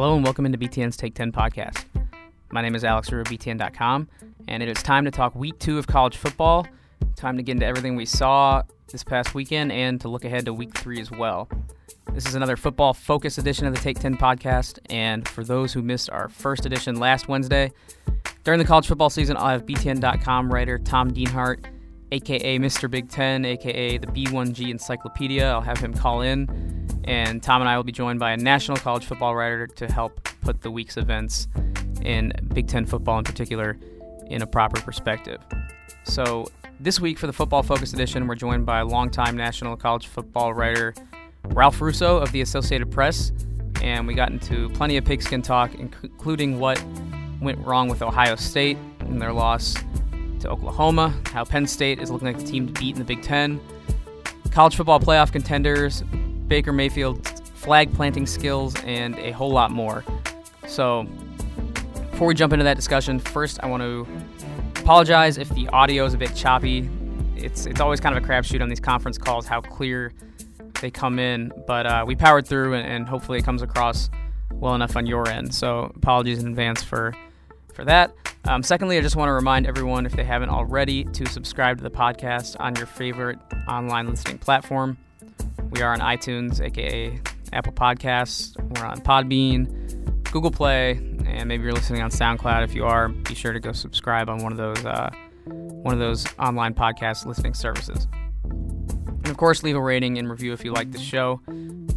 Hello 0.00 0.16
and 0.16 0.24
welcome 0.24 0.46
into 0.46 0.56
BTN's 0.56 0.96
Take 0.96 1.14
10 1.14 1.30
podcast. 1.30 1.84
My 2.50 2.62
name 2.62 2.74
is 2.74 2.84
Alex 2.84 3.12
Roux 3.12 3.22
BTN.com, 3.22 4.08
and 4.48 4.62
it 4.62 4.68
is 4.70 4.82
time 4.82 5.04
to 5.04 5.10
talk 5.10 5.34
week 5.34 5.58
two 5.58 5.78
of 5.78 5.86
college 5.86 6.16
football. 6.16 6.66
Time 7.16 7.36
to 7.36 7.42
get 7.42 7.52
into 7.52 7.66
everything 7.66 7.96
we 7.96 8.06
saw 8.06 8.62
this 8.90 9.04
past 9.04 9.34
weekend 9.34 9.70
and 9.72 10.00
to 10.00 10.08
look 10.08 10.24
ahead 10.24 10.46
to 10.46 10.54
week 10.54 10.74
three 10.74 11.02
as 11.02 11.10
well. 11.10 11.50
This 12.14 12.24
is 12.24 12.34
another 12.34 12.56
football 12.56 12.94
focus 12.94 13.36
edition 13.36 13.66
of 13.66 13.74
the 13.74 13.80
Take 13.80 13.98
10 13.98 14.16
podcast, 14.16 14.78
and 14.88 15.28
for 15.28 15.44
those 15.44 15.74
who 15.74 15.82
missed 15.82 16.08
our 16.08 16.30
first 16.30 16.64
edition 16.64 16.98
last 16.98 17.28
Wednesday, 17.28 17.70
during 18.42 18.58
the 18.58 18.64
college 18.64 18.86
football 18.86 19.10
season, 19.10 19.36
I'll 19.36 19.48
have 19.48 19.66
BTN.com 19.66 20.50
writer 20.50 20.78
Tom 20.78 21.10
Dienhart, 21.10 21.66
aka 22.10 22.58
Mr. 22.58 22.90
Big 22.90 23.10
Ten, 23.10 23.44
aka 23.44 23.98
the 23.98 24.06
B1G 24.06 24.70
Encyclopedia. 24.70 25.44
I'll 25.44 25.60
have 25.60 25.76
him 25.76 25.92
call 25.92 26.22
in, 26.22 26.46
and 27.10 27.42
Tom 27.42 27.60
and 27.60 27.68
I 27.68 27.76
will 27.76 27.82
be 27.82 27.90
joined 27.90 28.20
by 28.20 28.30
a 28.30 28.36
national 28.36 28.76
college 28.76 29.04
football 29.04 29.34
writer 29.34 29.66
to 29.66 29.90
help 29.90 30.28
put 30.42 30.62
the 30.62 30.70
week's 30.70 30.96
events 30.96 31.48
in 32.02 32.32
Big 32.54 32.68
Ten 32.68 32.86
football 32.86 33.18
in 33.18 33.24
particular 33.24 33.76
in 34.28 34.42
a 34.42 34.46
proper 34.46 34.80
perspective. 34.80 35.40
So, 36.04 36.46
this 36.78 37.00
week 37.00 37.18
for 37.18 37.26
the 37.26 37.32
Football 37.32 37.64
Focus 37.64 37.92
Edition, 37.92 38.28
we're 38.28 38.36
joined 38.36 38.64
by 38.64 38.82
longtime 38.82 39.36
national 39.36 39.76
college 39.76 40.06
football 40.06 40.54
writer 40.54 40.94
Ralph 41.46 41.80
Russo 41.80 42.18
of 42.18 42.30
the 42.30 42.42
Associated 42.42 42.92
Press, 42.92 43.32
and 43.82 44.06
we 44.06 44.14
got 44.14 44.30
into 44.30 44.68
plenty 44.70 44.96
of 44.96 45.04
pigskin 45.04 45.42
talk, 45.42 45.74
including 45.74 46.60
what 46.60 46.80
went 47.40 47.58
wrong 47.66 47.88
with 47.88 48.02
Ohio 48.02 48.36
State 48.36 48.78
and 49.00 49.20
their 49.20 49.32
loss 49.32 49.74
to 50.38 50.48
Oklahoma, 50.48 51.12
how 51.32 51.44
Penn 51.44 51.66
State 51.66 51.98
is 51.98 52.08
looking 52.08 52.28
like 52.28 52.38
the 52.38 52.46
team 52.46 52.72
to 52.72 52.80
beat 52.80 52.94
in 52.94 53.00
the 53.00 53.04
Big 53.04 53.20
Ten, 53.20 53.60
college 54.52 54.76
football 54.76 55.00
playoff 55.00 55.32
contenders, 55.32 56.04
Baker 56.50 56.72
Mayfield's 56.72 57.40
flag 57.54 57.94
planting 57.94 58.26
skills, 58.26 58.74
and 58.84 59.16
a 59.20 59.30
whole 59.30 59.52
lot 59.52 59.70
more. 59.70 60.04
So, 60.66 61.04
before 62.10 62.26
we 62.26 62.34
jump 62.34 62.52
into 62.52 62.64
that 62.64 62.76
discussion, 62.76 63.20
first 63.20 63.62
I 63.62 63.66
want 63.66 63.82
to 63.82 64.06
apologize 64.76 65.38
if 65.38 65.48
the 65.50 65.68
audio 65.68 66.04
is 66.04 66.12
a 66.12 66.18
bit 66.18 66.34
choppy. 66.34 66.90
It's 67.36 67.66
it's 67.66 67.80
always 67.80 68.00
kind 68.00 68.16
of 68.16 68.22
a 68.22 68.26
crapshoot 68.26 68.60
on 68.60 68.68
these 68.68 68.80
conference 68.80 69.16
calls 69.16 69.46
how 69.46 69.60
clear 69.60 70.12
they 70.80 70.90
come 70.90 71.20
in, 71.20 71.52
but 71.68 71.86
uh, 71.86 72.04
we 72.06 72.16
powered 72.16 72.46
through 72.48 72.74
and, 72.74 72.86
and 72.86 73.08
hopefully 73.08 73.38
it 73.38 73.44
comes 73.44 73.62
across 73.62 74.10
well 74.52 74.74
enough 74.74 74.96
on 74.96 75.06
your 75.06 75.28
end. 75.28 75.54
So 75.54 75.92
apologies 75.94 76.42
in 76.42 76.48
advance 76.48 76.82
for 76.82 77.14
for 77.74 77.84
that. 77.84 78.12
Um, 78.46 78.64
secondly, 78.64 78.98
I 78.98 79.02
just 79.02 79.14
want 79.14 79.28
to 79.28 79.34
remind 79.34 79.66
everyone, 79.66 80.04
if 80.04 80.12
they 80.12 80.24
haven't 80.24 80.48
already, 80.48 81.04
to 81.04 81.26
subscribe 81.26 81.76
to 81.76 81.82
the 81.84 81.90
podcast 81.90 82.56
on 82.58 82.74
your 82.74 82.86
favorite 82.86 83.38
online 83.68 84.08
listening 84.08 84.38
platform. 84.38 84.98
We 85.70 85.82
are 85.82 85.92
on 85.92 86.00
iTunes, 86.00 86.60
aka 86.60 87.20
Apple 87.52 87.72
Podcasts. 87.72 88.56
We're 88.76 88.86
on 88.86 89.00
Podbean, 89.00 90.22
Google 90.30 90.50
Play, 90.50 90.92
and 91.26 91.48
maybe 91.48 91.62
you're 91.62 91.72
listening 91.72 92.02
on 92.02 92.10
SoundCloud. 92.10 92.64
If 92.64 92.74
you 92.74 92.84
are, 92.84 93.08
be 93.08 93.34
sure 93.34 93.52
to 93.52 93.60
go 93.60 93.72
subscribe 93.72 94.28
on 94.28 94.42
one 94.42 94.52
of 94.52 94.58
those 94.58 94.84
uh, 94.84 95.10
one 95.44 95.94
of 95.94 96.00
those 96.00 96.26
online 96.38 96.74
podcast 96.74 97.24
listening 97.24 97.54
services. 97.54 98.08
And 98.44 99.28
of 99.28 99.36
course, 99.36 99.62
leave 99.62 99.76
a 99.76 99.80
rating 99.80 100.18
and 100.18 100.28
review 100.28 100.52
if 100.52 100.64
you 100.64 100.72
like 100.72 100.90
the 100.90 100.98
show 100.98 101.40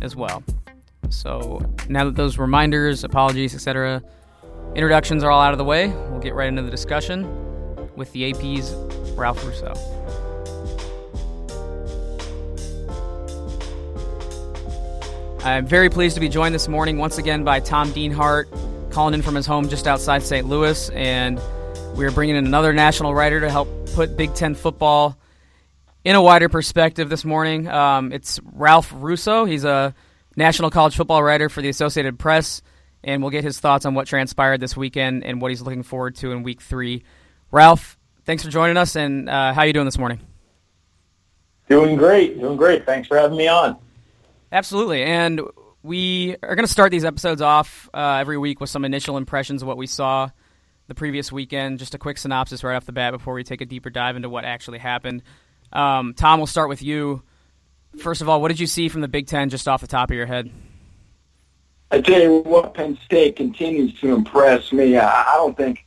as 0.01 0.16
well. 0.16 0.44
So 1.09 1.59
now 1.89 2.05
that 2.05 2.16
those 2.16 2.38
reminders, 2.38 3.03
apologies, 3.03 3.55
etc., 3.55 4.03
introductions 4.75 5.23
are 5.23 5.31
all 5.31 5.41
out 5.41 5.51
of 5.51 5.57
the 5.57 5.63
way, 5.63 5.88
we'll 5.88 6.19
get 6.19 6.35
right 6.35 6.47
into 6.47 6.61
the 6.61 6.71
discussion 6.71 7.27
with 7.95 8.11
the 8.13 8.31
AP's 8.31 8.73
Ralph 9.16 9.44
Russo. 9.45 9.73
I'm 15.44 15.66
very 15.66 15.89
pleased 15.89 16.16
to 16.16 16.22
be 16.22 16.30
joined 16.30 16.55
this 16.55 16.69
morning 16.69 16.97
once 16.97 17.17
again 17.17 17.44
by 17.44 17.59
Tom 17.59 17.91
Dienhart, 17.91 18.45
calling 18.91 19.13
in 19.13 19.22
from 19.22 19.35
his 19.35 19.45
home 19.45 19.67
just 19.67 19.88
outside 19.88 20.23
St. 20.23 20.47
Louis, 20.47 20.90
and 20.91 21.38
we're 21.95 22.12
bringing 22.12 22.38
in 22.38 22.45
another 22.45 22.72
national 22.72 23.13
writer 23.13 23.41
to 23.41 23.51
help 23.51 23.67
put 23.94 24.16
Big 24.16 24.34
Ten 24.35 24.56
football 24.56 25.17
in 26.06 26.16
a 26.16 26.22
wider 26.22 26.47
perspective 26.47 27.09
this 27.09 27.25
morning. 27.25 27.67
Um, 27.67 28.13
it's 28.13 28.40
Ralph 28.53 28.94
Russo. 28.95 29.44
He's 29.44 29.66
a 29.66 29.94
national 30.38 30.69
college 30.69 30.95
football 30.95 31.22
writer 31.22 31.50
for 31.50 31.62
the 31.62 31.67
Associated 31.67 32.17
Press, 32.17 32.62
and 33.03 33.22
we'll 33.22 33.31
get 33.31 33.44
his 33.44 33.59
thoughts 33.59 33.85
on 33.85 33.96
what 33.96 34.07
transpired 34.07 34.62
this 34.62 34.78
weekend 34.78 35.25
and 35.25 35.41
what 35.41 35.51
he's 35.51 35.62
looking 35.62 35.84
forward 35.84 36.16
to 36.16 36.31
in 36.31 36.44
Week 36.44 36.62
Three. 36.62 37.03
Ralph, 37.51 37.97
thanks 38.23 38.44
for 38.44 38.50
joining 38.50 38.78
us, 38.78 38.96
and 38.96 39.29
uh, 39.29 39.53
how 39.53 39.63
are 39.63 39.67
you 39.67 39.73
doing 39.73 39.84
this 39.84 40.00
morning? 40.00 40.22
Doing 41.67 41.97
great, 41.97 42.40
doing 42.40 42.56
great. 42.56 42.85
Thanks 42.85 43.09
for 43.09 43.17
having 43.17 43.38
me 43.38 43.50
on. 43.50 43.82
Absolutely. 44.53 45.02
And 45.02 45.41
we 45.81 46.38
are 46.44 46.56
going 46.56 46.66
to 46.66 46.72
start 46.72 46.91
these 46.91 47.03
episodes 47.03 47.41
off 47.41 47.90
uh, 47.91 48.18
every 48.22 48.38
week 48.38 48.62
with 48.62 48.69
some 48.69 48.86
initial 48.86 49.18
impressions 49.18 49.64
of 49.64 49.68
what 49.68 49.78
we 49.78 49.88
saw 49.88 50.30
the 50.88 50.94
previous 50.94 51.31
weekend. 51.31 51.80
Just 51.80 51.96
a 51.96 51.97
quick 51.97 52.19
synopsis 52.19 52.64
right 52.64 52.75
off 52.75 52.86
the 52.86 52.91
bat 52.91 53.14
before 53.14 53.34
we 53.34 53.44
take 53.44 53.62
a 53.62 53.66
deeper 53.66 53.90
dive 53.90 54.16
into 54.16 54.30
what 54.30 54.46
actually 54.46 54.78
happened. 54.78 55.24
Um, 55.74 56.14
Tom, 56.14 56.40
we'll 56.40 56.46
start 56.46 56.69
with 56.69 56.84
you. 56.84 57.24
First 57.97 58.22
of 58.22 58.30
all, 58.30 58.41
what 58.41 58.50
did 58.50 58.59
you 58.59 58.68
see 58.68 58.90
from 58.90 59.02
the 59.02 59.08
Big 59.08 59.25
Ten 59.25 59.50
just 59.50 59.68
off 59.68 59.81
the 59.81 59.88
top 59.88 60.12
of 60.12 60.16
your 60.16 60.28
head? 60.28 60.52
I 61.90 62.02
tell 62.02 62.22
you 62.22 62.40
what, 62.40 62.75
Penn 62.75 62.97
State 63.06 63.35
continues 63.35 64.00
to 64.02 64.14
impress 64.14 64.72
me. 64.72 64.97
I, 64.97 65.34
don't 65.35 65.58
think 65.58 65.85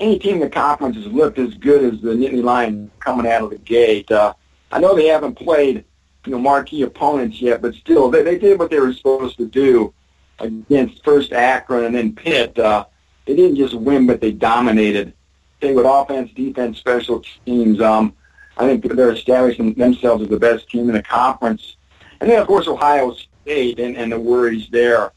any 0.00 0.18
team 0.18 0.34
in 0.34 0.40
the 0.40 0.50
conference 0.50 0.96
has 0.96 1.06
looked 1.06 1.38
as 1.38 1.54
good 1.54 1.94
as 1.94 2.00
the 2.02 2.10
Nittany 2.10 2.42
Lions 2.42 2.90
coming 3.00 3.30
out 3.30 3.42
of 3.42 3.50
the 3.50 3.58
gate. 3.58 4.10
Uh, 4.10 4.34
I 4.70 4.80
know 4.80 4.94
they 4.94 5.06
haven't 5.06 5.36
played 5.36 5.84
you 6.24 6.32
know, 6.32 6.38
marquee 6.38 6.82
opponents 6.82 7.40
yet, 7.40 7.62
but 7.62 7.74
still, 7.74 8.10
they, 8.10 8.22
they 8.22 8.38
did 8.38 8.58
what 8.58 8.70
they 8.70 8.78
were 8.78 8.92
supposed 8.92 9.36
to 9.38 9.46
do 9.46 9.92
against 10.38 11.04
first 11.04 11.32
Akron 11.32 11.84
and 11.84 11.94
then 11.94 12.14
Pitt. 12.14 12.58
Uh, 12.58 12.86
they 13.26 13.36
didn't 13.36 13.56
just 13.56 13.74
win, 13.74 14.06
but 14.06 14.20
they 14.20 14.32
dominated. 14.32 15.14
They 15.60 15.72
with 15.72 15.86
offense, 15.86 16.30
defense, 16.34 16.78
special 16.78 17.24
teams. 17.44 17.80
Um, 17.80 18.14
I 18.56 18.66
think 18.66 18.84
they're 18.84 19.12
establishing 19.12 19.74
themselves 19.74 20.22
as 20.22 20.28
the 20.28 20.38
best 20.38 20.68
team 20.68 20.88
in 20.88 20.94
the 20.94 21.02
conference. 21.02 21.76
And 22.20 22.30
then, 22.30 22.40
of 22.40 22.46
course, 22.46 22.66
Ohio 22.66 23.14
State 23.42 23.78
and, 23.78 23.96
and 23.96 24.12
the 24.12 24.18
worries 24.18 24.68
there. 24.70 25.12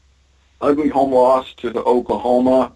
Ugly 0.60 0.88
home 0.88 1.12
loss 1.12 1.52
to 1.54 1.70
the 1.70 1.82
Oklahoma. 1.82 2.72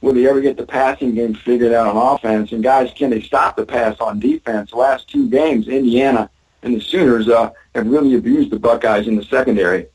Will 0.00 0.14
they 0.14 0.28
ever 0.28 0.40
get 0.40 0.56
the 0.56 0.66
passing 0.66 1.14
game 1.14 1.34
figured 1.34 1.72
out 1.72 1.86
on 1.86 2.14
offense? 2.14 2.52
And 2.52 2.62
guys, 2.62 2.92
can 2.94 3.10
they 3.10 3.22
stop 3.22 3.56
the 3.56 3.66
pass 3.66 3.98
on 4.00 4.20
defense? 4.20 4.70
The 4.70 4.76
last 4.76 5.08
two 5.08 5.28
games, 5.28 5.66
Indiana 5.66 6.30
and 6.64 6.76
the 6.76 6.80
Sooners 6.80 7.28
uh, 7.28 7.50
have 7.74 7.86
really 7.86 8.14
abused 8.14 8.50
the 8.50 8.58
Buckeyes 8.58 9.06
in 9.06 9.16
the 9.16 9.24
secondary. 9.24 9.86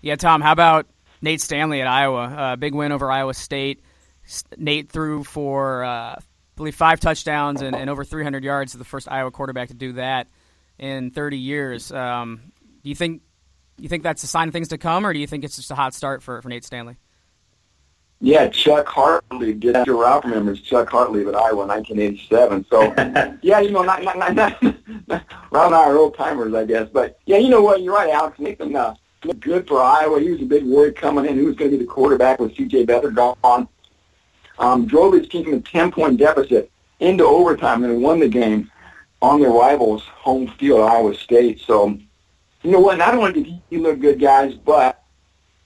Yeah, 0.00 0.16
Tom, 0.16 0.40
how 0.40 0.52
about 0.52 0.86
Nate 1.20 1.40
Stanley 1.40 1.80
at 1.80 1.86
Iowa? 1.86 2.24
Uh, 2.24 2.56
big 2.56 2.74
win 2.74 2.92
over 2.92 3.10
Iowa 3.10 3.34
State. 3.34 3.82
Nate 4.56 4.90
threw 4.90 5.22
for, 5.22 5.84
uh, 5.84 5.88
I 5.88 6.18
believe, 6.56 6.74
five 6.74 7.00
touchdowns 7.00 7.62
and, 7.62 7.76
and 7.76 7.90
over 7.90 8.04
300 8.04 8.42
yards 8.42 8.72
the 8.72 8.84
first 8.84 9.10
Iowa 9.10 9.30
quarterback 9.30 9.68
to 9.68 9.74
do 9.74 9.92
that 9.94 10.28
in 10.78 11.10
30 11.10 11.38
years. 11.38 11.92
Um, 11.92 12.52
do 12.82 12.88
you 12.88 12.96
think 12.96 13.22
you 13.78 13.88
think 13.88 14.02
that's 14.02 14.22
a 14.22 14.26
sign 14.26 14.48
of 14.48 14.54
things 14.54 14.68
to 14.68 14.78
come, 14.78 15.04
or 15.04 15.12
do 15.12 15.18
you 15.18 15.26
think 15.26 15.44
it's 15.44 15.56
just 15.56 15.70
a 15.70 15.74
hot 15.74 15.92
start 15.92 16.22
for, 16.22 16.40
for 16.40 16.48
Nate 16.48 16.64
Stanley? 16.64 16.96
Yeah, 18.20 18.48
Chuck 18.48 18.86
Hartlieb. 18.86 19.60
Get 19.60 19.76
after 19.76 19.94
Ralph 19.94 20.24
remembers 20.24 20.62
Chuck 20.62 20.88
Hartlieb 20.88 21.28
at 21.28 21.34
Iowa, 21.34 21.66
1987. 21.66 22.66
So, 22.70 22.82
yeah, 23.42 23.60
you 23.60 23.70
know, 23.70 23.82
not, 23.82 24.02
not, 24.02 24.16
not, 24.16 24.34
not, 24.34 24.62
Ralph 25.50 25.66
and 25.66 25.74
I 25.74 25.84
are 25.84 25.98
old 25.98 26.16
timers, 26.16 26.54
I 26.54 26.64
guess. 26.64 26.88
But 26.90 27.18
yeah, 27.26 27.36
you 27.36 27.50
know 27.50 27.60
what? 27.62 27.82
You're 27.82 27.94
right, 27.94 28.10
Alex. 28.10 28.38
Nathan 28.38 28.74
uh, 28.74 28.94
looked 29.24 29.40
good 29.40 29.68
for 29.68 29.82
Iowa. 29.82 30.20
He 30.20 30.30
was 30.30 30.40
a 30.40 30.46
big 30.46 30.64
worry 30.64 30.92
coming 30.92 31.26
in. 31.26 31.36
Who 31.36 31.44
was 31.44 31.56
going 31.56 31.70
to 31.70 31.76
be 31.76 31.84
the 31.84 31.90
quarterback 31.90 32.40
with 32.40 32.56
C.J. 32.56 32.86
Beathard 32.86 33.14
gone? 33.14 33.68
Um, 34.58 34.86
drove 34.86 35.12
his 35.12 35.28
team 35.28 35.44
from 35.44 35.54
a 35.54 35.60
10-point 35.60 36.16
deficit 36.16 36.70
into 37.00 37.24
overtime 37.24 37.84
and 37.84 38.02
won 38.02 38.20
the 38.20 38.28
game 38.28 38.70
on 39.20 39.40
their 39.40 39.50
rivals' 39.50 40.02
home 40.04 40.48
field, 40.58 40.80
Iowa 40.80 41.14
State. 41.14 41.60
So, 41.60 41.98
you 42.62 42.70
know 42.70 42.80
what? 42.80 42.96
Not 42.96 43.14
only 43.14 43.32
did 43.32 43.60
he 43.68 43.76
look 43.76 44.00
good, 44.00 44.18
guys, 44.18 44.54
but 44.54 45.02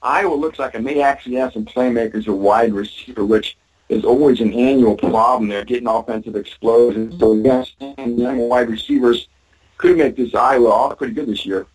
Iowa 0.03 0.33
looks 0.33 0.59
like 0.59 0.75
it 0.75 0.81
may 0.81 1.01
actually 1.01 1.35
have 1.35 1.53
some 1.53 1.65
playmakers 1.65 2.27
at 2.27 2.33
wide 2.33 2.73
receiver, 2.73 3.23
which 3.25 3.57
is 3.89 4.03
always 4.03 4.39
an 4.39 4.53
annual 4.53 4.95
problem. 4.95 5.49
They're 5.49 5.65
getting 5.65 5.87
offensive 5.87 6.35
explosions. 6.35 7.19
So 7.19 7.33
yes, 7.33 7.71
young 7.79 8.37
wide 8.49 8.69
receivers 8.69 9.27
could 9.77 9.97
make 9.97 10.15
this 10.15 10.33
Iowa 10.33 10.95
pretty 10.95 11.13
good 11.13 11.27
this 11.27 11.45
year. 11.45 11.67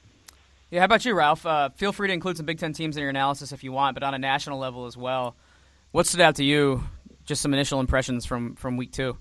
Yeah, 0.70 0.80
how 0.80 0.86
about 0.86 1.04
you, 1.04 1.14
Ralph? 1.14 1.46
Uh, 1.46 1.68
feel 1.70 1.92
free 1.92 2.08
to 2.08 2.14
include 2.14 2.36
some 2.36 2.46
Big 2.46 2.58
Ten 2.58 2.72
teams 2.72 2.96
in 2.96 3.00
your 3.00 3.10
analysis 3.10 3.52
if 3.52 3.62
you 3.62 3.70
want, 3.70 3.94
but 3.94 4.02
on 4.02 4.14
a 4.14 4.18
national 4.18 4.58
level 4.58 4.86
as 4.86 4.96
well. 4.96 5.36
What 5.92 6.06
stood 6.06 6.20
out 6.20 6.36
to 6.36 6.44
you? 6.44 6.82
Just 7.24 7.42
some 7.42 7.54
initial 7.54 7.80
impressions 7.80 8.26
from 8.26 8.56
from 8.56 8.76
week 8.76 8.92
two. 8.92 9.16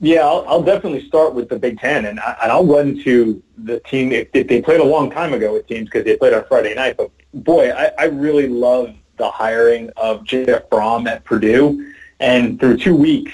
Yeah, 0.00 0.20
I'll, 0.20 0.44
I'll 0.48 0.62
definitely 0.62 1.06
start 1.06 1.34
with 1.34 1.50
the 1.50 1.58
Big 1.58 1.78
Ten, 1.78 2.06
and, 2.06 2.18
I, 2.20 2.36
and 2.42 2.50
I'll 2.50 2.64
run 2.64 3.02
to 3.04 3.42
the 3.58 3.80
team. 3.80 4.12
If, 4.12 4.28
if 4.32 4.48
they 4.48 4.62
played 4.62 4.80
a 4.80 4.84
long 4.84 5.10
time 5.10 5.34
ago 5.34 5.52
with 5.52 5.66
teams 5.66 5.86
because 5.90 6.04
they 6.04 6.16
played 6.16 6.32
on 6.32 6.44
Friday 6.46 6.74
night, 6.74 6.96
but 6.96 7.10
boy, 7.34 7.70
I, 7.70 7.90
I 7.98 8.04
really 8.04 8.48
love 8.48 8.94
the 9.18 9.30
hiring 9.30 9.90
of 9.98 10.24
Jeff 10.24 10.68
Brohm 10.70 11.06
at 11.06 11.24
Purdue. 11.24 11.92
And 12.18 12.58
through 12.58 12.78
two 12.78 12.96
weeks, 12.96 13.32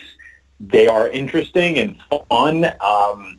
they 0.58 0.88
are 0.88 1.08
interesting 1.08 1.78
and 1.78 1.96
fun. 2.28 2.66
Um, 2.80 3.38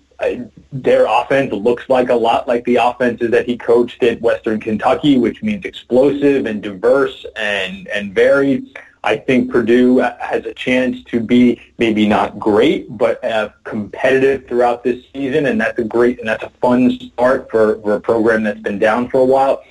their 0.71 1.05
offense 1.05 1.53
looks 1.53 1.87
like 1.89 2.09
a 2.09 2.15
lot 2.15 2.47
like 2.47 2.63
the 2.65 2.77
offenses 2.77 3.31
that 3.31 3.45
he 3.45 3.57
coached 3.57 4.01
at 4.03 4.21
Western 4.21 4.59
Kentucky, 4.59 5.17
which 5.17 5.43
means 5.43 5.65
explosive 5.65 6.45
and 6.45 6.61
diverse 6.61 7.25
and 7.35 7.87
and 7.89 8.13
varied. 8.13 8.77
I 9.03 9.17
think 9.17 9.51
Purdue 9.51 9.97
has 9.97 10.45
a 10.45 10.53
chance 10.53 11.03
to 11.05 11.19
be 11.19 11.61
maybe 11.77 12.07
not 12.07 12.39
great, 12.39 12.97
but 12.97 13.23
uh, 13.23 13.49
competitive 13.63 14.47
throughout 14.47 14.83
this 14.83 15.05
season, 15.13 15.45
and 15.45 15.59
that's 15.59 15.79
a 15.79 15.83
great 15.83 16.19
and 16.19 16.27
that's 16.27 16.43
a 16.43 16.49
fun 16.61 16.91
start 16.91 17.49
for, 17.49 17.79
for 17.81 17.95
a 17.95 18.01
program 18.01 18.43
that's 18.43 18.59
been 18.59 18.79
down 18.79 19.09
for 19.09 19.19
a 19.19 19.25
while. 19.25 19.63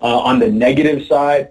Uh, 0.00 0.18
on 0.18 0.38
the 0.38 0.50
negative 0.50 1.06
side, 1.06 1.48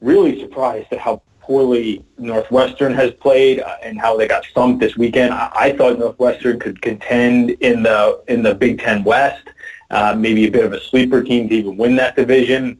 really 0.00 0.40
surprised 0.40 0.92
at 0.92 0.98
how 0.98 1.22
poorly 1.40 2.04
Northwestern 2.18 2.94
has 2.94 3.10
played 3.12 3.60
uh, 3.60 3.76
and 3.82 3.98
how 4.00 4.16
they 4.16 4.28
got 4.28 4.44
stumped 4.44 4.80
this 4.80 4.96
weekend. 4.96 5.34
I, 5.34 5.50
I 5.52 5.76
thought 5.76 5.98
Northwestern 5.98 6.60
could 6.60 6.80
contend 6.80 7.50
in 7.50 7.82
the 7.82 8.22
in 8.28 8.42
the 8.42 8.54
Big 8.54 8.78
Ten 8.78 9.02
West, 9.02 9.48
uh, 9.90 10.14
maybe 10.16 10.46
a 10.46 10.50
bit 10.50 10.64
of 10.64 10.72
a 10.72 10.80
sleeper 10.80 11.22
team 11.22 11.48
to 11.48 11.54
even 11.54 11.76
win 11.76 11.96
that 11.96 12.16
division. 12.16 12.78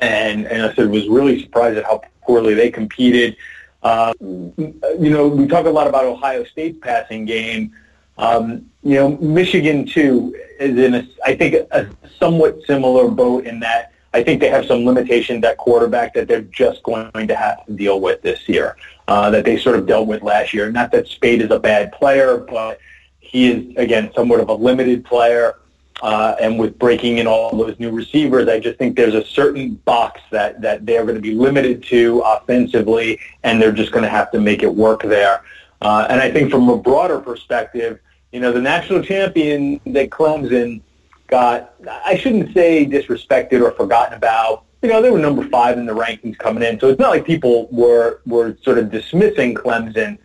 And 0.00 0.46
and 0.46 0.62
I 0.62 0.74
said 0.74 0.90
was 0.90 1.08
really 1.08 1.42
surprised 1.42 1.78
at 1.78 1.84
how 1.84 2.02
poorly 2.26 2.54
they 2.54 2.70
competed. 2.70 3.36
Uh, 3.82 4.12
you 4.20 5.10
know, 5.10 5.28
we 5.28 5.46
talk 5.46 5.66
a 5.66 5.70
lot 5.70 5.86
about 5.86 6.04
Ohio 6.04 6.44
State's 6.44 6.78
passing 6.80 7.24
game. 7.24 7.72
Um, 8.18 8.70
you 8.82 8.94
know, 8.94 9.16
Michigan 9.18 9.86
too 9.86 10.34
is 10.58 10.76
in 10.78 10.94
a, 10.94 11.08
I 11.24 11.36
think, 11.36 11.54
a 11.70 11.88
somewhat 12.18 12.58
similar 12.66 13.08
boat 13.08 13.46
in 13.46 13.60
that 13.60 13.92
I 14.16 14.22
think 14.22 14.40
they 14.40 14.48
have 14.48 14.64
some 14.64 14.86
limitations 14.86 15.44
at 15.44 15.58
quarterback 15.58 16.14
that 16.14 16.26
they're 16.26 16.40
just 16.40 16.82
going 16.82 17.28
to 17.28 17.36
have 17.36 17.66
to 17.66 17.72
deal 17.72 18.00
with 18.00 18.22
this 18.22 18.48
year, 18.48 18.78
uh, 19.08 19.28
that 19.28 19.44
they 19.44 19.58
sort 19.58 19.76
of 19.76 19.86
dealt 19.86 20.06
with 20.06 20.22
last 20.22 20.54
year. 20.54 20.72
Not 20.72 20.90
that 20.92 21.06
Speight 21.06 21.42
is 21.42 21.50
a 21.50 21.58
bad 21.58 21.92
player, 21.92 22.38
but 22.38 22.80
he 23.20 23.50
is, 23.50 23.76
again, 23.76 24.10
somewhat 24.14 24.40
of 24.40 24.48
a 24.48 24.54
limited 24.54 25.04
player. 25.04 25.56
Uh, 26.02 26.36
and 26.40 26.58
with 26.58 26.78
breaking 26.78 27.18
in 27.18 27.26
all 27.26 27.56
those 27.56 27.78
new 27.78 27.90
receivers, 27.90 28.48
I 28.48 28.60
just 28.60 28.78
think 28.78 28.96
there's 28.96 29.14
a 29.14 29.24
certain 29.24 29.76
box 29.76 30.20
that, 30.30 30.60
that 30.60 30.84
they're 30.84 31.04
going 31.04 31.14
to 31.14 31.22
be 31.22 31.34
limited 31.34 31.82
to 31.84 32.20
offensively, 32.20 33.18
and 33.44 33.60
they're 33.60 33.72
just 33.72 33.92
going 33.92 34.02
to 34.02 34.10
have 34.10 34.30
to 34.32 34.40
make 34.40 34.62
it 34.62 34.74
work 34.74 35.02
there. 35.02 35.42
Uh, 35.80 36.06
and 36.10 36.20
I 36.20 36.30
think 36.30 36.50
from 36.50 36.68
a 36.68 36.76
broader 36.76 37.18
perspective, 37.18 38.00
you 38.32 38.40
know, 38.40 38.52
the 38.52 38.60
national 38.60 39.02
champion 39.02 39.80
that 39.86 40.10
Clemson 40.10 40.82
got, 41.28 41.74
I 42.04 42.16
shouldn't 42.16 42.52
say 42.52 42.84
disrespected 42.84 43.62
or 43.62 43.72
forgotten 43.72 44.14
about. 44.14 44.64
You 44.82 44.90
know, 44.90 45.00
they 45.00 45.10
were 45.10 45.18
number 45.18 45.48
five 45.48 45.78
in 45.78 45.86
the 45.86 45.94
rankings 45.94 46.38
coming 46.38 46.62
in, 46.62 46.78
so 46.78 46.88
it's 46.88 47.00
not 47.00 47.10
like 47.10 47.24
people 47.24 47.66
were 47.72 48.20
were 48.26 48.56
sort 48.62 48.78
of 48.78 48.90
dismissing 48.90 49.54
Clemson 49.54 50.18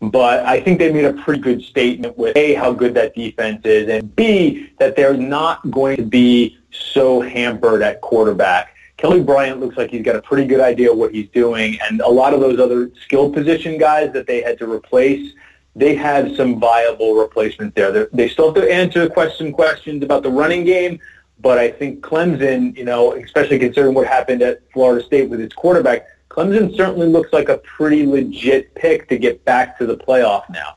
but 0.00 0.44
I 0.46 0.60
think 0.60 0.78
they 0.78 0.90
made 0.90 1.04
a 1.04 1.12
pretty 1.12 1.40
good 1.40 1.62
statement 1.62 2.16
with 2.16 2.36
A, 2.36 2.54
how 2.54 2.72
good 2.72 2.94
that 2.94 3.14
defense 3.14 3.64
is, 3.64 3.88
and 3.88 4.14
B, 4.16 4.70
that 4.78 4.96
they're 4.96 5.16
not 5.16 5.70
going 5.70 5.96
to 5.98 6.02
be 6.02 6.58
so 6.70 7.20
hampered 7.20 7.82
at 7.82 8.00
quarterback. 8.00 8.74
Kelly 8.96 9.22
Bryant 9.22 9.60
looks 9.60 9.76
like 9.76 9.90
he's 9.90 10.02
got 10.02 10.16
a 10.16 10.22
pretty 10.22 10.46
good 10.46 10.60
idea 10.60 10.92
of 10.92 10.98
what 10.98 11.12
he's 11.12 11.28
doing, 11.30 11.78
and 11.82 12.00
a 12.00 12.08
lot 12.08 12.32
of 12.32 12.40
those 12.40 12.58
other 12.58 12.90
skill 13.02 13.30
position 13.30 13.78
guys 13.78 14.12
that 14.12 14.26
they 14.26 14.42
had 14.42 14.58
to 14.58 14.70
replace, 14.70 15.34
they 15.76 15.94
have 15.94 16.34
some 16.34 16.58
viable 16.58 17.14
replacements 17.14 17.74
there. 17.74 17.92
They're, 17.92 18.08
they 18.12 18.28
still 18.28 18.54
have 18.54 18.62
to 18.62 18.72
answer 18.72 19.08
question 19.08 19.52
questions 19.52 20.02
about 20.02 20.22
the 20.22 20.30
running 20.30 20.64
game, 20.64 20.98
but 21.40 21.58
I 21.58 21.70
think 21.70 22.02
Clemson, 22.02 22.76
you 22.76 22.84
know, 22.84 23.12
especially 23.12 23.58
considering 23.58 23.94
what 23.94 24.06
happened 24.06 24.42
at 24.42 24.62
Florida 24.72 25.04
State 25.04 25.28
with 25.28 25.40
its 25.40 25.54
quarterback, 25.54 26.06
Clemson 26.30 26.74
certainly 26.76 27.08
looks 27.08 27.32
like 27.32 27.48
a 27.48 27.58
pretty 27.58 28.06
legit 28.06 28.74
pick 28.76 29.08
to 29.08 29.18
get 29.18 29.44
back 29.44 29.76
to 29.78 29.86
the 29.86 29.96
playoff 29.96 30.48
now. 30.48 30.76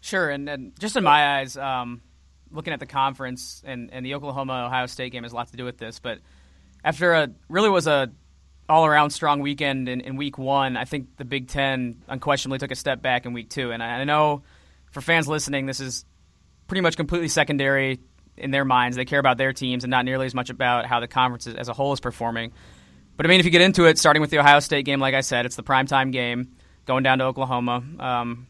Sure, 0.00 0.30
and, 0.30 0.48
and 0.48 0.78
just 0.78 0.96
in 0.96 1.04
my 1.04 1.38
eyes, 1.38 1.56
um, 1.56 2.00
looking 2.52 2.72
at 2.72 2.80
the 2.80 2.86
conference 2.86 3.62
and, 3.66 3.92
and 3.92 4.06
the 4.06 4.14
Oklahoma 4.14 4.64
Ohio 4.66 4.86
State 4.86 5.12
game 5.12 5.24
has 5.24 5.32
a 5.32 5.34
lot 5.34 5.48
to 5.48 5.56
do 5.56 5.64
with 5.64 5.76
this. 5.76 5.98
But 5.98 6.20
after 6.84 7.12
a 7.12 7.30
really 7.48 7.68
was 7.68 7.86
a 7.86 8.10
all 8.68 8.86
around 8.86 9.10
strong 9.10 9.40
weekend 9.40 9.88
in, 9.88 10.00
in 10.00 10.16
week 10.16 10.38
one, 10.38 10.76
I 10.76 10.84
think 10.84 11.16
the 11.16 11.24
Big 11.24 11.48
Ten 11.48 12.02
unquestionably 12.06 12.58
took 12.58 12.70
a 12.70 12.76
step 12.76 13.02
back 13.02 13.26
in 13.26 13.32
week 13.32 13.50
two. 13.50 13.72
And 13.72 13.82
I, 13.82 14.00
I 14.00 14.04
know 14.04 14.42
for 14.92 15.00
fans 15.00 15.26
listening, 15.26 15.66
this 15.66 15.80
is 15.80 16.04
pretty 16.68 16.80
much 16.80 16.96
completely 16.96 17.28
secondary 17.28 17.98
in 18.36 18.52
their 18.52 18.64
minds. 18.64 18.96
They 18.96 19.04
care 19.04 19.18
about 19.18 19.36
their 19.36 19.52
teams 19.52 19.82
and 19.82 19.90
not 19.90 20.04
nearly 20.04 20.26
as 20.26 20.34
much 20.34 20.50
about 20.50 20.86
how 20.86 21.00
the 21.00 21.08
conference 21.08 21.48
as 21.48 21.68
a 21.68 21.72
whole 21.72 21.92
is 21.92 21.98
performing. 21.98 22.52
But 23.20 23.26
I 23.26 23.28
mean, 23.28 23.40
if 23.40 23.44
you 23.44 23.50
get 23.50 23.60
into 23.60 23.84
it, 23.84 23.98
starting 23.98 24.22
with 24.22 24.30
the 24.30 24.38
Ohio 24.38 24.60
State 24.60 24.86
game, 24.86 24.98
like 24.98 25.12
I 25.12 25.20
said, 25.20 25.44
it's 25.44 25.54
the 25.54 25.62
primetime 25.62 26.10
game, 26.10 26.56
going 26.86 27.02
down 27.02 27.18
to 27.18 27.26
Oklahoma 27.26 27.82
um, 27.98 28.46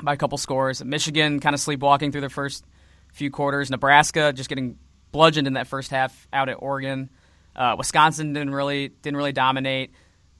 by 0.00 0.12
a 0.12 0.16
couple 0.16 0.38
scores. 0.38 0.84
Michigan 0.84 1.40
kind 1.40 1.52
of 1.52 1.58
sleepwalking 1.58 2.12
through 2.12 2.20
the 2.20 2.30
first 2.30 2.64
few 3.12 3.32
quarters. 3.32 3.70
Nebraska 3.70 4.32
just 4.32 4.48
getting 4.48 4.78
bludgeoned 5.10 5.48
in 5.48 5.54
that 5.54 5.66
first 5.66 5.90
half 5.90 6.28
out 6.32 6.48
at 6.48 6.58
Oregon. 6.60 7.10
Uh, 7.56 7.74
Wisconsin 7.76 8.32
didn't 8.34 8.54
really 8.54 8.90
didn't 8.90 9.16
really 9.16 9.32
dominate 9.32 9.90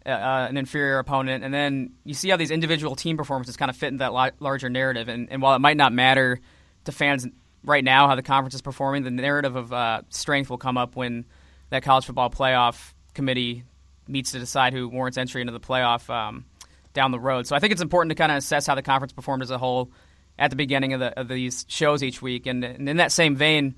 uh, 0.06 0.10
uh 0.10 0.46
an 0.48 0.56
inferior 0.56 1.00
opponent, 1.00 1.42
and 1.42 1.52
then 1.52 1.94
you 2.04 2.14
see 2.14 2.28
how 2.28 2.36
these 2.36 2.52
individual 2.52 2.94
team 2.94 3.16
performances 3.16 3.56
kind 3.56 3.70
of 3.70 3.76
fit 3.76 3.88
in 3.88 3.96
that 3.96 4.12
larger 4.38 4.70
narrative. 4.70 5.08
And, 5.08 5.28
and, 5.32 5.42
while 5.42 5.56
it 5.56 5.60
might 5.60 5.76
not 5.76 5.92
matter 5.92 6.38
to 6.84 6.92
fans 6.92 7.26
right 7.64 7.82
now 7.82 8.06
how 8.06 8.14
the 8.14 8.22
conference 8.22 8.54
is 8.54 8.62
performing, 8.62 9.02
the 9.02 9.10
narrative 9.10 9.56
of 9.56 9.72
uh, 9.72 10.02
strength 10.10 10.48
will 10.48 10.58
come 10.58 10.78
up 10.78 10.94
when 10.94 11.24
that 11.70 11.82
college 11.82 12.04
football 12.04 12.30
playoff 12.30 12.93
committee 13.14 13.64
meets 14.06 14.32
to 14.32 14.38
decide 14.38 14.72
who 14.72 14.88
warrants 14.88 15.16
entry 15.16 15.40
into 15.40 15.52
the 15.52 15.60
playoff 15.60 16.10
um, 16.10 16.44
down 16.92 17.10
the 17.10 17.20
road. 17.20 17.46
So 17.46 17.56
I 17.56 17.58
think 17.58 17.72
it's 17.72 17.82
important 17.82 18.10
to 18.10 18.14
kind 18.14 18.30
of 18.30 18.38
assess 18.38 18.66
how 18.66 18.74
the 18.74 18.82
conference 18.82 19.12
performed 19.12 19.42
as 19.42 19.50
a 19.50 19.58
whole 19.58 19.90
at 20.38 20.50
the 20.50 20.56
beginning 20.56 20.92
of, 20.92 21.00
the, 21.00 21.18
of 21.18 21.28
these 21.28 21.64
shows 21.68 22.02
each 22.02 22.20
week. 22.20 22.46
And, 22.46 22.64
and 22.64 22.88
in 22.88 22.98
that 22.98 23.12
same 23.12 23.36
vein, 23.36 23.76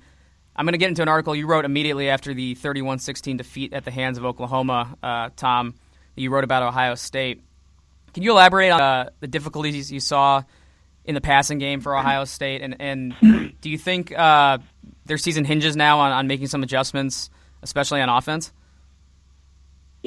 I'm 0.55 0.65
going 0.65 0.73
to 0.73 0.79
get 0.79 0.89
into 0.89 1.01
an 1.03 1.07
article 1.07 1.35
you 1.35 1.47
wrote 1.47 1.65
immediately 1.65 2.09
after 2.09 2.33
the 2.33 2.55
31-16 2.55 3.37
defeat 3.37 3.73
at 3.73 3.85
the 3.85 3.91
hands 3.91 4.17
of 4.17 4.25
Oklahoma, 4.25 4.97
uh, 5.03 5.29
Tom. 5.35 5.75
You 6.15 6.31
wrote 6.31 6.43
about 6.43 6.63
Ohio 6.63 6.95
State. 6.95 7.43
Can 8.13 8.23
you 8.23 8.31
elaborate 8.31 8.71
on 8.71 8.81
uh, 8.81 9.09
the 9.19 9.27
difficulties 9.27 9.91
you 9.91 9.99
saw 9.99 10.43
in 11.05 11.13
the 11.13 11.21
passing 11.21 11.59
game 11.59 11.79
for 11.79 11.95
Ohio 11.95 12.25
State, 12.25 12.61
and, 12.61 12.75
and 12.79 13.15
do 13.61 13.69
you 13.69 13.77
think 13.77 14.17
uh, 14.17 14.57
their 15.05 15.17
season 15.17 15.45
hinges 15.45 15.75
now 15.75 15.99
on, 15.99 16.11
on 16.11 16.27
making 16.27 16.47
some 16.47 16.63
adjustments, 16.63 17.29
especially 17.61 18.01
on 18.01 18.09
offense? 18.09 18.51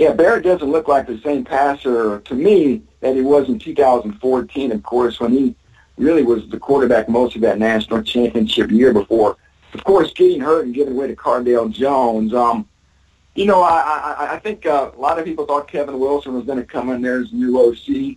Yeah, 0.01 0.15
Barrett 0.15 0.45
doesn't 0.45 0.71
look 0.71 0.89
like 0.89 1.07
the 1.07 1.21
same 1.21 1.45
passer 1.45 2.21
to 2.21 2.35
me 2.35 2.81
that 3.01 3.15
he 3.15 3.21
was 3.21 3.51
in 3.51 3.59
2014, 3.59 4.73
of 4.73 4.83
course, 4.83 5.21
when 5.21 5.31
he 5.31 5.55
really 5.99 6.23
was 6.23 6.49
the 6.49 6.59
quarterback 6.59 7.07
most 7.07 7.37
of 7.37 7.43
that 7.43 7.59
national 7.59 8.03
championship 8.15 8.71
year 8.71 8.95
before. 8.95 9.37
Of 9.75 9.85
course, 9.85 10.11
getting 10.15 10.41
hurt 10.41 10.65
and 10.65 10.75
giving 10.75 10.97
way 10.97 11.07
to 11.09 11.15
Cardale 11.15 11.71
Jones. 11.71 12.33
Um, 12.33 12.67
you 13.35 13.45
know, 13.45 13.61
I, 13.61 14.17
I, 14.19 14.35
I 14.37 14.39
think 14.39 14.65
uh, 14.65 14.91
a 14.97 14.99
lot 14.99 15.19
of 15.19 15.27
people 15.27 15.45
thought 15.45 15.69
Kevin 15.69 16.01
Wilson 16.01 16.33
was 16.33 16.47
going 16.47 16.57
to 16.57 16.65
come 16.65 16.89
in 16.89 17.03
there 17.03 17.21
as 17.21 17.31
new 17.35 17.61
OC, 17.61 18.17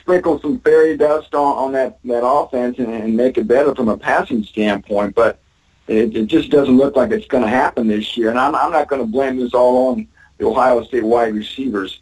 sprinkle 0.00 0.40
some 0.40 0.58
fairy 0.58 0.96
dust 0.96 1.36
on, 1.36 1.56
on 1.56 1.72
that, 1.74 2.00
that 2.06 2.26
offense 2.26 2.80
and, 2.80 2.92
and 2.92 3.16
make 3.16 3.38
it 3.38 3.46
better 3.46 3.76
from 3.76 3.88
a 3.88 3.96
passing 3.96 4.42
standpoint. 4.42 5.14
But 5.14 5.38
it, 5.86 6.16
it 6.16 6.26
just 6.26 6.50
doesn't 6.50 6.76
look 6.76 6.96
like 6.96 7.12
it's 7.12 7.28
going 7.28 7.44
to 7.44 7.48
happen 7.48 7.86
this 7.86 8.16
year. 8.16 8.30
And 8.30 8.40
I'm, 8.40 8.56
I'm 8.56 8.72
not 8.72 8.88
going 8.88 9.02
to 9.02 9.06
blame 9.06 9.36
this 9.36 9.54
all 9.54 9.92
on 9.92 10.08
the 10.38 10.46
Ohio 10.46 10.82
State 10.84 11.04
wide 11.04 11.34
receivers. 11.34 12.00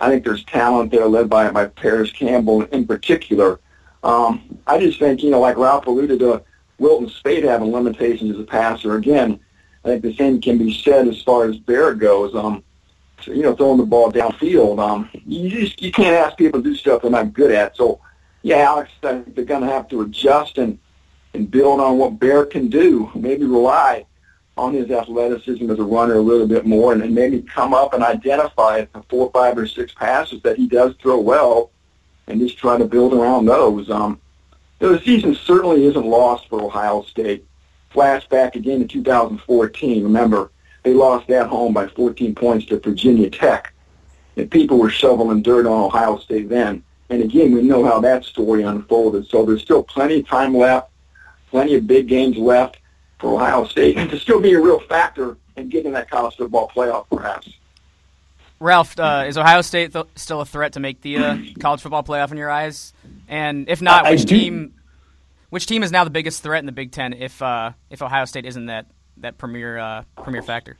I 0.00 0.08
think 0.08 0.24
there's 0.24 0.44
talent 0.44 0.90
there 0.90 1.06
led 1.06 1.30
by, 1.30 1.50
by 1.50 1.66
Parris 1.66 2.10
Campbell 2.10 2.62
in 2.62 2.86
particular. 2.86 3.60
Um, 4.02 4.58
I 4.66 4.78
just 4.78 4.98
think, 4.98 5.22
you 5.22 5.30
know, 5.30 5.40
like 5.40 5.56
Ralph 5.56 5.86
alluded 5.86 6.18
to, 6.20 6.42
Wilton 6.78 7.08
Speight 7.08 7.44
having 7.44 7.72
limitations 7.72 8.34
as 8.34 8.40
a 8.40 8.44
passer. 8.44 8.96
Again, 8.96 9.38
I 9.84 9.88
think 9.88 10.02
the 10.02 10.14
same 10.16 10.40
can 10.40 10.58
be 10.58 10.76
said 10.82 11.08
as 11.08 11.22
far 11.22 11.44
as 11.46 11.56
Barrett 11.56 11.98
goes. 11.98 12.34
Um, 12.34 12.62
so, 13.22 13.32
you 13.32 13.42
know, 13.42 13.54
throwing 13.54 13.78
the 13.78 13.86
ball 13.86 14.12
downfield. 14.12 14.78
Um, 14.80 15.08
you 15.24 15.48
just 15.48 15.80
you 15.80 15.92
can't 15.92 16.16
ask 16.16 16.36
people 16.36 16.62
to 16.62 16.68
do 16.68 16.76
stuff 16.76 17.02
they're 17.02 17.10
not 17.10 17.32
good 17.32 17.50
at. 17.50 17.76
So, 17.76 18.00
yeah, 18.42 18.56
Alex, 18.56 18.90
I 19.02 19.22
think 19.22 19.34
they're 19.34 19.44
going 19.44 19.62
to 19.62 19.68
have 19.68 19.88
to 19.88 20.02
adjust 20.02 20.58
and 20.58 20.78
and 21.32 21.50
build 21.50 21.80
on 21.80 21.98
what 21.98 22.18
Barrett 22.18 22.50
can 22.50 22.68
do. 22.68 23.10
Maybe 23.14 23.44
rely 23.44 24.06
on 24.56 24.72
his 24.72 24.90
athleticism 24.90 25.68
as 25.70 25.78
a 25.78 25.84
runner 25.84 26.14
a 26.14 26.20
little 26.20 26.46
bit 26.46 26.64
more 26.64 26.92
and, 26.92 27.02
and 27.02 27.14
maybe 27.14 27.42
come 27.42 27.74
up 27.74 27.92
and 27.92 28.04
identify 28.04 28.84
the 28.84 29.02
four, 29.08 29.30
five, 29.32 29.58
or 29.58 29.66
six 29.66 29.92
passes 29.92 30.40
that 30.42 30.56
he 30.56 30.66
does 30.66 30.94
throw 31.00 31.18
well 31.18 31.70
and 32.28 32.40
just 32.40 32.56
try 32.56 32.78
to 32.78 32.84
build 32.84 33.12
around 33.12 33.46
those. 33.46 33.90
Um, 33.90 34.20
the 34.78 35.00
season 35.00 35.34
certainly 35.34 35.84
isn't 35.86 36.06
lost 36.06 36.48
for 36.48 36.62
Ohio 36.62 37.02
State. 37.02 37.44
Flashback 37.92 38.54
again 38.54 38.80
to 38.80 38.86
2014. 38.86 40.04
Remember, 40.04 40.50
they 40.82 40.94
lost 40.94 41.30
at 41.30 41.46
home 41.46 41.72
by 41.72 41.86
14 41.88 42.34
points 42.34 42.66
to 42.66 42.78
Virginia 42.78 43.30
Tech. 43.30 43.72
And 44.36 44.50
people 44.50 44.78
were 44.78 44.90
shoveling 44.90 45.42
dirt 45.42 45.66
on 45.66 45.84
Ohio 45.84 46.18
State 46.18 46.48
then. 46.48 46.82
And 47.10 47.22
again, 47.22 47.54
we 47.54 47.62
know 47.62 47.84
how 47.84 48.00
that 48.00 48.24
story 48.24 48.62
unfolded. 48.62 49.26
So 49.26 49.44
there's 49.44 49.62
still 49.62 49.82
plenty 49.82 50.20
of 50.20 50.28
time 50.28 50.56
left, 50.56 50.90
plenty 51.50 51.74
of 51.74 51.86
big 51.86 52.08
games 52.08 52.36
left 52.36 52.78
for 53.24 53.40
Ohio 53.40 53.64
State 53.64 53.96
and 53.96 54.10
to 54.10 54.18
still 54.18 54.38
be 54.38 54.52
a 54.52 54.60
real 54.60 54.80
factor 54.80 55.38
in 55.56 55.70
getting 55.70 55.92
that 55.92 56.10
college 56.10 56.36
football 56.36 56.70
playoff, 56.74 57.06
perhaps. 57.10 57.50
Ralph, 58.60 58.98
uh, 58.98 59.24
is 59.26 59.38
Ohio 59.38 59.62
State 59.62 59.94
th- 59.94 60.06
still 60.14 60.42
a 60.42 60.44
threat 60.44 60.74
to 60.74 60.80
make 60.80 61.00
the 61.00 61.16
uh, 61.16 61.38
college 61.58 61.80
football 61.80 62.02
playoff 62.02 62.30
in 62.30 62.36
your 62.36 62.50
eyes? 62.50 62.92
And 63.26 63.68
if 63.68 63.80
not, 63.80 64.08
which 64.10 64.26
team? 64.26 64.74
which 65.48 65.66
team 65.66 65.82
is 65.82 65.90
now 65.90 66.04
the 66.04 66.10
biggest 66.10 66.42
threat 66.42 66.60
in 66.60 66.66
the 66.66 66.72
Big 66.72 66.92
Ten 66.92 67.14
if 67.14 67.40
uh, 67.40 67.72
if 67.90 68.02
Ohio 68.02 68.26
State 68.26 68.44
isn't 68.44 68.66
that 68.66 68.86
that 69.18 69.38
premier 69.38 69.78
uh, 69.78 70.02
premier 70.22 70.42
factor? 70.42 70.76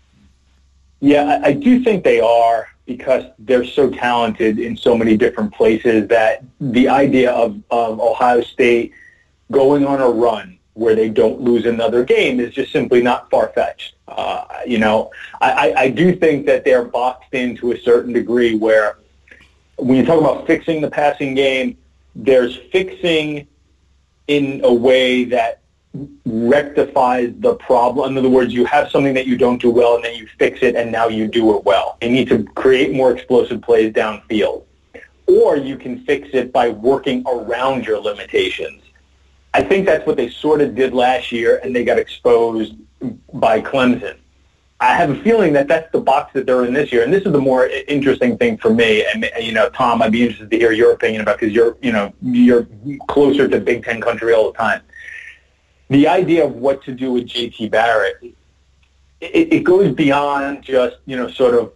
Yeah, 1.00 1.40
I, 1.42 1.48
I 1.48 1.52
do 1.52 1.82
think 1.82 2.04
they 2.04 2.20
are 2.20 2.68
because 2.84 3.24
they're 3.38 3.64
so 3.64 3.90
talented 3.90 4.58
in 4.58 4.76
so 4.76 4.96
many 4.96 5.16
different 5.16 5.54
places 5.54 6.08
that 6.08 6.44
the 6.60 6.88
idea 6.88 7.32
of, 7.32 7.58
of 7.70 8.00
Ohio 8.00 8.42
State 8.42 8.92
going 9.50 9.86
on 9.86 10.00
a 10.00 10.08
run 10.08 10.58
where 10.74 10.94
they 10.94 11.08
don't 11.08 11.40
lose 11.40 11.66
another 11.66 12.04
game 12.04 12.40
is 12.40 12.52
just 12.52 12.72
simply 12.72 13.00
not 13.00 13.30
far-fetched. 13.30 13.94
Uh, 14.08 14.44
you 14.66 14.78
know, 14.78 15.10
I, 15.40 15.72
I 15.76 15.88
do 15.88 16.14
think 16.14 16.46
that 16.46 16.64
they're 16.64 16.84
boxed 16.84 17.32
in 17.32 17.56
to 17.58 17.72
a 17.72 17.80
certain 17.80 18.12
degree 18.12 18.56
where 18.56 18.98
when 19.76 19.96
you 19.96 20.04
talk 20.04 20.20
about 20.20 20.46
fixing 20.46 20.80
the 20.80 20.90
passing 20.90 21.34
game, 21.34 21.76
there's 22.14 22.56
fixing 22.72 23.46
in 24.26 24.60
a 24.64 24.72
way 24.72 25.24
that 25.24 25.60
rectifies 26.26 27.32
the 27.38 27.54
problem. 27.54 28.12
In 28.12 28.18
other 28.18 28.28
words, 28.28 28.52
you 28.52 28.64
have 28.64 28.90
something 28.90 29.14
that 29.14 29.26
you 29.26 29.36
don't 29.36 29.60
do 29.60 29.70
well 29.70 29.94
and 29.96 30.04
then 30.04 30.16
you 30.16 30.26
fix 30.38 30.60
it 30.62 30.74
and 30.74 30.90
now 30.90 31.06
you 31.06 31.28
do 31.28 31.56
it 31.56 31.64
well. 31.64 31.98
You 32.02 32.10
need 32.10 32.28
to 32.28 32.44
create 32.54 32.92
more 32.92 33.12
explosive 33.12 33.62
plays 33.62 33.92
downfield. 33.92 34.64
Or 35.26 35.56
you 35.56 35.76
can 35.76 36.04
fix 36.04 36.28
it 36.32 36.52
by 36.52 36.68
working 36.68 37.24
around 37.26 37.86
your 37.86 38.00
limitations. 38.00 38.82
I 39.54 39.62
think 39.62 39.86
that's 39.86 40.06
what 40.06 40.16
they 40.16 40.28
sort 40.28 40.60
of 40.60 40.74
did 40.74 40.92
last 40.92 41.32
year 41.32 41.60
and 41.64 41.74
they 41.74 41.84
got 41.84 41.98
exposed 41.98 42.74
by 43.32 43.62
Clemson. 43.62 44.18
I 44.80 44.94
have 44.94 45.08
a 45.08 45.22
feeling 45.22 45.54
that 45.54 45.68
that's 45.68 45.90
the 45.92 46.00
box 46.00 46.34
that 46.34 46.44
they're 46.44 46.66
in 46.66 46.74
this 46.74 46.92
year, 46.92 47.04
and 47.04 47.12
this 47.12 47.24
is 47.24 47.32
the 47.32 47.40
more 47.40 47.68
interesting 47.88 48.36
thing 48.36 48.58
for 48.58 48.74
me. 48.74 49.06
And 49.06 49.30
you 49.40 49.52
know, 49.52 49.70
Tom, 49.70 50.02
I'd 50.02 50.12
be 50.12 50.22
interested 50.22 50.50
to 50.50 50.58
hear 50.58 50.72
your 50.72 50.92
opinion 50.92 51.22
about 51.22 51.38
because 51.38 51.54
you're, 51.54 51.78
you 51.80 51.92
know, 51.92 52.12
you're 52.20 52.66
closer 53.08 53.48
to 53.48 53.60
Big 53.60 53.84
Ten 53.84 54.00
country 54.00 54.34
all 54.34 54.52
the 54.52 54.58
time 54.58 54.82
the 55.90 56.08
idea 56.08 56.44
of 56.44 56.54
what 56.54 56.82
to 56.84 56.92
do 56.92 57.12
with 57.12 57.26
JT 57.26 57.70
Barrett, 57.70 58.16
it, 59.20 59.52
it 59.52 59.64
goes 59.64 59.94
beyond 59.94 60.62
just, 60.62 60.96
you 61.06 61.16
know, 61.16 61.28
sort 61.28 61.54
of 61.54 61.72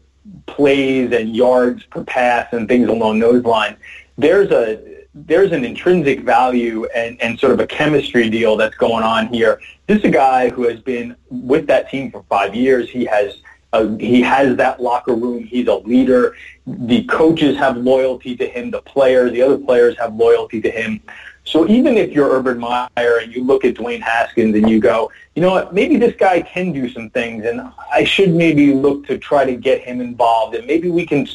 plays 0.47 1.13
and 1.13 1.35
yards 1.35 1.85
per 1.85 2.05
pass 2.05 2.53
and 2.53 2.69
things 2.69 2.89
along 2.89 3.19
those 3.19 3.45
lines. 3.45 3.77
There's 4.17 4.51
a 4.51 4.88
there's 5.27 5.53
an 5.53 5.65
intrinsic 5.65 6.21
value 6.21 6.87
and, 6.95 7.21
and 7.21 7.39
sort 7.39 7.53
of 7.53 7.61
a 7.61 7.67
chemistry 7.67 8.29
deal 8.31 8.57
that's 8.57 8.77
going 8.77 9.03
on 9.03 9.27
here. 9.29 9.61
This 9.87 9.99
is 9.99 10.05
a 10.05 10.11
guy 10.11 10.51
who 10.51 10.65
has 10.65 10.81
been 10.81 11.17
with 11.31 11.67
that 11.67 11.91
team 11.91 12.11
for 12.11 12.23
five 12.29 12.55
years. 12.55 12.89
He 12.89 13.05
has 13.07 13.43
uh, 13.75 13.87
he 13.97 14.23
has 14.23 14.57
that 14.57 14.81
locker 14.81 15.15
room. 15.15 15.45
He's 15.45 15.67
a 15.69 15.75
leader. 15.75 16.35
The 16.67 17.05
coaches 17.05 17.57
have 17.59 17.77
loyalty 17.77 18.35
to 18.37 18.47
him. 18.47 18.71
The 18.71 18.81
players, 18.81 19.33
the 19.33 19.43
other 19.43 19.59
players 19.59 19.99
have 19.99 20.15
loyalty 20.15 20.61
to 20.63 20.71
him. 20.71 21.03
So 21.45 21.69
even 21.69 21.97
if 21.97 22.13
you're 22.13 22.31
Urban 22.31 22.59
Meyer 22.59 22.89
and 22.97 23.35
you 23.35 23.43
look 23.43 23.65
at 23.65 23.75
Dwayne 23.75 24.01
Haskins 24.01 24.55
and 24.55 24.69
you 24.69 24.81
go, 24.81 25.11
you 25.35 25.43
know 25.43 25.51
what, 25.51 25.75
maybe 25.75 25.97
this 25.97 26.15
guy 26.17 26.43
can 26.43 26.73
do 26.73 26.91
some 26.91 27.09
things 27.11 27.45
and 27.47 27.61
I 27.91 28.05
should 28.05 28.35
maybe 28.35 28.75
look 28.75 29.07
to 29.07 29.17
try 29.19 29.45
to 29.47 29.57
get 29.57 29.81
him 29.83 30.01
involved 30.03 30.55
and 30.55 30.67
maybe 30.67 30.91
we 30.91 31.07
can 31.07 31.27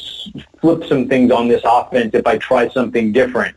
flip 0.59 0.85
some 0.85 1.07
things 1.07 1.31
on 1.31 1.47
this 1.47 1.61
offense 1.65 2.13
if 2.13 2.27
I 2.27 2.37
try 2.37 2.69
something 2.69 3.11
different. 3.11 3.55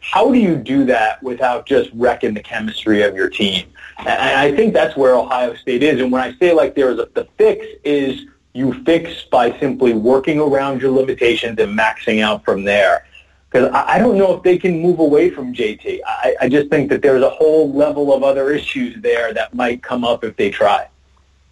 How 0.00 0.30
do 0.30 0.38
you 0.38 0.56
do 0.56 0.84
that 0.84 1.22
without 1.22 1.66
just 1.66 1.90
wrecking 1.92 2.34
the 2.34 2.42
chemistry 2.42 3.02
of 3.02 3.14
your 3.14 3.28
team? 3.28 3.66
And 3.98 4.08
I 4.08 4.54
think 4.54 4.72
that's 4.72 4.96
where 4.96 5.14
Ohio 5.14 5.54
State 5.54 5.82
is. 5.82 6.00
And 6.00 6.12
when 6.12 6.22
I 6.22 6.36
say 6.38 6.52
like 6.52 6.74
there's 6.74 6.98
a, 6.98 7.08
the 7.14 7.26
fix 7.38 7.66
is 7.84 8.26
you 8.52 8.72
fix 8.84 9.24
by 9.24 9.58
simply 9.58 9.94
working 9.94 10.38
around 10.38 10.80
your 10.80 10.90
limitations 10.90 11.58
and 11.58 11.78
maxing 11.78 12.22
out 12.22 12.44
from 12.44 12.64
there 12.64 13.06
because 13.50 13.70
I 13.72 13.98
don't 13.98 14.18
know 14.18 14.36
if 14.36 14.42
they 14.42 14.58
can 14.58 14.80
move 14.80 14.98
away 14.98 15.30
from 15.30 15.54
JT. 15.54 16.00
I, 16.06 16.34
I 16.42 16.48
just 16.48 16.68
think 16.68 16.90
that 16.90 17.00
there's 17.00 17.22
a 17.22 17.30
whole 17.30 17.72
level 17.72 18.12
of 18.12 18.22
other 18.22 18.50
issues 18.50 19.00
there 19.00 19.32
that 19.34 19.54
might 19.54 19.82
come 19.82 20.04
up 20.04 20.24
if 20.24 20.36
they 20.36 20.50
try. 20.50 20.88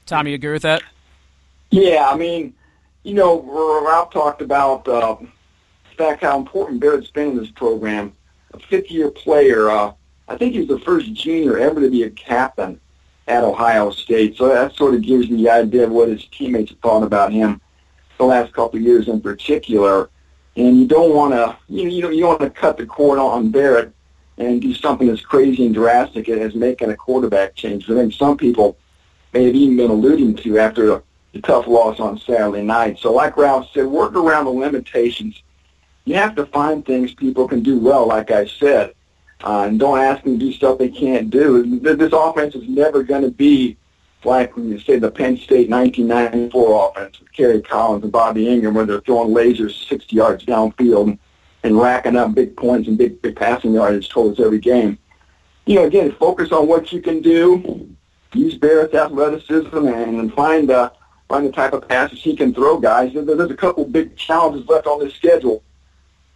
Tom, 0.07 0.27
you 0.27 0.35
agree 0.35 0.53
with 0.53 0.63
that? 0.63 0.83
Yeah, 1.71 2.09
I 2.11 2.17
mean, 2.17 2.53
you 3.05 3.15
know, 3.15 3.41
Ralph 3.87 4.13
talked 4.13 4.43
about 4.43 4.87
uh, 4.87 5.17
the 5.19 5.97
fact 5.97 6.23
how 6.23 6.39
important 6.39 6.81
Barrett's 6.81 7.11
been 7.11 7.31
in 7.31 7.37
this 7.37 7.51
program. 7.51 8.13
A 8.55 8.59
fifth-year 8.59 9.11
player. 9.11 9.69
Uh, 9.69 9.93
I 10.29 10.37
think 10.37 10.55
he's 10.55 10.69
the 10.69 10.79
first 10.81 11.13
junior 11.13 11.59
ever 11.59 11.81
to 11.81 11.91
be 11.91 12.05
a 12.05 12.11
captain 12.11 12.81
at 13.27 13.45
Ohio 13.45 13.91
State. 13.91 14.37
So 14.37 14.49
that 14.49 14.75
sort 14.75 14.95
of 14.95 15.03
gives 15.03 15.29
you 15.29 15.37
the 15.37 15.51
idea 15.51 15.85
of 15.85 15.91
what 15.91 16.09
his 16.09 16.25
teammates 16.27 16.71
have 16.71 16.79
thought 16.81 17.03
about 17.03 17.33
him 17.33 17.61
the 18.19 18.25
last 18.25 18.53
couple 18.53 18.79
of 18.79 18.85
years 18.85 19.09
in 19.09 19.21
particular 19.21 20.09
and 20.57 20.79
you 20.79 20.87
don't 20.87 21.15
want 21.15 21.33
to 21.33 21.57
you 21.69 21.85
know 21.85 21.91
you 21.91 22.03
don't, 22.03 22.15
you 22.15 22.21
don't 22.21 22.41
want 22.41 22.55
to 22.55 22.61
cut 22.61 22.77
the 22.77 22.87
cord 22.87 23.19
on 23.19 23.51
Barrett 23.51 23.93
and 24.39 24.61
do 24.61 24.75
something 24.75 25.09
as 25.09 25.21
crazy 25.21 25.65
and 25.67 25.75
drastic 25.75 26.29
as 26.29 26.55
making 26.55 26.91
a 26.91 26.97
quarterback 26.97 27.55
change. 27.55 27.89
I 27.89 27.95
think 27.95 28.13
some 28.13 28.37
people 28.37 28.77
may 29.33 29.45
have 29.47 29.55
even 29.55 29.77
been 29.77 29.91
alluding 29.91 30.37
to 30.37 30.59
after 30.59 31.03
the 31.33 31.41
tough 31.41 31.67
loss 31.69 32.01
on 32.01 32.19
Saturday 32.19 32.63
night. 32.63 32.99
So 32.99 33.13
like 33.13 33.37
Ralph 33.37 33.69
said, 33.73 33.87
work 33.87 34.15
around 34.15 34.47
the 34.47 34.51
limitations. 34.51 35.41
You 36.05 36.15
have 36.17 36.35
to 36.37 36.47
find 36.47 36.85
things 36.85 37.15
people 37.15 37.49
can 37.49 37.63
do 37.63 37.79
well, 37.79 38.07
like 38.07 38.31
I 38.31 38.47
said, 38.47 38.95
uh, 39.43 39.65
and 39.69 39.79
don't 39.79 39.99
ask 39.99 40.23
them 40.23 40.39
to 40.39 40.45
do 40.45 40.53
stuff 40.53 40.79
they 40.79 40.91
can't 40.91 41.31
do. 41.31 41.79
This 41.81 42.13
offense 42.13 42.55
is 42.55 42.69
never 42.69 43.03
going 43.03 43.23
to 43.23 43.31
be 43.31 43.77
like 44.25 44.57
when 44.57 44.69
you 44.69 44.79
say 44.81 44.99
the 44.99 45.11
Penn 45.11 45.37
State 45.37 45.69
1994 45.71 46.91
offense 46.91 47.21
with 47.21 47.33
Kerry 47.33 47.61
Collins 47.61 48.03
and 48.03 48.13
Bobby 48.13 48.47
Engram, 48.47 48.75
where 48.75 48.87
they're 48.87 49.01
throwing 49.01 49.35
lasers 49.35 49.87
60 49.89 50.15
yards 50.15 50.45
downfield 50.45 51.19
and 51.63 51.79
racking 51.79 52.17
up 52.17 52.35
big 52.35 52.57
points 52.57 52.89
and 52.89 52.99
big, 52.99 53.21
big 53.23 53.37
passing 53.37 53.73
yardage 53.73 54.09
towards 54.09 54.41
every 54.41 54.59
game. 54.59 54.99
You 55.67 55.77
know, 55.77 55.85
again, 55.85 56.13
focus 56.13 56.53
on 56.53 56.69
what 56.69 56.93
you 56.93 57.01
can 57.01 57.23
do. 57.23 57.89
Use 58.35 58.59
Barrett's 58.59 58.95
athleticism 58.95 59.87
and 59.87 60.33
find 60.35 60.71
uh, 60.71 60.91
find 61.29 61.47
the 61.47 61.53
type 61.53 61.73
of 61.73 61.89
passes 61.89 62.23
he 62.23 62.37
can 62.37 62.53
throw, 62.53 62.79
guys. 62.79 63.13
There's 63.15 63.51
a 63.51 63.57
couple 63.57 63.85
big 63.87 64.17
challenges 64.17 64.69
left 64.69 64.87
on 64.87 65.01
this 65.01 65.15
schedule. 65.15 65.63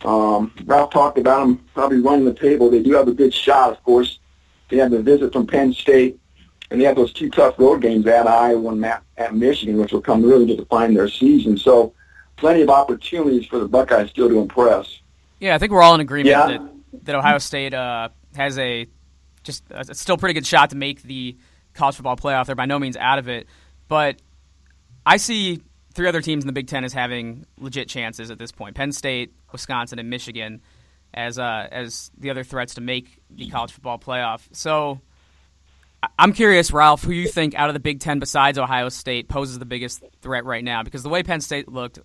Um, 0.04 0.52
Ralph 0.64 0.90
talked 0.90 1.18
about 1.18 1.40
them 1.40 1.64
probably 1.74 1.98
running 1.98 2.24
the 2.24 2.34
table. 2.34 2.70
They 2.70 2.82
do 2.82 2.92
have 2.92 3.08
a 3.08 3.12
good 3.12 3.34
shot, 3.34 3.72
of 3.72 3.82
course. 3.82 4.18
They 4.68 4.76
have 4.76 4.90
the 4.90 5.02
visit 5.02 5.32
from 5.32 5.46
Penn 5.46 5.72
State 5.72 6.20
and 6.70 6.80
they 6.80 6.84
have 6.84 6.96
those 6.96 7.12
two 7.12 7.30
tough 7.30 7.58
road 7.58 7.82
games 7.82 8.06
at 8.06 8.26
Iowa 8.26 8.72
and 8.72 8.84
at 8.84 9.34
Michigan, 9.34 9.78
which 9.78 9.92
will 9.92 10.02
come 10.02 10.22
really 10.22 10.46
to 10.46 10.56
define 10.56 10.94
their 10.94 11.08
season. 11.08 11.56
So 11.56 11.94
plenty 12.36 12.62
of 12.62 12.70
opportunities 12.70 13.46
for 13.46 13.58
the 13.58 13.68
Buckeyes 13.68 14.10
still 14.10 14.28
to 14.28 14.38
impress. 14.38 15.00
Yeah, 15.40 15.54
I 15.54 15.58
think 15.58 15.72
we're 15.72 15.82
all 15.82 15.94
in 15.94 16.00
agreement 16.00 16.28
yeah. 16.28 16.46
that, 16.46 17.04
that 17.04 17.14
Ohio 17.14 17.38
State 17.38 17.74
uh, 17.74 18.10
has 18.36 18.58
a 18.58 18.86
just 19.42 19.64
a 19.70 19.94
still 19.94 20.18
pretty 20.18 20.34
good 20.34 20.46
shot 20.46 20.70
to 20.70 20.76
make 20.76 21.02
the 21.02 21.36
college 21.72 21.96
football 21.96 22.16
playoff. 22.16 22.46
They're 22.46 22.54
by 22.54 22.66
no 22.66 22.78
means 22.78 22.96
out 22.96 23.18
of 23.18 23.28
it, 23.28 23.46
but 23.86 24.20
I 25.06 25.16
see 25.16 25.62
three 25.98 26.08
other 26.08 26.22
teams 26.22 26.44
in 26.44 26.46
the 26.46 26.52
Big 26.52 26.68
Ten 26.68 26.84
as 26.84 26.92
having 26.92 27.44
legit 27.58 27.88
chances 27.88 28.30
at 28.30 28.38
this 28.38 28.52
point: 28.52 28.76
Penn 28.76 28.92
State, 28.92 29.32
Wisconsin, 29.50 29.98
and 29.98 30.08
Michigan 30.08 30.62
as 31.12 31.38
uh, 31.38 31.66
as 31.70 32.10
the 32.16 32.30
other 32.30 32.44
threats 32.44 32.74
to 32.74 32.80
make 32.80 33.18
the 33.28 33.50
college 33.50 33.72
football 33.72 33.98
playoff. 33.98 34.46
So 34.52 35.00
I'm 36.16 36.32
curious, 36.32 36.70
Ralph, 36.70 37.02
who 37.02 37.10
you 37.10 37.26
think 37.26 37.56
out 37.56 37.68
of 37.68 37.74
the 37.74 37.80
Big 37.80 37.98
Ten 37.98 38.20
besides 38.20 38.58
Ohio 38.58 38.88
State 38.88 39.28
poses 39.28 39.58
the 39.58 39.66
biggest 39.66 40.04
threat 40.22 40.44
right 40.44 40.62
now? 40.62 40.84
Because 40.84 41.02
the 41.02 41.08
way 41.08 41.24
Penn 41.24 41.40
State 41.40 41.68
looked, 41.68 41.98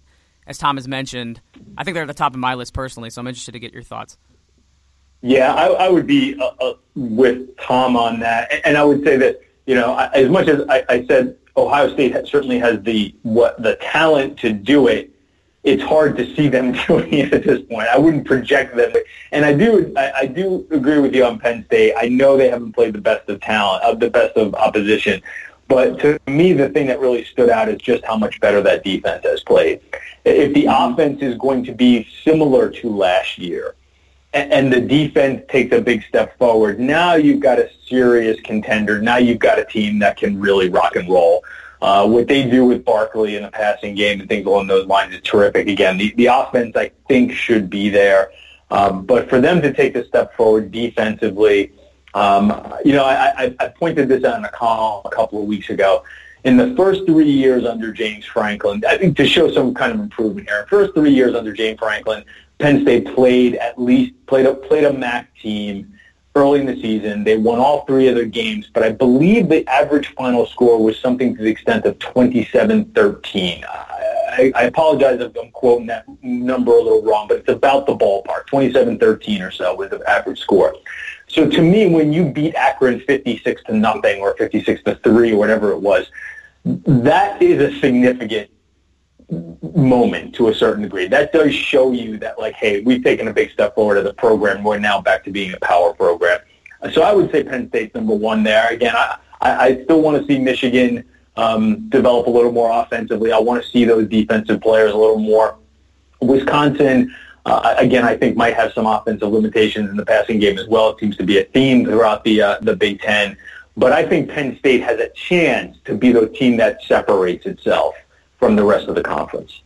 as 0.48 0.58
Tom 0.58 0.78
has 0.78 0.88
mentioned, 0.88 1.40
I 1.78 1.84
think 1.84 1.94
they're 1.94 2.04
at 2.04 2.08
the 2.08 2.16
top 2.16 2.34
of 2.34 2.40
my 2.40 2.56
list 2.56 2.74
personally. 2.74 3.12
So 3.12 3.22
I'm 3.22 3.28
interested 3.28 3.52
to 3.52 3.60
get 3.60 3.74
your 3.74 3.84
thoughts. 3.84 4.18
Yeah, 5.22 5.54
I, 5.54 5.68
I 5.68 5.90
would 5.90 6.08
be 6.08 6.36
uh, 6.40 6.50
uh, 6.60 6.74
with 6.96 7.56
Tom 7.58 7.96
on 7.96 8.22
that, 8.22 8.52
and 8.66 8.76
I 8.76 8.84
would 8.84 9.04
say 9.04 9.18
that 9.18 9.40
you 9.66 9.76
know, 9.76 9.96
as 9.98 10.30
much 10.30 10.48
as 10.48 10.68
I, 10.68 10.84
I 10.90 11.06
said, 11.06 11.38
Ohio 11.56 11.94
State 11.94 12.16
certainly 12.28 12.60
has 12.60 12.82
the 12.84 13.14
what 13.24 13.62
the 13.62 13.76
talent 13.76 14.40
to 14.40 14.52
do 14.52 14.88
it 14.88 15.14
it's 15.64 15.82
hard 15.82 16.18
to 16.18 16.36
see 16.36 16.50
them 16.50 16.72
doing 16.88 17.14
it 17.14 17.34
at 17.34 17.44
this 17.44 17.62
point. 17.62 17.88
I 17.88 17.98
wouldn't 17.98 18.26
project 18.26 18.76
them. 18.76 18.92
And 19.32 19.46
I 19.46 19.54
do, 19.54 19.94
I, 19.98 20.12
I 20.20 20.26
do 20.26 20.68
agree 20.72 21.00
with 21.00 21.16
you 21.16 21.26
on 21.26 21.40
Penn 21.40 21.66
State. 21.66 21.94
I 21.98 22.10
know 22.10 22.38
they 22.38 22.50
haven't 22.50 22.74
played 22.74 22.94
the 22.94 23.02
best 23.02 23.30
of 23.30 23.42
talent, 23.42 23.84
of 23.84 24.00
the 24.00 24.10
best 24.10 24.36
of 24.38 24.54
opposition. 24.56 25.22
But 25.70 26.00
to 26.02 26.20
me, 26.28 26.54
the 26.54 26.70
thing 26.70 26.88
that 26.88 27.00
really 27.00 27.24
stood 27.24 27.50
out 27.50 27.70
is 27.70 27.80
just 27.80 28.04
how 28.04 28.18
much 28.18 28.40
better 28.42 28.62
that 28.62 28.84
defense 28.84 29.24
has 29.24 29.42
played. 29.42 29.80
If 30.26 30.54
the 30.54 30.66
mm-hmm. 30.66 30.94
offense 30.94 31.22
is 31.22 31.38
going 31.38 31.64
to 31.66 31.72
be 31.72 32.08
similar 32.24 32.70
to 32.70 32.90
last 32.90 33.38
year, 33.38 33.76
and 34.34 34.74
the 34.74 34.82
defense 34.82 35.44
takes 35.50 35.76
a 35.76 35.82
big 35.82 36.04
step 36.04 36.38
forward, 36.38 36.80
now 36.80 37.14
you've 37.14 37.40
got 37.40 37.60
a 37.60 37.70
serious 37.88 38.40
contender. 38.42 39.02
Now 39.02 39.18
you've 39.18 39.40
got 39.40 39.60
a 39.60 39.66
team 39.66 40.00
that 40.00 40.18
can 40.18 40.40
really 40.40 40.70
rock 40.70 40.96
and 40.96 41.08
roll. 41.08 41.44
Uh, 41.82 42.08
what 42.08 42.28
they 42.28 42.50
do 42.50 42.66
with 42.66 42.86
Barkley 42.86 43.36
in 43.36 43.44
the 43.44 43.52
passing 43.52 43.94
game 43.94 44.22
and 44.22 44.30
things 44.30 44.46
along 44.46 44.68
those 44.68 44.88
lines 44.88 45.14
is 45.14 45.22
terrific. 45.22 45.68
Again, 45.68 45.98
the, 45.98 46.14
the 46.16 46.28
offense 46.28 46.76
I 46.76 46.92
think 47.08 47.34
should 47.34 47.70
be 47.70 47.90
there, 47.90 48.32
um, 48.72 49.06
but 49.06 49.30
for 49.30 49.42
them 49.42 49.62
to 49.62 49.74
take 49.74 49.96
a 49.96 50.06
step 50.08 50.36
forward 50.36 50.72
defensively, 50.72 51.74
um, 52.14 52.74
you 52.86 52.94
know, 52.94 53.04
I, 53.04 53.44
I, 53.44 53.56
I 53.60 53.68
pointed 53.68 54.08
this 54.08 54.24
out 54.24 54.38
in 54.38 54.46
a 54.46 54.52
call 54.52 55.02
a 55.06 55.10
couple 55.10 55.42
of 55.42 55.48
weeks 55.48 55.70
ago. 55.70 56.04
In 56.44 56.58
the 56.58 56.76
first 56.76 57.06
three 57.06 57.30
years 57.30 57.66
under 57.66 57.92
James 57.92 58.26
Franklin, 58.26 58.84
I 58.88 58.98
think 58.98 59.16
to 59.18 59.26
show 59.26 59.52
some 59.52 59.74
kind 59.74 59.94
of 59.94 60.00
improvement 60.00 60.48
here. 60.48 60.66
First 60.70 60.94
three 60.94 61.12
years 61.12 61.36
under 61.36 61.54
James 61.54 61.80
Franklin, 61.80 62.24
Penn 62.64 62.82
State 62.84 63.14
played 63.14 63.56
at 63.56 63.78
least 63.78 64.14
played 64.26 64.46
a 64.46 64.54
played 64.54 64.86
a 64.86 64.94
MAC 64.94 65.28
team 65.36 65.94
early 66.34 66.62
in 66.62 66.66
the 66.66 66.82
season. 66.82 67.26
They 67.26 67.38
won 67.38 67.60
all 67.60 67.84
three 67.84 68.08
of 68.08 68.16
their 68.16 68.24
games, 68.24 68.70
but 68.74 68.84
I 68.84 68.90
believe 68.90 69.50
the 69.50 69.68
average 69.68 70.16
final 70.16 70.46
score 70.46 70.82
was 70.82 70.98
something 70.98 71.36
to 71.36 71.44
the 71.44 71.50
extent 71.50 71.84
of 71.84 72.00
27-13. 72.00 73.66
I, 73.68 74.54
I 74.56 74.64
apologize 74.64 75.20
if 75.20 75.36
I'm 75.38 75.52
quoting 75.52 75.88
that 75.88 76.06
number 76.24 76.72
a 76.72 76.82
little 76.82 77.04
wrong, 77.04 77.28
but 77.28 77.40
it's 77.40 77.50
about 77.50 77.86
the 77.86 77.98
ballpark. 77.98 78.46
27-13 78.50 79.46
or 79.46 79.52
so 79.52 79.76
was 79.76 79.90
the 79.90 80.02
average 80.10 80.40
score. 80.40 80.74
So 81.28 81.50
to 81.50 81.62
me, 81.62 81.88
when 81.88 82.14
you 82.14 82.30
beat 82.30 82.56
Akron 82.56 83.02
56 83.02 83.62
to 83.66 83.74
nothing 83.74 84.22
or 84.22 84.38
56 84.38 84.84
to 84.84 84.96
3 84.96 85.34
or 85.34 85.38
whatever 85.38 85.74
it 85.74 85.80
was, 85.80 86.10
that 86.64 87.42
is 87.42 87.62
a 87.62 87.78
significant 87.82 88.50
moment 89.76 90.36
to 90.36 90.50
a 90.50 90.56
certain 90.56 90.84
degree. 90.84 91.08
That 91.08 91.34
does 91.34 91.54
show 91.54 91.92
you 91.92 92.18
that, 92.20 92.40
like, 92.40 92.56
hey, 92.56 92.82
we've 92.82 93.04
taken 93.04 93.28
a 93.28 93.34
big 93.34 93.52
step 93.52 93.76
forward 93.76 93.98
as 93.98 94.06
a 94.06 94.14
program. 94.14 94.64
We're 94.64 94.80
now 94.80 95.02
back 95.02 95.24
to 95.26 95.32
being 95.32 95.54
a 95.54 95.60
power 95.60 95.94
program. 95.94 96.40
So 96.92 97.02
I 97.02 97.14
would 97.14 97.32
say 97.32 97.44
Penn 97.44 97.70
State's 97.70 97.96
number 97.96 98.14
one 98.14 98.44
there. 98.44 98.70
Again, 98.70 98.94
I, 98.96 99.18
I 99.42 99.84
still 99.84 100.02
want 100.02 100.22
to 100.22 100.28
see 100.28 100.40
Michigan 100.40 101.06
um, 101.36 101.90
develop 101.90 102.28
a 102.28 102.30
little 102.30 102.52
more 102.52 102.72
offensively. 102.72 103.32
I 103.32 103.40
want 103.40 103.64
to 103.64 103.70
see 103.70 103.86
those 103.86 104.08
defensive 104.08 104.62
players 104.62 104.92
a 104.92 104.98
little 104.98 105.20
more. 105.20 105.58
Wisconsin, 106.22 107.14
uh, 107.46 107.76
again, 107.78 108.06
I 108.06 108.16
think 108.16 108.38
might 108.38 108.54
have 108.56 108.74
some 108.74 108.86
offensive 108.86 109.30
limitations 109.30 109.90
in 109.90 109.98
the 109.98 110.06
passing 110.06 110.40
game 110.40 110.58
as 110.58 110.68
well. 110.68 110.90
It 110.92 111.00
seems 111.00 111.18
to 111.18 111.24
be 111.24 111.40
a 111.40 111.44
theme 111.46 111.86
throughout 111.86 112.24
the 112.24 112.42
uh, 112.42 112.60
the 112.62 112.76
Big 112.76 113.02
Ten. 113.02 113.38
But 113.76 113.92
I 113.92 114.06
think 114.08 114.30
Penn 114.30 114.58
State 114.60 114.84
has 114.84 115.00
a 115.00 115.10
chance 115.10 115.78
to 115.86 115.96
be 115.96 116.12
the 116.12 116.28
team 116.28 116.58
that 116.58 116.84
separates 116.84 117.46
itself 117.46 117.96
from 118.44 118.56
the 118.58 118.64
rest 118.64 118.88
of 118.90 118.96
the 118.96 119.04
conference. 119.04 119.62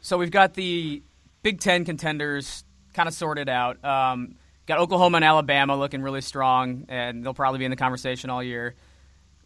So 0.00 0.16
we've 0.16 0.30
got 0.30 0.54
the 0.54 1.02
Big 1.42 1.60
Ten 1.60 1.84
contenders 1.84 2.64
kind 2.94 3.06
of 3.06 3.14
sorted 3.14 3.50
out. 3.50 3.84
Um, 3.84 4.36
got 4.66 4.78
Oklahoma 4.78 5.16
and 5.16 5.24
Alabama 5.24 5.76
looking 5.76 6.00
really 6.02 6.22
strong, 6.22 6.86
and 6.88 7.22
they'll 7.22 7.34
probably 7.34 7.58
be 7.58 7.66
in 7.66 7.70
the 7.70 7.76
conversation 7.76 8.30
all 8.30 8.42
year. 8.42 8.74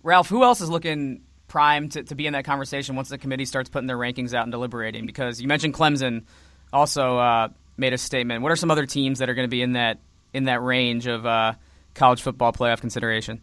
Ralph, 0.05 0.29
who 0.29 0.45
else 0.45 0.61
is 0.61 0.71
looking 0.71 1.23
primed 1.49 1.93
to, 1.93 2.05
to 2.05 2.15
be 2.15 2.27
in 2.27 2.35
that 2.35 2.45
conversation 2.45 2.95
once 2.95 3.09
the 3.09 3.19
committee 3.19 3.47
starts 3.47 3.69
putting 3.69 3.89
their 3.89 3.99
rankings 3.99 4.33
out 4.33 4.45
and 4.45 4.53
deliberating? 4.53 5.07
Because 5.07 5.41
you 5.41 5.49
mentioned 5.49 5.75
Clemson 5.75 6.25
also 6.73 7.19
uh, 7.19 7.49
made 7.77 7.95
a 7.95 7.99
statement. 7.99 8.43
What 8.43 8.53
are 8.53 8.57
some 8.57 8.71
other 8.71 8.87
teams 8.87 9.19
that 9.19 9.29
are 9.29 9.35
going 9.35 9.49
to 9.49 9.51
be 9.51 9.63
in 9.63 9.73
that 9.73 9.99
in 10.33 10.45
that 10.45 10.63
range 10.63 11.09
of 11.09 11.27
uh, 11.27 11.55
college 11.95 12.23
football 12.23 12.53
playoff 12.53 12.81
consideration? 12.81 13.43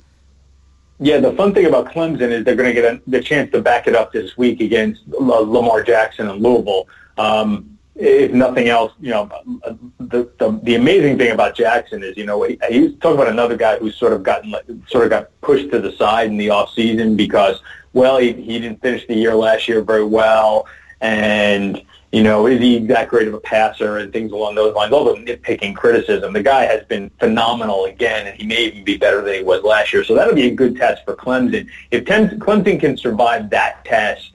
Yeah, 1.00 1.20
the 1.20 1.34
fun 1.34 1.54
thing 1.54 1.66
about 1.66 1.92
Clemson 1.92 2.32
is 2.32 2.46
they're 2.46 2.56
going 2.56 2.74
to 2.74 2.82
get 2.82 2.86
a, 2.86 3.02
the 3.08 3.22
chance 3.22 3.52
to 3.52 3.62
back 3.62 3.88
it 3.88 3.96
up 3.96 4.14
this 4.14 4.38
week 4.38 4.62
against 4.62 5.02
Lamar 5.08 5.84
Jackson 5.84 6.30
and 6.30 6.42
Louisville. 6.42 6.88
Um, 7.18 7.78
if 7.96 8.32
nothing 8.32 8.68
else, 8.68 8.92
you 9.00 9.12
know, 9.12 9.30
the, 10.00 10.30
the 10.38 10.60
the 10.64 10.76
amazing 10.76 11.18
thing 11.18 11.32
about 11.32 11.56
Jackson 11.56 12.04
is, 12.04 12.18
you 12.18 12.26
know, 12.26 12.44
he, 12.44 12.60
he's 12.70 12.94
talking 13.00 13.18
about 13.18 13.30
another 13.30 13.56
guy 13.56 13.78
who's 13.78 13.96
sort 13.96 14.12
of 14.12 14.22
gotten 14.22 14.54
sort 14.88 15.06
of 15.06 15.10
got 15.10 15.30
pushed 15.42 15.72
to 15.72 15.80
the 15.80 15.94
side 15.94 16.28
in 16.28 16.38
the 16.38 16.50
off 16.50 16.74
season 16.74 17.16
because, 17.16 17.62
well, 17.94 18.18
he 18.18 18.34
he 18.34 18.60
didn't 18.60 18.82
finish 18.82 19.08
the 19.08 19.16
year 19.16 19.34
last 19.34 19.70
year 19.70 19.82
very 19.82 20.04
well, 20.04 20.68
and 21.00 21.82
you 22.16 22.24
know, 22.24 22.48
is 22.48 22.62
he 22.62 22.80
that 22.86 23.10
great 23.10 23.28
of 23.28 23.34
a 23.34 23.42
passer 23.42 23.98
and 23.98 24.14
things 24.14 24.32
along 24.32 24.56
those 24.56 24.74
lines? 24.74 24.94
All 24.94 25.04
the 25.04 25.16
nitpicking 25.16 25.76
criticism. 25.76 26.32
The 26.32 26.42
guy 26.42 26.64
has 26.64 26.82
been 26.86 27.12
phenomenal 27.20 27.84
again, 27.84 28.26
and 28.26 28.40
he 28.40 28.48
may 28.48 28.68
even 28.68 28.86
be 28.86 28.96
better 28.96 29.22
than 29.22 29.34
he 29.34 29.44
was 29.44 29.64
last 29.64 29.92
year. 29.92 30.06
So 30.06 30.16
that'll 30.16 30.34
be 30.34 30.48
a 30.48 30.56
good 30.56 30.78
test 30.78 31.04
for 31.04 31.14
Clemson. 31.14 31.68
If 31.92 32.06
Clemson 32.06 32.80
can 32.80 32.96
survive 32.96 33.50
that 33.50 33.84
test, 33.84 34.32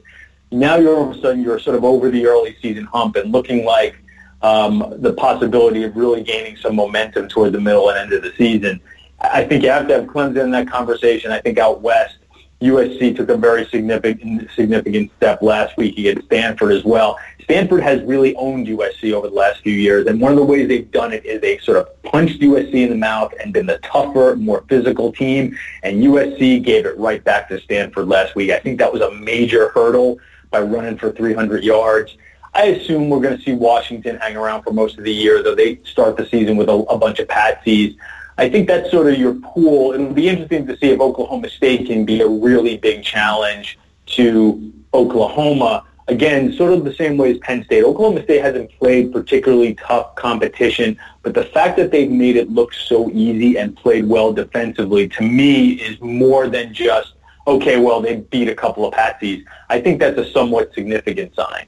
now 0.52 0.76
you're 0.76 0.94
all 0.94 1.10
of 1.10 1.16
a 1.16 1.20
sudden 1.22 1.42
you're 1.42 1.58
sort 1.58 1.74
of 1.74 1.82
over 1.82 2.10
the 2.10 2.26
early 2.26 2.54
season 2.60 2.84
hump 2.84 3.16
and 3.16 3.32
looking 3.32 3.64
like 3.64 3.96
um, 4.42 4.96
the 4.98 5.14
possibility 5.14 5.82
of 5.84 5.96
really 5.96 6.22
gaining 6.22 6.58
some 6.58 6.76
momentum 6.76 7.28
toward 7.28 7.52
the 7.52 7.60
middle 7.62 7.88
and 7.88 7.98
end 7.98 8.12
of 8.12 8.22
the 8.22 8.34
season. 8.36 8.78
I 9.22 9.42
think 9.42 9.62
you 9.62 9.70
have 9.70 9.88
to 9.88 9.94
have 9.94 10.04
Clemson 10.04 10.44
in 10.44 10.50
that 10.50 10.68
conversation. 10.68 11.32
I 11.32 11.40
think 11.40 11.56
out 11.56 11.80
west, 11.80 12.18
USC 12.60 13.16
took 13.16 13.30
a 13.30 13.36
very 13.36 13.66
significant 13.66 14.50
significant 14.54 15.10
step 15.16 15.40
last 15.40 15.76
week 15.76 15.98
against 15.98 16.26
Stanford 16.26 16.72
as 16.72 16.84
well. 16.84 17.18
Stanford 17.42 17.82
has 17.82 18.02
really 18.02 18.34
owned 18.36 18.66
USC 18.68 19.12
over 19.12 19.28
the 19.28 19.34
last 19.34 19.62
few 19.62 19.72
years, 19.72 20.06
and 20.06 20.20
one 20.20 20.30
of 20.30 20.36
the 20.36 20.44
ways 20.44 20.68
they've 20.68 20.90
done 20.90 21.12
it 21.12 21.24
is 21.24 21.40
they 21.40 21.58
sort 21.58 21.78
of 21.78 22.02
punched 22.02 22.40
USC 22.40 22.74
in 22.74 22.90
the 22.90 22.96
mouth 22.96 23.32
and 23.42 23.52
been 23.52 23.66
the 23.66 23.78
tougher, 23.78 24.36
more 24.36 24.64
physical 24.68 25.10
team, 25.10 25.58
and 25.82 26.04
USC 26.04 26.62
gave 26.62 26.86
it 26.86 26.96
right 26.98 27.24
back 27.24 27.48
to 27.48 27.60
Stanford 27.60 28.06
last 28.08 28.36
week. 28.36 28.50
I 28.50 28.60
think 28.60 28.78
that 28.78 28.92
was 28.92 29.02
a 29.02 29.10
major 29.10 29.70
hurdle 29.70 30.18
by 30.50 30.60
running 30.60 30.98
for 30.98 31.10
300 31.10 31.64
yards. 31.64 32.16
I 32.52 32.64
assume 32.66 33.08
we're 33.08 33.20
going 33.20 33.36
to 33.36 33.42
see 33.42 33.52
Washington 33.52 34.16
hang 34.18 34.36
around 34.36 34.62
for 34.62 34.72
most 34.72 34.98
of 34.98 35.04
the 35.04 35.12
year, 35.12 35.42
though 35.42 35.54
they 35.54 35.80
start 35.84 36.16
the 36.16 36.26
season 36.26 36.56
with 36.56 36.68
a, 36.68 36.72
a 36.72 36.98
bunch 36.98 37.20
of 37.20 37.28
patsies. 37.28 37.96
I 38.40 38.48
think 38.48 38.68
that's 38.68 38.90
sort 38.90 39.06
of 39.12 39.18
your 39.18 39.34
pool. 39.34 39.92
It'll 39.92 40.14
be 40.14 40.26
interesting 40.26 40.66
to 40.66 40.76
see 40.78 40.88
if 40.88 40.98
Oklahoma 40.98 41.50
State 41.50 41.86
can 41.86 42.06
be 42.06 42.22
a 42.22 42.26
really 42.26 42.78
big 42.78 43.04
challenge 43.04 43.78
to 44.16 44.72
Oklahoma. 44.94 45.84
Again, 46.08 46.54
sort 46.54 46.72
of 46.72 46.86
the 46.86 46.94
same 46.94 47.18
way 47.18 47.32
as 47.32 47.38
Penn 47.38 47.62
State. 47.64 47.84
Oklahoma 47.84 48.22
State 48.22 48.40
hasn't 48.40 48.70
played 48.78 49.12
particularly 49.12 49.74
tough 49.74 50.14
competition, 50.14 50.98
but 51.22 51.34
the 51.34 51.44
fact 51.44 51.76
that 51.76 51.90
they've 51.90 52.10
made 52.10 52.36
it 52.36 52.50
look 52.50 52.72
so 52.72 53.10
easy 53.10 53.58
and 53.58 53.76
played 53.76 54.06
well 54.06 54.32
defensively, 54.32 55.06
to 55.08 55.22
me, 55.22 55.72
is 55.72 56.00
more 56.00 56.48
than 56.48 56.72
just, 56.72 57.12
okay, 57.46 57.78
well, 57.78 58.00
they 58.00 58.16
beat 58.16 58.48
a 58.48 58.54
couple 58.54 58.86
of 58.86 58.94
patsies. 58.94 59.44
I 59.68 59.82
think 59.82 60.00
that's 60.00 60.16
a 60.16 60.32
somewhat 60.32 60.72
significant 60.72 61.34
sign. 61.34 61.66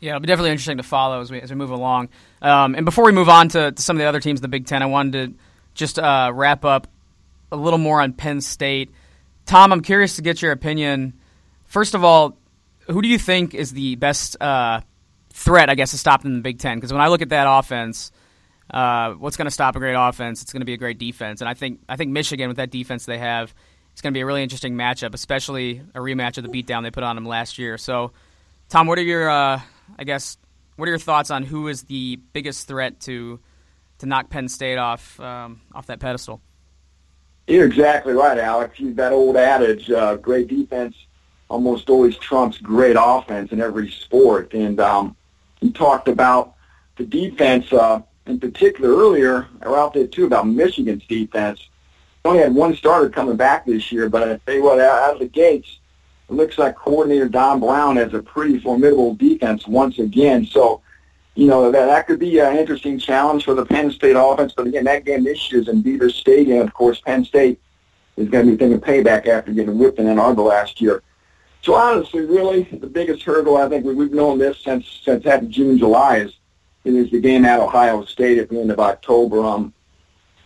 Yeah, 0.00 0.10
it'll 0.10 0.20
be 0.20 0.26
definitely 0.26 0.50
interesting 0.50 0.76
to 0.76 0.82
follow 0.82 1.22
as 1.22 1.30
we, 1.30 1.40
as 1.40 1.48
we 1.48 1.56
move 1.56 1.70
along. 1.70 2.10
Um, 2.42 2.74
and 2.74 2.84
before 2.84 3.06
we 3.06 3.12
move 3.12 3.30
on 3.30 3.48
to, 3.48 3.72
to 3.72 3.82
some 3.82 3.96
of 3.96 4.00
the 4.00 4.04
other 4.04 4.20
teams 4.20 4.40
in 4.40 4.42
the 4.42 4.48
Big 4.48 4.66
Ten, 4.66 4.82
I 4.82 4.86
wanted 4.86 5.12
to 5.12 5.38
just 5.78 5.98
uh, 5.98 6.30
wrap 6.34 6.64
up 6.64 6.88
a 7.50 7.56
little 7.56 7.78
more 7.78 8.02
on 8.02 8.12
Penn 8.12 8.40
State. 8.42 8.90
Tom, 9.46 9.72
I'm 9.72 9.80
curious 9.80 10.16
to 10.16 10.22
get 10.22 10.42
your 10.42 10.52
opinion. 10.52 11.14
First 11.64 11.94
of 11.94 12.04
all, 12.04 12.36
who 12.88 13.00
do 13.00 13.08
you 13.08 13.18
think 13.18 13.54
is 13.54 13.72
the 13.72 13.94
best 13.94 14.40
uh, 14.42 14.82
threat, 15.30 15.70
I 15.70 15.74
guess, 15.74 15.92
to 15.92 15.98
stop 15.98 16.22
them 16.22 16.32
in 16.32 16.38
the 16.38 16.42
Big 16.42 16.58
Ten? 16.58 16.76
Because 16.76 16.92
when 16.92 17.00
I 17.00 17.08
look 17.08 17.22
at 17.22 17.30
that 17.30 17.46
offense, 17.48 18.12
uh, 18.70 19.12
what's 19.12 19.36
going 19.36 19.46
to 19.46 19.52
stop 19.52 19.76
a 19.76 19.78
great 19.78 19.94
offense? 19.94 20.42
It's 20.42 20.52
going 20.52 20.60
to 20.60 20.66
be 20.66 20.74
a 20.74 20.78
great 20.78 20.98
defense, 20.98 21.40
and 21.40 21.48
I 21.48 21.54
think 21.54 21.80
I 21.88 21.96
think 21.96 22.10
Michigan 22.10 22.48
with 22.48 22.58
that 22.58 22.70
defense 22.70 23.06
they 23.06 23.18
have, 23.18 23.54
it's 23.92 24.02
going 24.02 24.12
to 24.12 24.16
be 24.16 24.20
a 24.20 24.26
really 24.26 24.42
interesting 24.42 24.74
matchup, 24.74 25.14
especially 25.14 25.80
a 25.94 26.00
rematch 26.00 26.36
of 26.36 26.44
the 26.44 26.50
beatdown 26.50 26.82
they 26.82 26.90
put 26.90 27.04
on 27.04 27.16
them 27.16 27.24
last 27.24 27.58
year. 27.58 27.78
So, 27.78 28.12
Tom, 28.68 28.86
what 28.86 28.98
are 28.98 29.02
your, 29.02 29.30
uh, 29.30 29.60
I 29.98 30.04
guess, 30.04 30.36
what 30.76 30.86
are 30.86 30.90
your 30.90 30.98
thoughts 30.98 31.30
on 31.30 31.44
who 31.44 31.68
is 31.68 31.84
the 31.84 32.16
biggest 32.32 32.68
threat 32.68 33.00
to 33.00 33.40
to 33.98 34.06
knock 34.06 34.30
Penn 34.30 34.48
State 34.48 34.78
off 34.78 35.18
um, 35.20 35.60
off 35.74 35.86
that 35.86 36.00
pedestal. 36.00 36.40
You're 37.46 37.66
exactly 37.66 38.12
right, 38.12 38.38
Alex. 38.38 38.78
That 38.80 39.12
old 39.12 39.36
adage, 39.36 39.90
uh, 39.90 40.16
great 40.16 40.48
defense 40.48 40.94
almost 41.48 41.88
always 41.88 42.16
trumps 42.16 42.58
great 42.58 42.96
offense 42.98 43.52
in 43.52 43.60
every 43.60 43.90
sport. 43.90 44.52
And 44.52 44.78
um, 44.80 45.16
you 45.60 45.72
talked 45.72 46.08
about 46.08 46.54
the 46.96 47.04
defense 47.04 47.72
uh, 47.72 48.02
in 48.26 48.38
particular 48.38 48.94
earlier, 48.94 49.48
or 49.62 49.78
out 49.78 49.94
there 49.94 50.06
too, 50.06 50.26
about 50.26 50.46
Michigan's 50.46 51.06
defense. 51.06 51.66
only 52.24 52.40
had 52.40 52.54
one 52.54 52.76
starter 52.76 53.08
coming 53.08 53.36
back 53.36 53.64
this 53.64 53.90
year, 53.90 54.08
but 54.08 54.22
I 54.22 54.40
tell 54.44 54.54
you 54.54 54.62
what, 54.62 54.78
out 54.78 55.14
of 55.14 55.18
the 55.20 55.26
gates, 55.26 55.78
it 56.28 56.34
looks 56.34 56.58
like 56.58 56.76
coordinator 56.76 57.28
Don 57.28 57.60
Brown 57.60 57.96
has 57.96 58.12
a 58.12 58.22
pretty 58.22 58.58
formidable 58.58 59.14
defense 59.14 59.66
once 59.66 59.98
again. 59.98 60.44
So 60.44 60.82
you 61.38 61.46
know, 61.46 61.70
that, 61.70 61.86
that 61.86 62.08
could 62.08 62.18
be 62.18 62.40
an 62.40 62.56
interesting 62.56 62.98
challenge 62.98 63.44
for 63.44 63.54
the 63.54 63.64
Penn 63.64 63.92
State 63.92 64.16
offense. 64.18 64.52
But 64.56 64.66
again, 64.66 64.82
that 64.86 65.04
game 65.04 65.22
this 65.22 65.52
year 65.52 65.60
is 65.60 65.68
in 65.68 65.82
Beaver 65.82 66.10
Stadium. 66.10 66.66
Of 66.66 66.74
course, 66.74 67.00
Penn 67.00 67.24
State 67.24 67.60
is 68.16 68.28
going 68.28 68.46
to 68.46 68.50
be 68.50 68.56
thinking 68.56 68.80
payback 68.80 69.28
after 69.28 69.52
getting 69.52 69.78
whipped 69.78 70.00
in 70.00 70.08
Ann 70.08 70.18
Arbor 70.18 70.42
last 70.42 70.80
year. 70.80 71.00
So 71.62 71.76
honestly, 71.76 72.22
really, 72.24 72.64
the 72.64 72.88
biggest 72.88 73.22
hurdle, 73.22 73.56
I 73.56 73.68
think 73.68 73.84
we've 73.84 74.10
known 74.10 74.38
this 74.38 74.58
since 74.58 74.84
since 75.04 75.22
that 75.24 75.48
June, 75.48 75.78
July, 75.78 76.16
is 76.18 76.34
is 76.84 77.08
the 77.12 77.20
game 77.20 77.44
at 77.44 77.60
Ohio 77.60 78.04
State 78.04 78.38
at 78.38 78.48
the 78.48 78.60
end 78.60 78.72
of 78.72 78.80
October. 78.80 79.44
Um, 79.44 79.72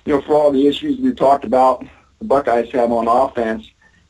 you 0.05 0.13
know, 0.13 0.21
for 0.21 0.35
all 0.35 0.53
the 0.53 0.67
issues 0.67 1.01
we 1.01 1.15
talked 1.15 1.47
about, 1.47 1.87
the 2.19 2.27
Buckeyes 2.27 2.71
have 2.73 2.93
on 2.93 3.09
offense 3.09 3.67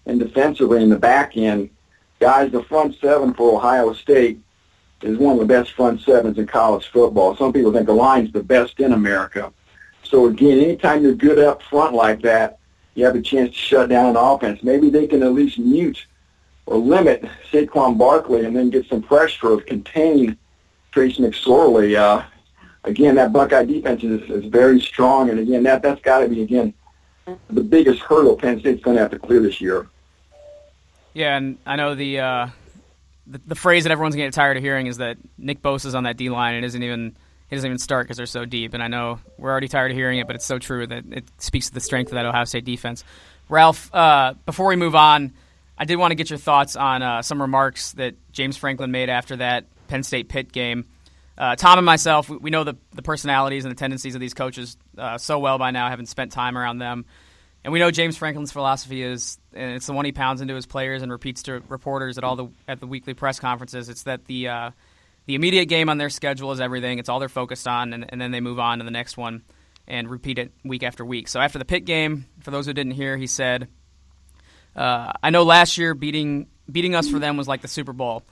and 0.07 0.19
defensively 0.19 0.83
in 0.83 0.89
the 0.89 0.99
back 0.99 1.37
end, 1.37 1.71
guys, 2.19 2.51
the 2.51 2.65
front 2.65 2.97
seven 3.01 3.35
for 3.35 3.57
Ohio 3.57 3.93
State 3.93 4.41
is 5.03 5.19
one 5.19 5.35
of 5.35 5.41
the 5.41 5.47
best 5.47 5.73
front 5.73 6.01
sevens 6.01 6.39
in 6.39 6.47
college 6.47 6.89
football. 6.89 7.37
Some 7.37 7.53
people 7.53 7.73
think 7.73 7.87
the 7.87 7.93
line's 7.93 8.33
the 8.33 8.43
best 8.43 8.81
in 8.81 8.93
America. 8.93 9.53
So 10.03 10.27
again, 10.27 10.59
anytime 10.59 11.03
you're 11.03 11.15
good 11.15 11.39
up 11.39 11.63
front 11.63 11.95
like 11.95 12.23
that, 12.23 12.59
you 12.95 13.05
have 13.05 13.17
a 13.17 13.23
chance 13.23 13.51
to 13.51 13.57
shut 13.57 13.89
down 13.89 14.11
an 14.11 14.17
offense. 14.17 14.63
Maybe 14.63 14.91
they 14.91 15.07
can 15.07 15.23
at 15.23 15.33
least 15.33 15.59
mute 15.59 16.07
or 16.67 16.77
limit 16.77 17.25
Saquon 17.51 17.97
Barkley 17.97 18.45
and 18.45 18.55
then 18.55 18.71
get 18.71 18.87
some 18.87 19.03
pressure 19.03 19.53
or 19.53 19.61
contain 19.61 20.37
Trace 20.91 21.19
McSorley. 21.19 21.97
Uh, 21.97 22.25
again, 22.85 23.15
that 23.15 23.33
Buckeye 23.33 23.65
defense 23.65 24.05
is, 24.05 24.23
is 24.31 24.45
very 24.45 24.81
strong, 24.81 25.31
and 25.31 25.39
again, 25.39 25.63
that 25.63 25.83
that's 25.83 26.01
got 26.03 26.21
to 26.21 26.29
be 26.29 26.43
again 26.43 26.75
the 27.51 27.63
biggest 27.63 28.01
hurdle 28.01 28.37
Penn 28.37 28.59
State's 28.61 28.83
going 28.83 28.97
to 28.97 29.03
have 29.03 29.11
to 29.13 29.19
clear 29.19 29.41
this 29.41 29.61
year. 29.61 29.89
Yeah, 31.15 31.37
and 31.37 31.59
I 31.67 31.77
know 31.77 31.95
the 31.95 32.21
uh, 32.21 32.49
the, 33.33 33.41
the 33.47 33.55
phrase 33.55 33.85
that 33.85 33.93
everyone's 33.93 34.15
getting 34.15 34.31
tired 34.31 34.57
of 34.57 34.63
hearing 34.63 34.87
is 34.87 34.99
that 34.99 35.17
Nick 35.39 35.63
Bosa's 35.63 35.95
on 35.95 36.05
that 36.05 36.17
D 36.17 36.29
line 36.29 36.55
and 36.55 36.65
isn't 36.65 36.83
even 36.83 37.17
he 37.49 37.57
doesn't 37.57 37.69
even 37.69 37.79
start 37.79 38.07
because 38.07 38.17
they're 38.17 38.27
so 38.27 38.45
deep. 38.45 38.73
And 38.73 38.83
I 38.83 38.89
know 38.89 39.19
we're 39.37 39.51
already 39.51 39.69
tired 39.69 39.91
of 39.91 39.97
hearing 39.97 40.19
it, 40.19 40.27
but 40.27 40.37
it's 40.37 40.47
so 40.47 40.59
true 40.59 40.87
that 40.87 41.05
it 41.11 41.25
speaks 41.39 41.69
to 41.69 41.75
the 41.75 41.81
strength 41.81 42.09
of 42.09 42.15
that 42.15 42.25
Ohio 42.25 42.45
State 42.45 42.65
defense. 42.65 43.05
Ralph, 43.49 43.95
uh, 43.95 44.35
before 44.47 44.69
we 44.69 44.77
move 44.77 44.95
on, 44.95 45.33
I 45.77 45.85
did 45.85 45.97
want 45.97 46.13
to 46.13 46.15
get 46.15 46.31
your 46.31 46.39
thoughts 46.39 46.77
on 46.77 47.03
uh, 47.03 47.23
some 47.23 47.41
remarks 47.41 47.93
that 47.93 48.15
James 48.33 48.57
Franklin 48.57 48.91
made 48.91 49.11
after 49.11 49.37
that 49.37 49.67
Penn 49.89 50.03
State 50.03 50.29
Pitt 50.29 50.53
game. 50.53 50.87
Uh, 51.37 51.57
Tom 51.57 51.79
and 51.79 51.85
myself, 51.85 52.29
we, 52.29 52.37
we, 52.39 52.51
know 52.51 52.65
the, 52.65 52.77
the 52.95 53.03
personalities 53.03 53.65
and 53.65 53.71
the 53.71 53.79
tendencies 53.79 54.15
of 54.15 54.21
these 54.21 54.35
coaches 54.35 54.77
uh, 54.97 55.19
so 55.19 55.39
well 55.39 55.59
by 55.59 55.71
now, 55.71 55.89
having 55.89 56.07
spent 56.07 56.33
time 56.33 56.57
around 56.57 56.79
them. 56.79 57.05
And 57.65 57.73
we 57.73 57.79
know 57.79 57.91
James 57.91 58.17
Franklin's 58.17 58.51
philosophy 58.51 59.03
is, 59.03 59.39
and 59.53 59.77
it's 59.77 59.87
the 59.87 59.93
one 59.93 60.05
he 60.05 60.13
pounds 60.13 60.41
into 60.41 60.55
his 60.55 60.67
players 60.67 61.03
and 61.03 61.13
repeats 61.13 61.45
to 61.45 61.63
reporters 61.69 62.19
at 62.19 62.25
all 62.25 62.35
the 62.35 62.49
at 62.67 62.81
the 62.81 62.87
weekly 62.87 63.15
press 63.15 63.39
conferences. 63.39 63.89
It's 63.89 64.03
that 64.03 64.25
the 64.25 64.49
uh, 64.49 64.71
the 65.27 65.37
immediate 65.37 65.67
game 65.67 65.89
on 65.89 65.99
their 65.99 66.11
schedule 66.11 66.51
is 66.51 66.61
everything. 66.61 66.99
It's 66.99 67.09
all 67.09 67.21
they're 67.21 67.29
focused 67.29 67.69
on, 67.69 67.93
and, 67.93 68.07
and 68.09 68.21
then 68.21 68.33
they 68.33 68.41
move 68.41 68.59
on 68.59 68.79
to 68.79 68.85
the 68.85 68.91
next 68.91 69.17
one 69.17 69.43
and 69.87 70.11
repeat 70.11 70.39
it 70.39 70.53
week 70.65 70.83
after 70.83 71.05
week. 71.05 71.29
So 71.29 71.41
after 71.41 71.59
the 71.59 71.65
Pitt 71.65 71.85
game, 71.85 72.27
for 72.41 72.51
those 72.51 72.67
who 72.67 72.73
didn't 72.73 72.93
hear, 72.93 73.17
he 73.17 73.29
said, 73.29 73.69
uh, 74.75 75.13
"I 75.23 75.31
know 75.31 75.45
last 75.45 75.79
year 75.79 75.95
beating 75.95 76.49
beating 76.71 76.97
us 76.97 77.09
for 77.09 77.21
them 77.21 77.37
was 77.37 77.47
like 77.47 77.63
the 77.63 77.69
Super 77.69 77.93
Bowl. 77.93 78.25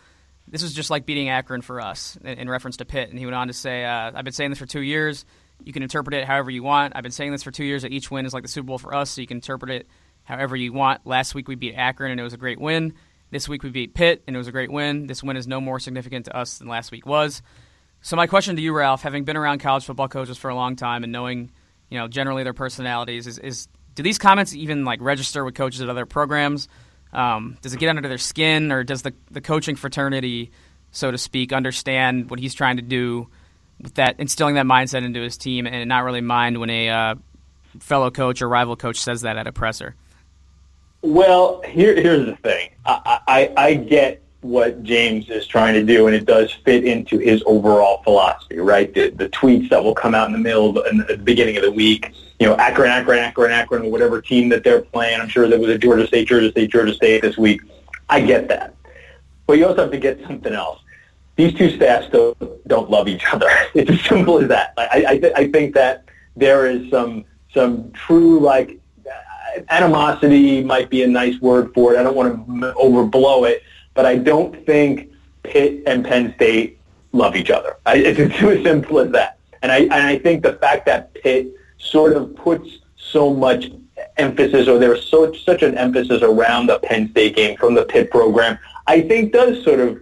This 0.49 0.63
was 0.63 0.75
just 0.75 0.91
like 0.91 1.07
beating 1.07 1.29
Akron 1.29 1.63
for 1.63 1.81
us." 1.81 2.19
In, 2.25 2.39
in 2.41 2.51
reference 2.51 2.79
to 2.79 2.85
Pitt, 2.85 3.11
and 3.11 3.19
he 3.19 3.27
went 3.27 3.37
on 3.37 3.47
to 3.47 3.53
say, 3.53 3.85
uh, 3.85 4.11
"I've 4.13 4.25
been 4.25 4.33
saying 4.33 4.51
this 4.51 4.59
for 4.59 4.67
two 4.67 4.83
years." 4.83 5.25
You 5.65 5.73
can 5.73 5.83
interpret 5.83 6.15
it 6.15 6.25
however 6.25 6.51
you 6.51 6.63
want. 6.63 6.95
I've 6.97 7.03
been 7.03 7.13
saying 7.13 7.33
this 7.33 7.43
for 7.43 7.51
two 7.51 7.65
years 7.65 7.83
that 7.83 7.93
each 7.93 8.11
win 8.11 8.27
is 8.27 8.35
like 8.35 8.43
the 8.43 8.49
Super 8.49 8.67
Bowl 8.67 8.79
for 8.79 8.95
us, 8.95 9.11
so 9.11 9.21
you 9.21 9.27
can 9.27 9.39
interpret 9.39 9.71
it 9.71 9.89
however 10.25 10.57
you 10.57 10.73
want. 10.73 11.07
Last 11.07 11.35
week 11.35 11.49
we 11.49 11.55
beat 11.55 11.75
Akron, 11.75 12.11
and 12.11 12.21
it 12.21 12.25
was 12.25 12.33
a 12.33 12.39
great 12.39 12.61
win. 12.61 12.95
This 13.31 13.49
week 13.49 13.63
we 13.63 13.71
beat 13.71 13.95
Pitt, 13.95 14.23
and 14.27 14.35
it 14.35 14.39
was 14.39 14.49
a 14.49 14.53
great 14.53 14.73
win. 14.73 15.07
This 15.07 15.23
win 15.23 15.37
is 15.37 15.47
no 15.47 15.61
more 15.61 15.79
significant 15.79 16.27
to 16.27 16.37
us 16.37 16.59
than 16.59 16.69
last 16.69 16.91
week 16.91 17.07
was. 17.07 17.43
So 18.03 18.17
my 18.17 18.27
question 18.27 18.57
to 18.57 18.63
you, 18.63 18.73
Ralph, 18.75 19.03
having 19.03 19.25
been 19.25 19.37
around 19.37 19.61
college 19.61 19.85
football 19.85 20.09
coaches 20.09 20.39
for 20.39 20.49
a 20.49 20.55
long 20.55 20.75
time 20.77 21.05
and 21.05 21.13
knowing, 21.13 21.51
you 21.91 21.99
know, 21.99 22.09
generally 22.09 22.45
their 22.45 22.55
personalities, 22.55 23.27
is, 23.27 23.39
is 23.39 23.69
do 23.95 24.03
these 24.03 24.19
comments 24.19 24.55
even 24.55 24.85
like 24.85 25.01
register 25.01 25.45
with 25.45 25.55
coaches 25.55 25.81
at 25.83 25.89
other 25.89 26.07
programs? 26.07 26.69
Um, 27.13 27.59
does 27.61 27.75
it 27.75 27.81
get 27.81 27.89
under 27.89 28.09
their 28.09 28.19
skin, 28.19 28.73
or 28.73 28.85
does 28.85 29.03
the 29.03 29.13
the 29.31 29.41
coaching 29.41 29.77
fraternity, 29.77 30.53
so 30.93 31.11
to 31.11 31.19
speak, 31.19 31.53
understand 31.53 32.31
what 32.31 32.39
he's 32.41 32.55
trying 32.55 32.77
to 32.77 32.83
do? 32.83 33.29
With 33.81 33.95
that 33.95 34.17
instilling 34.19 34.55
that 34.55 34.67
mindset 34.67 35.05
into 35.05 35.21
his 35.21 35.37
team 35.37 35.67
and 35.67 35.89
not 35.89 36.05
really 36.05 36.21
mind 36.21 36.59
when 36.59 36.71
a 36.71 36.89
uh, 36.89 37.15
fellow 37.79 38.11
coach 38.11 38.43
or 38.43 38.49
rival 38.49 38.77
coach 38.77 39.01
says 39.01 39.23
that 39.23 39.37
at 39.37 39.47
a 39.47 39.53
presser? 39.53 39.95
Well, 41.03 41.63
here, 41.63 41.95
here's 41.95 42.27
the 42.27 42.37
thing. 42.37 42.71
I, 42.85 43.21
I, 43.27 43.53
I 43.57 43.75
get 43.75 44.23
what 44.43 44.83
James 44.83 45.29
is 45.29 45.47
trying 45.47 45.75
to 45.75 45.83
do, 45.83 46.07
and 46.07 46.17
it 46.17 46.25
does 46.25 46.53
fit 46.65 46.85
into 46.85 47.19
his 47.19 47.43
overall 47.47 48.03
philosophy, 48.03 48.59
right? 48.59 48.93
The, 48.93 49.11
the 49.11 49.29
tweets 49.29 49.69
that 49.71 49.83
will 49.83 49.95
come 49.95 50.15
out 50.15 50.27
in 50.27 50.33
the 50.33 50.39
middle, 50.39 50.81
in 50.83 50.99
the 50.99 51.17
beginning 51.17 51.57
of 51.57 51.63
the 51.63 51.71
week, 51.71 52.13
you 52.39 52.47
know, 52.47 52.57
Akron, 52.57 52.91
Akron, 52.91 53.19
Akron, 53.19 53.53
Akron, 53.53 53.91
whatever 53.91 54.23
team 54.23 54.49
that 54.49 54.65
they're 54.65 54.81
playing. 54.81 55.21
I'm 55.21 55.29
sure 55.29 55.47
there 55.47 55.61
was 55.61 55.69
a 55.69 55.79
Georgia 55.79 56.07
State, 56.07 56.27
Georgia 56.27 56.51
State, 56.51 56.71
Georgia 56.71 56.95
State 56.95 57.23
this 57.23 57.37
week. 57.37 57.61
I 58.09 58.21
get 58.21 58.49
that. 58.49 58.75
But 59.47 59.59
you 59.59 59.67
also 59.67 59.83
have 59.83 59.91
to 59.91 59.99
get 59.99 60.21
something 60.27 60.53
else 60.53 60.81
these 61.41 61.55
two 61.55 61.71
staffs 61.71 62.09
don't, 62.11 62.69
don't 62.69 62.91
love 62.91 63.09
each 63.09 63.25
other. 63.33 63.49
It's 63.75 63.91
as 63.91 64.01
simple 64.03 64.39
as 64.39 64.49
that. 64.49 64.75
I, 64.77 65.05
I, 65.09 65.19
th- 65.19 65.33
I 65.35 65.51
think 65.51 65.75
that 65.75 66.05
there 66.37 66.67
is 66.67 66.91
some 66.91 67.25
some 67.55 67.91
true 67.93 68.39
like 68.39 68.79
animosity 69.71 70.63
might 70.63 70.91
be 70.91 71.03
a 71.03 71.09
nice 71.09 71.41
word 71.41 71.73
for 71.75 71.95
it. 71.95 71.99
I 71.99 72.03
don't 72.03 72.15
want 72.15 72.47
to 72.63 72.73
overblow 72.75 73.49
it, 73.49 73.63
but 73.95 74.07
I 74.07 74.17
don't 74.17 74.65
think 74.67 75.11
Pitt 75.43 75.83
and 75.87 76.05
Penn 76.05 76.33
State 76.37 76.79
love 77.13 77.35
each 77.35 77.51
other. 77.51 77.77
I, 77.87 77.97
it's 77.97 78.21
as 78.21 78.63
simple 78.63 79.01
as 79.01 79.11
that. 79.13 79.39
And 79.63 79.73
I 79.73 79.79
and 79.79 79.93
I 79.93 80.19
think 80.19 80.43
the 80.43 80.55
fact 80.55 80.87
that 80.87 81.15
Pitt 81.15 81.53
sort 81.79 82.13
of 82.13 82.35
puts 82.37 82.69
so 82.97 83.33
much 83.35 83.71
emphasis, 84.17 84.69
or 84.69 84.79
there's 84.79 85.05
so 85.07 85.33
such 85.33 85.63
an 85.63 85.77
emphasis 85.77 86.23
around 86.23 86.67
the 86.67 86.79
Penn 86.81 87.11
State 87.11 87.37
game 87.37 87.57
from 87.57 87.75
the 87.75 87.85
Pitt 87.85 88.11
program, 88.11 88.59
I 88.87 89.01
think 89.01 89.33
does 89.33 89.63
sort 89.65 89.81
of 89.81 90.01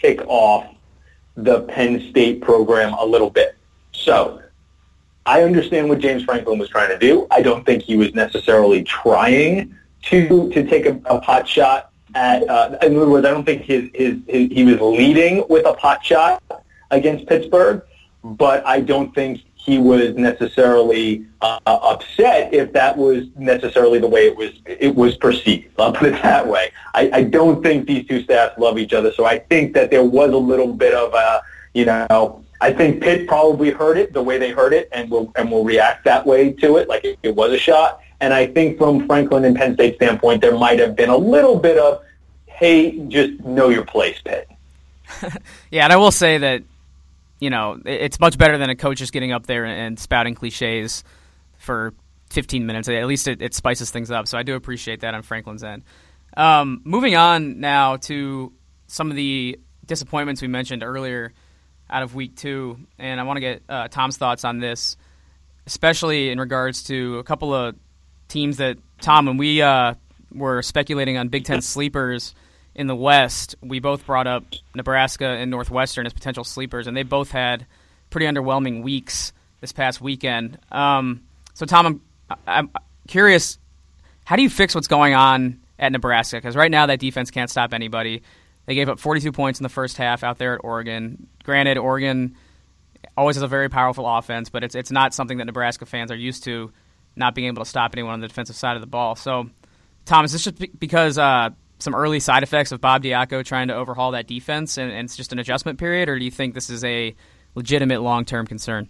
kick 0.00 0.20
off 0.26 0.66
the 1.36 1.62
Penn 1.62 2.08
State 2.10 2.40
program 2.40 2.92
a 2.94 3.04
little 3.04 3.30
bit. 3.30 3.56
So 3.92 4.42
I 5.26 5.42
understand 5.42 5.88
what 5.88 5.98
James 5.98 6.24
Franklin 6.24 6.58
was 6.58 6.68
trying 6.68 6.88
to 6.88 6.98
do. 6.98 7.26
I 7.30 7.42
don't 7.42 7.64
think 7.64 7.82
he 7.82 7.96
was 7.96 8.14
necessarily 8.14 8.82
trying 8.82 9.74
to 10.04 10.50
to 10.50 10.64
take 10.66 10.86
a, 10.86 11.00
a 11.04 11.20
pot 11.20 11.46
shot 11.46 11.92
at. 12.14 12.48
Uh, 12.48 12.78
in 12.82 12.96
other 12.96 13.08
words, 13.08 13.26
I 13.26 13.30
don't 13.30 13.44
think 13.44 13.62
his, 13.62 13.90
his, 13.94 14.16
his 14.26 14.50
he 14.50 14.64
was 14.64 14.80
leading 14.80 15.44
with 15.48 15.66
a 15.66 15.74
pot 15.74 16.04
shot 16.04 16.42
against 16.90 17.26
Pittsburgh, 17.26 17.82
but 18.24 18.66
I 18.66 18.80
don't 18.80 19.14
think 19.14 19.42
he 19.68 19.76
was 19.76 20.14
necessarily 20.14 21.26
uh, 21.42 21.60
upset 21.66 22.54
if 22.54 22.72
that 22.72 22.96
was 22.96 23.26
necessarily 23.36 23.98
the 23.98 24.08
way 24.08 24.26
it 24.26 24.34
was 24.34 24.50
it 24.64 24.94
was 24.94 25.14
perceived. 25.16 25.68
I'll 25.78 25.92
put 25.92 26.08
it 26.08 26.22
that 26.22 26.46
way. 26.46 26.72
I, 26.94 27.10
I 27.12 27.22
don't 27.24 27.62
think 27.62 27.86
these 27.86 28.06
two 28.08 28.22
staffs 28.22 28.58
love 28.58 28.78
each 28.78 28.94
other, 28.94 29.12
so 29.12 29.26
I 29.26 29.38
think 29.38 29.74
that 29.74 29.90
there 29.90 30.02
was 30.02 30.30
a 30.32 30.38
little 30.38 30.72
bit 30.72 30.94
of 30.94 31.12
a 31.12 31.42
you 31.74 31.84
know. 31.84 32.42
I 32.60 32.72
think 32.72 33.02
Pitt 33.02 33.28
probably 33.28 33.70
heard 33.70 33.98
it 33.98 34.12
the 34.12 34.22
way 34.22 34.36
they 34.36 34.50
heard 34.50 34.72
it, 34.72 34.88
and 34.90 35.10
will 35.10 35.30
and 35.36 35.50
will 35.50 35.64
react 35.64 36.04
that 36.06 36.26
way 36.26 36.52
to 36.54 36.78
it, 36.78 36.88
like 36.88 37.04
it, 37.04 37.18
it 37.22 37.36
was 37.36 37.52
a 37.52 37.58
shot. 37.58 38.00
And 38.20 38.32
I 38.32 38.46
think 38.46 38.78
from 38.78 39.06
Franklin 39.06 39.44
and 39.44 39.54
Penn 39.54 39.74
State 39.74 39.96
standpoint, 39.96 40.40
there 40.40 40.56
might 40.56 40.80
have 40.80 40.96
been 40.96 41.10
a 41.10 41.16
little 41.16 41.56
bit 41.56 41.78
of, 41.78 42.02
hey, 42.46 42.98
just 43.06 43.38
know 43.44 43.68
your 43.68 43.84
place, 43.84 44.18
Pitt. 44.24 44.48
yeah, 45.70 45.84
and 45.84 45.92
I 45.92 45.96
will 45.96 46.10
say 46.10 46.38
that 46.38 46.64
you 47.40 47.50
know, 47.50 47.80
it's 47.84 48.18
much 48.20 48.36
better 48.38 48.58
than 48.58 48.70
a 48.70 48.76
coach 48.76 48.98
just 48.98 49.12
getting 49.12 49.32
up 49.32 49.46
there 49.46 49.64
and 49.64 49.98
spouting 49.98 50.34
cliches 50.34 51.04
for 51.58 51.94
15 52.30 52.66
minutes. 52.66 52.88
At 52.88 53.06
least 53.06 53.28
it, 53.28 53.42
it 53.42 53.54
spices 53.54 53.90
things 53.90 54.10
up. 54.10 54.28
So 54.28 54.38
I 54.38 54.42
do 54.42 54.54
appreciate 54.54 55.00
that 55.00 55.14
on 55.14 55.22
Franklin's 55.22 55.64
end. 55.64 55.84
Um, 56.36 56.82
moving 56.84 57.16
on 57.16 57.60
now 57.60 57.96
to 57.96 58.52
some 58.86 59.10
of 59.10 59.16
the 59.16 59.58
disappointments 59.86 60.42
we 60.42 60.48
mentioned 60.48 60.82
earlier 60.82 61.32
out 61.90 62.02
of 62.02 62.14
week 62.14 62.36
two, 62.36 62.78
and 62.98 63.18
I 63.18 63.22
want 63.22 63.38
to 63.38 63.40
get 63.40 63.62
uh, 63.68 63.88
Tom's 63.88 64.18
thoughts 64.18 64.44
on 64.44 64.58
this, 64.58 64.96
especially 65.66 66.30
in 66.30 66.38
regards 66.38 66.84
to 66.84 67.18
a 67.18 67.24
couple 67.24 67.54
of 67.54 67.76
teams 68.28 68.58
that 68.58 68.76
Tom, 69.00 69.26
when 69.26 69.36
we 69.38 69.62
uh, 69.62 69.94
were 70.32 70.60
speculating 70.62 71.16
on 71.16 71.28
Big 71.28 71.44
Ten 71.44 71.62
sleepers 71.62 72.34
in 72.78 72.86
the 72.86 72.96
West, 72.96 73.56
we 73.60 73.80
both 73.80 74.06
brought 74.06 74.28
up 74.28 74.44
Nebraska 74.72 75.26
and 75.26 75.50
Northwestern 75.50 76.06
as 76.06 76.12
potential 76.12 76.44
sleepers, 76.44 76.86
and 76.86 76.96
they 76.96 77.02
both 77.02 77.32
had 77.32 77.66
pretty 78.08 78.26
underwhelming 78.26 78.84
weeks 78.84 79.32
this 79.60 79.72
past 79.72 80.00
weekend. 80.00 80.58
Um, 80.70 81.22
so, 81.54 81.66
Tom, 81.66 82.00
I'm, 82.30 82.40
I'm 82.46 82.70
curious, 83.08 83.58
how 84.24 84.36
do 84.36 84.42
you 84.42 84.48
fix 84.48 84.76
what's 84.76 84.86
going 84.86 85.12
on 85.12 85.58
at 85.76 85.90
Nebraska? 85.90 86.36
Because 86.36 86.54
right 86.54 86.70
now 86.70 86.86
that 86.86 87.00
defense 87.00 87.32
can't 87.32 87.50
stop 87.50 87.74
anybody. 87.74 88.22
They 88.66 88.76
gave 88.76 88.88
up 88.88 89.00
42 89.00 89.32
points 89.32 89.58
in 89.58 89.64
the 89.64 89.68
first 89.68 89.96
half 89.96 90.22
out 90.22 90.38
there 90.38 90.54
at 90.54 90.60
Oregon. 90.62 91.26
Granted, 91.42 91.78
Oregon 91.78 92.36
always 93.16 93.34
has 93.34 93.42
a 93.42 93.48
very 93.48 93.68
powerful 93.68 94.06
offense, 94.06 94.50
but 94.50 94.62
it's 94.62 94.76
it's 94.76 94.92
not 94.92 95.14
something 95.14 95.38
that 95.38 95.46
Nebraska 95.46 95.84
fans 95.84 96.12
are 96.12 96.16
used 96.16 96.44
to, 96.44 96.70
not 97.16 97.34
being 97.34 97.48
able 97.48 97.64
to 97.64 97.68
stop 97.68 97.92
anyone 97.94 98.12
on 98.12 98.20
the 98.20 98.28
defensive 98.28 98.54
side 98.54 98.76
of 98.76 98.82
the 98.82 98.86
ball. 98.86 99.16
So, 99.16 99.50
Tom, 100.04 100.24
is 100.24 100.32
this 100.32 100.44
just 100.44 100.78
because 100.78 101.18
uh, 101.18 101.50
some 101.78 101.94
early 101.94 102.20
side 102.20 102.42
effects 102.42 102.72
of 102.72 102.80
Bob 102.80 103.02
Diaco 103.02 103.44
trying 103.44 103.68
to 103.68 103.74
overhaul 103.74 104.12
that 104.12 104.26
defense, 104.26 104.78
and, 104.78 104.90
and 104.90 105.04
it's 105.04 105.16
just 105.16 105.32
an 105.32 105.38
adjustment 105.38 105.78
period, 105.78 106.08
or 106.08 106.18
do 106.18 106.24
you 106.24 106.30
think 106.30 106.54
this 106.54 106.70
is 106.70 106.84
a 106.84 107.14
legitimate 107.54 108.02
long 108.02 108.24
term 108.24 108.46
concern? 108.46 108.88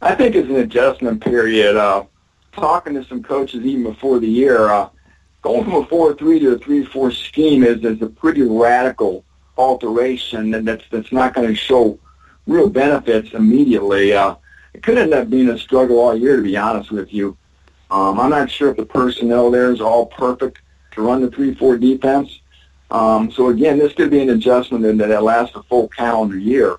I 0.00 0.14
think 0.14 0.34
it's 0.34 0.48
an 0.48 0.56
adjustment 0.56 1.22
period. 1.22 1.76
Uh, 1.76 2.04
talking 2.52 2.94
to 2.94 3.04
some 3.04 3.22
coaches 3.22 3.64
even 3.64 3.84
before 3.84 4.18
the 4.18 4.28
year, 4.28 4.68
uh, 4.68 4.88
going 5.42 5.64
from 5.64 5.74
a 5.74 5.86
four-three 5.86 6.40
to 6.40 6.50
a 6.52 6.58
three-four 6.58 7.10
scheme 7.10 7.62
is, 7.62 7.84
is 7.84 8.02
a 8.02 8.06
pretty 8.06 8.42
radical 8.42 9.24
alteration, 9.56 10.54
and 10.54 10.66
that's 10.66 10.84
that's 10.90 11.12
not 11.12 11.34
going 11.34 11.48
to 11.48 11.54
show 11.54 11.98
real 12.46 12.68
benefits 12.68 13.32
immediately. 13.32 14.12
Uh, 14.12 14.34
it 14.74 14.82
could 14.82 14.98
end 14.98 15.14
up 15.14 15.30
being 15.30 15.48
a 15.48 15.58
struggle 15.58 15.98
all 15.98 16.16
year, 16.16 16.36
to 16.36 16.42
be 16.42 16.56
honest 16.56 16.90
with 16.90 17.12
you. 17.12 17.36
Um, 17.90 18.20
I'm 18.20 18.30
not 18.30 18.50
sure 18.50 18.70
if 18.70 18.76
the 18.76 18.84
personnel 18.86 19.50
there 19.50 19.72
is 19.72 19.80
all 19.80 20.06
perfect 20.06 20.60
to 20.92 21.02
run 21.02 21.20
the 21.20 21.28
3-4 21.28 21.80
defense. 21.80 22.40
Um, 22.90 23.30
so 23.30 23.48
again, 23.48 23.78
this 23.78 23.92
could 23.92 24.10
be 24.10 24.22
an 24.22 24.30
adjustment 24.30 24.84
and 24.84 25.00
that 25.00 25.22
lasts 25.22 25.54
a 25.56 25.62
full 25.64 25.88
calendar 25.88 26.38
year. 26.38 26.78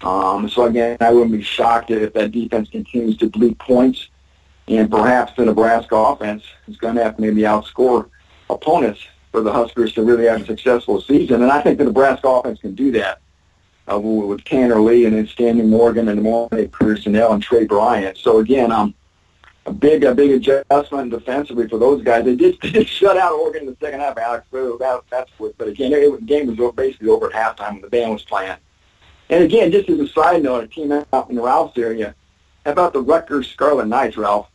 Um, 0.00 0.48
so 0.48 0.64
again, 0.64 0.96
I 1.00 1.12
wouldn't 1.12 1.32
be 1.32 1.42
shocked 1.42 1.90
if 1.90 2.12
that 2.14 2.32
defense 2.32 2.68
continues 2.68 3.16
to 3.18 3.30
bleed 3.30 3.58
points, 3.58 4.08
and 4.68 4.90
perhaps 4.90 5.32
the 5.36 5.44
Nebraska 5.44 5.94
offense 5.96 6.42
is 6.68 6.76
going 6.76 6.96
to 6.96 7.04
have 7.04 7.16
to 7.16 7.22
maybe 7.22 7.42
outscore 7.42 8.08
opponents 8.50 9.00
for 9.32 9.40
the 9.40 9.52
Huskers 9.52 9.92
to 9.94 10.02
really 10.02 10.26
have 10.26 10.42
a 10.42 10.46
successful 10.46 11.00
season. 11.00 11.42
And 11.42 11.50
I 11.50 11.62
think 11.62 11.78
the 11.78 11.84
Nebraska 11.84 12.28
offense 12.28 12.60
can 12.60 12.74
do 12.74 12.92
that 12.92 13.20
uh, 13.90 13.98
with 13.98 14.44
Tanner 14.44 14.80
Lee 14.80 15.06
and 15.06 15.16
then 15.16 15.26
Stanley 15.26 15.64
Morgan 15.64 16.08
and 16.08 16.20
De'Mornay 16.20 16.70
Pierson-El 16.70 17.32
and 17.32 17.42
Tre 17.42 17.64
Bryant. 17.64 18.18
So 18.18 18.38
again, 18.38 18.72
um, 18.72 18.94
a 19.66 19.72
big 19.72 20.04
a 20.04 20.14
big 20.14 20.30
adjustment 20.30 21.10
defensively 21.10 21.68
for 21.68 21.78
those 21.78 22.02
guys. 22.02 22.24
They 22.24 22.34
they 22.34 22.52
did 22.70 22.88
shut 22.88 23.16
out 23.16 23.32
Oregon 23.32 23.62
in 23.62 23.66
the 23.68 23.76
second 23.80 24.00
half, 24.00 24.18
Alex. 24.18 24.46
So 24.50 24.76
that, 24.78 25.02
that's 25.10 25.30
what. 25.38 25.56
But 25.58 25.68
again, 25.68 25.92
it, 25.92 26.10
the 26.10 26.24
game 26.24 26.54
was 26.54 26.74
basically 26.74 27.08
over 27.08 27.32
at 27.32 27.56
halftime 27.56 27.80
the 27.80 27.88
band 27.88 28.12
was 28.12 28.24
playing. 28.24 28.56
And 29.30 29.42
again, 29.42 29.72
just 29.72 29.88
as 29.88 29.98
a 29.98 30.08
side 30.08 30.42
note, 30.42 30.64
a 30.64 30.66
team 30.66 30.92
out 30.92 31.30
in 31.30 31.40
Ralph's 31.40 31.78
area, 31.78 32.14
how 32.64 32.72
about 32.72 32.92
the 32.92 33.00
Rutgers 33.00 33.48
Scarlet 33.48 33.86
Knights, 33.86 34.16
Ralph? 34.16 34.48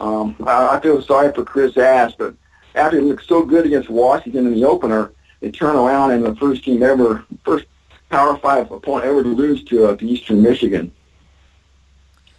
Um, 0.00 0.36
I, 0.44 0.76
I 0.76 0.80
feel 0.80 1.00
sorry 1.02 1.32
for 1.32 1.44
Chris 1.44 1.76
Ash, 1.76 2.14
but 2.16 2.34
after 2.74 2.98
he 2.98 3.02
looked 3.02 3.26
so 3.26 3.44
good 3.44 3.66
against 3.66 3.88
Washington 3.88 4.46
in 4.46 4.54
the 4.54 4.64
opener, 4.64 5.12
they 5.40 5.50
turn 5.50 5.76
around 5.76 6.10
and 6.10 6.24
the 6.24 6.34
first 6.36 6.64
team 6.64 6.82
ever, 6.82 7.24
first 7.44 7.66
Power 8.10 8.36
Five 8.38 8.70
opponent 8.70 9.06
ever 9.06 9.22
to 9.22 9.28
lose 9.28 9.62
to, 9.64 9.86
uh, 9.86 9.96
to 9.96 10.06
Eastern 10.06 10.42
Michigan. 10.42 10.90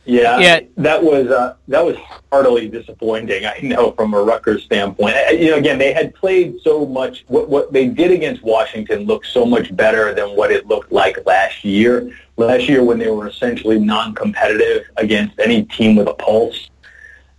Yeah, 0.09 0.39
yeah, 0.39 0.59
that 0.77 1.03
was 1.03 1.27
uh, 1.27 1.55
that 1.67 1.85
was 1.85 1.95
heartily 2.31 2.67
disappointing. 2.67 3.45
I 3.45 3.59
know 3.61 3.91
from 3.91 4.15
a 4.15 4.21
Rutgers 4.21 4.63
standpoint. 4.63 5.15
You 5.33 5.51
know, 5.51 5.57
again, 5.57 5.77
they 5.77 5.93
had 5.93 6.15
played 6.15 6.59
so 6.63 6.87
much. 6.87 7.25
What 7.27 7.47
what 7.47 7.71
they 7.71 7.87
did 7.87 8.09
against 8.09 8.41
Washington 8.41 9.03
looked 9.03 9.27
so 9.27 9.45
much 9.45 9.75
better 9.75 10.15
than 10.15 10.35
what 10.35 10.51
it 10.51 10.65
looked 10.65 10.91
like 10.91 11.23
last 11.27 11.63
year. 11.63 12.11
Last 12.37 12.67
year, 12.67 12.83
when 12.83 12.97
they 12.97 13.11
were 13.11 13.27
essentially 13.27 13.77
non-competitive 13.77 14.89
against 14.97 15.39
any 15.39 15.65
team 15.65 15.95
with 15.95 16.07
a 16.07 16.15
pulse, 16.15 16.71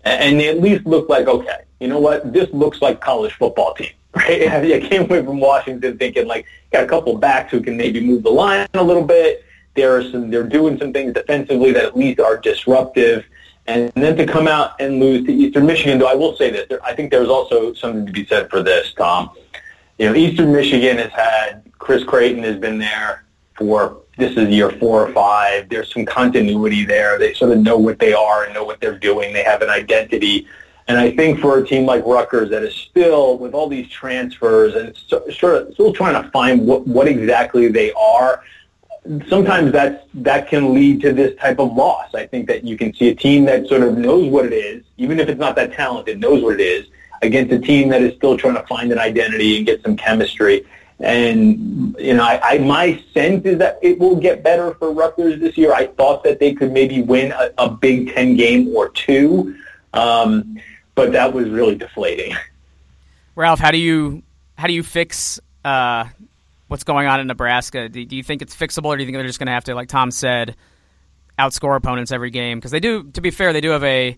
and 0.04 0.38
they 0.38 0.48
at 0.48 0.60
least 0.60 0.86
looked 0.86 1.10
like 1.10 1.26
okay. 1.26 1.64
You 1.80 1.88
know 1.88 1.98
what? 1.98 2.32
This 2.32 2.48
looks 2.52 2.80
like 2.80 3.00
college 3.00 3.32
football 3.32 3.74
team. 3.74 3.90
Right? 4.12 4.48
I 4.52 4.88
came 4.88 5.02
away 5.02 5.24
from 5.24 5.38
Washington 5.38 5.96
thinking 5.96 6.26
like 6.26 6.44
got 6.72 6.82
a 6.82 6.86
couple 6.88 7.16
backs 7.16 7.52
who 7.52 7.60
can 7.60 7.76
maybe 7.76 8.00
move 8.00 8.24
the 8.24 8.30
line 8.30 8.66
a 8.74 8.82
little 8.82 9.04
bit 9.04 9.44
there 9.74 9.96
are 9.96 10.02
some, 10.10 10.30
they're 10.30 10.42
doing 10.42 10.78
some 10.78 10.92
things 10.92 11.14
defensively 11.14 11.72
that 11.72 11.84
at 11.84 11.96
least 11.96 12.20
are 12.20 12.36
disruptive. 12.36 13.24
And 13.66 13.92
then 13.94 14.16
to 14.16 14.26
come 14.26 14.48
out 14.48 14.80
and 14.80 14.98
lose 14.98 15.24
to 15.26 15.32
Eastern 15.32 15.66
Michigan, 15.66 15.98
though 15.98 16.08
I 16.08 16.14
will 16.14 16.36
say 16.36 16.50
this, 16.50 16.66
I 16.82 16.94
think 16.94 17.10
there's 17.10 17.28
also 17.28 17.72
something 17.74 18.04
to 18.04 18.12
be 18.12 18.26
said 18.26 18.50
for 18.50 18.62
this, 18.62 18.92
Tom. 18.94 19.30
You 19.98 20.08
know, 20.08 20.14
Eastern 20.16 20.50
Michigan 20.52 20.98
has 20.98 21.12
had, 21.12 21.62
Chris 21.78 22.02
Creighton 22.02 22.42
has 22.42 22.56
been 22.56 22.78
there 22.78 23.24
for, 23.56 23.98
this 24.16 24.36
is 24.36 24.48
year 24.48 24.70
four 24.70 25.06
or 25.06 25.12
five. 25.12 25.68
There's 25.68 25.92
some 25.92 26.04
continuity 26.04 26.84
there. 26.84 27.18
They 27.18 27.32
sort 27.32 27.52
of 27.52 27.58
know 27.58 27.78
what 27.78 27.98
they 27.98 28.12
are 28.12 28.44
and 28.44 28.52
know 28.52 28.64
what 28.64 28.80
they're 28.80 28.98
doing. 28.98 29.32
They 29.32 29.44
have 29.44 29.62
an 29.62 29.70
identity. 29.70 30.48
And 30.88 30.98
I 30.98 31.14
think 31.14 31.38
for 31.38 31.58
a 31.58 31.66
team 31.66 31.86
like 31.86 32.04
Rutgers 32.04 32.50
that 32.50 32.64
is 32.64 32.74
still, 32.74 33.38
with 33.38 33.54
all 33.54 33.68
these 33.68 33.88
transfers 33.88 34.74
and 34.74 34.96
sort 34.96 35.68
of 35.68 35.74
still 35.74 35.92
trying 35.92 36.20
to 36.20 36.28
find 36.30 36.66
what, 36.66 36.86
what 36.86 37.06
exactly 37.06 37.68
they 37.68 37.92
are, 37.92 38.42
sometimes 39.28 39.72
that's 39.72 40.04
that 40.14 40.48
can 40.48 40.72
lead 40.74 41.00
to 41.02 41.12
this 41.12 41.36
type 41.38 41.58
of 41.58 41.72
loss. 41.72 42.14
I 42.14 42.26
think 42.26 42.46
that 42.46 42.64
you 42.64 42.76
can 42.76 42.94
see 42.94 43.08
a 43.08 43.14
team 43.14 43.44
that 43.46 43.66
sort 43.66 43.82
of 43.82 43.98
knows 43.98 44.30
what 44.30 44.46
it 44.46 44.52
is, 44.52 44.84
even 44.98 45.18
if 45.18 45.28
it's 45.28 45.40
not 45.40 45.56
that 45.56 45.72
talented, 45.72 46.20
knows 46.20 46.42
what 46.42 46.54
it 46.54 46.60
is, 46.60 46.86
against 47.22 47.52
a 47.52 47.58
team 47.58 47.88
that 47.88 48.02
is 48.02 48.14
still 48.16 48.36
trying 48.36 48.54
to 48.54 48.66
find 48.66 48.92
an 48.92 48.98
identity 48.98 49.56
and 49.56 49.66
get 49.66 49.82
some 49.82 49.96
chemistry. 49.96 50.64
And 51.00 51.96
you 51.98 52.14
know, 52.14 52.22
I, 52.22 52.40
I 52.42 52.58
my 52.58 53.02
sense 53.12 53.44
is 53.46 53.58
that 53.58 53.78
it 53.82 53.98
will 53.98 54.16
get 54.16 54.44
better 54.44 54.74
for 54.74 54.92
Rutgers 54.92 55.40
this 55.40 55.56
year. 55.56 55.72
I 55.72 55.86
thought 55.86 56.22
that 56.24 56.38
they 56.38 56.54
could 56.54 56.72
maybe 56.72 57.02
win 57.02 57.32
a, 57.32 57.50
a 57.58 57.70
Big 57.70 58.14
Ten 58.14 58.36
game 58.36 58.68
or 58.76 58.90
two, 58.90 59.56
um, 59.92 60.60
but 60.94 61.12
that 61.12 61.32
was 61.32 61.48
really 61.48 61.74
deflating. 61.74 62.36
Ralph, 63.34 63.58
how 63.58 63.70
do 63.70 63.78
you 63.78 64.22
how 64.56 64.66
do 64.66 64.74
you 64.74 64.82
fix 64.82 65.40
uh, 65.64 66.04
what's 66.70 66.84
going 66.84 67.08
on 67.08 67.18
in 67.18 67.26
Nebraska. 67.26 67.88
Do, 67.88 68.04
do 68.04 68.14
you 68.14 68.22
think 68.22 68.42
it's 68.42 68.54
fixable, 68.54 68.86
or 68.86 68.96
do 68.96 69.02
you 69.02 69.06
think 69.06 69.16
they're 69.16 69.26
just 69.26 69.40
going 69.40 69.48
to 69.48 69.52
have 69.52 69.64
to, 69.64 69.74
like 69.74 69.88
Tom 69.88 70.12
said, 70.12 70.54
outscore 71.36 71.76
opponents 71.76 72.12
every 72.12 72.30
game? 72.30 72.58
Because 72.58 72.70
they 72.70 72.78
do, 72.78 73.10
to 73.10 73.20
be 73.20 73.32
fair, 73.32 73.52
they 73.52 73.60
do 73.60 73.70
have 73.70 73.82
a 73.82 74.16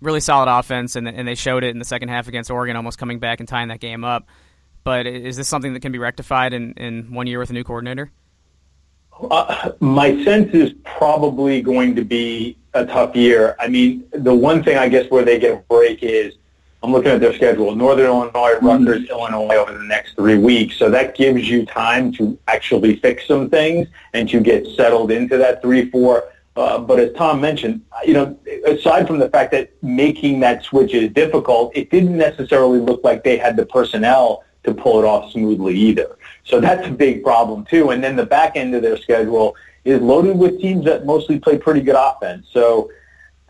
really 0.00 0.18
solid 0.18 0.50
offense, 0.50 0.96
and, 0.96 1.06
and 1.06 1.28
they 1.28 1.36
showed 1.36 1.62
it 1.62 1.68
in 1.68 1.78
the 1.78 1.84
second 1.84 2.08
half 2.08 2.26
against 2.26 2.50
Oregon, 2.50 2.74
almost 2.74 2.98
coming 2.98 3.20
back 3.20 3.38
and 3.38 3.48
tying 3.48 3.68
that 3.68 3.78
game 3.78 4.02
up. 4.02 4.26
But 4.82 5.06
is 5.06 5.36
this 5.36 5.46
something 5.46 5.72
that 5.74 5.80
can 5.80 5.92
be 5.92 5.98
rectified 5.98 6.52
in, 6.52 6.72
in 6.72 7.14
one 7.14 7.28
year 7.28 7.38
with 7.38 7.50
a 7.50 7.52
new 7.52 7.62
coordinator? 7.62 8.10
Uh, 9.30 9.70
my 9.78 10.24
sense 10.24 10.52
is 10.52 10.72
probably 10.84 11.62
going 11.62 11.94
to 11.94 12.04
be 12.04 12.58
a 12.74 12.84
tough 12.84 13.14
year. 13.14 13.54
I 13.60 13.68
mean, 13.68 14.04
the 14.10 14.34
one 14.34 14.64
thing 14.64 14.76
I 14.76 14.88
guess 14.88 15.08
where 15.08 15.24
they 15.24 15.38
get 15.38 15.52
a 15.52 15.62
break 15.68 16.02
is 16.02 16.34
I'm 16.82 16.92
looking 16.92 17.10
at 17.10 17.20
their 17.20 17.34
schedule. 17.34 17.74
Northern 17.74 18.06
Illinois, 18.06 18.58
Rutgers, 18.60 19.02
mm-hmm. 19.02 19.10
Illinois 19.10 19.56
over 19.56 19.76
the 19.76 19.84
next 19.84 20.14
three 20.14 20.38
weeks. 20.38 20.76
So 20.76 20.88
that 20.90 21.14
gives 21.14 21.48
you 21.48 21.66
time 21.66 22.10
to 22.12 22.38
actually 22.48 22.96
fix 22.96 23.26
some 23.26 23.50
things 23.50 23.88
and 24.14 24.28
to 24.30 24.40
get 24.40 24.66
settled 24.76 25.10
into 25.10 25.36
that 25.36 25.62
3-4. 25.62 26.22
Uh, 26.56 26.78
but 26.78 26.98
as 26.98 27.12
Tom 27.14 27.40
mentioned, 27.40 27.82
you 28.04 28.14
know, 28.14 28.36
aside 28.66 29.06
from 29.06 29.18
the 29.18 29.28
fact 29.28 29.52
that 29.52 29.70
making 29.82 30.40
that 30.40 30.64
switch 30.64 30.94
is 30.94 31.12
difficult, 31.12 31.70
it 31.76 31.90
didn't 31.90 32.16
necessarily 32.16 32.80
look 32.80 33.04
like 33.04 33.24
they 33.24 33.36
had 33.36 33.56
the 33.56 33.66
personnel 33.66 34.42
to 34.64 34.74
pull 34.74 34.98
it 34.98 35.04
off 35.04 35.30
smoothly 35.32 35.74
either. 35.74 36.16
So 36.44 36.60
that's 36.60 36.86
a 36.86 36.90
big 36.90 37.22
problem 37.22 37.64
too. 37.66 37.90
And 37.90 38.02
then 38.02 38.16
the 38.16 38.26
back 38.26 38.56
end 38.56 38.74
of 38.74 38.82
their 38.82 38.96
schedule 38.96 39.54
is 39.84 40.00
loaded 40.00 40.38
with 40.38 40.60
teams 40.60 40.84
that 40.84 41.06
mostly 41.06 41.38
play 41.38 41.56
pretty 41.56 41.80
good 41.80 41.96
offense. 41.96 42.46
So 42.52 42.90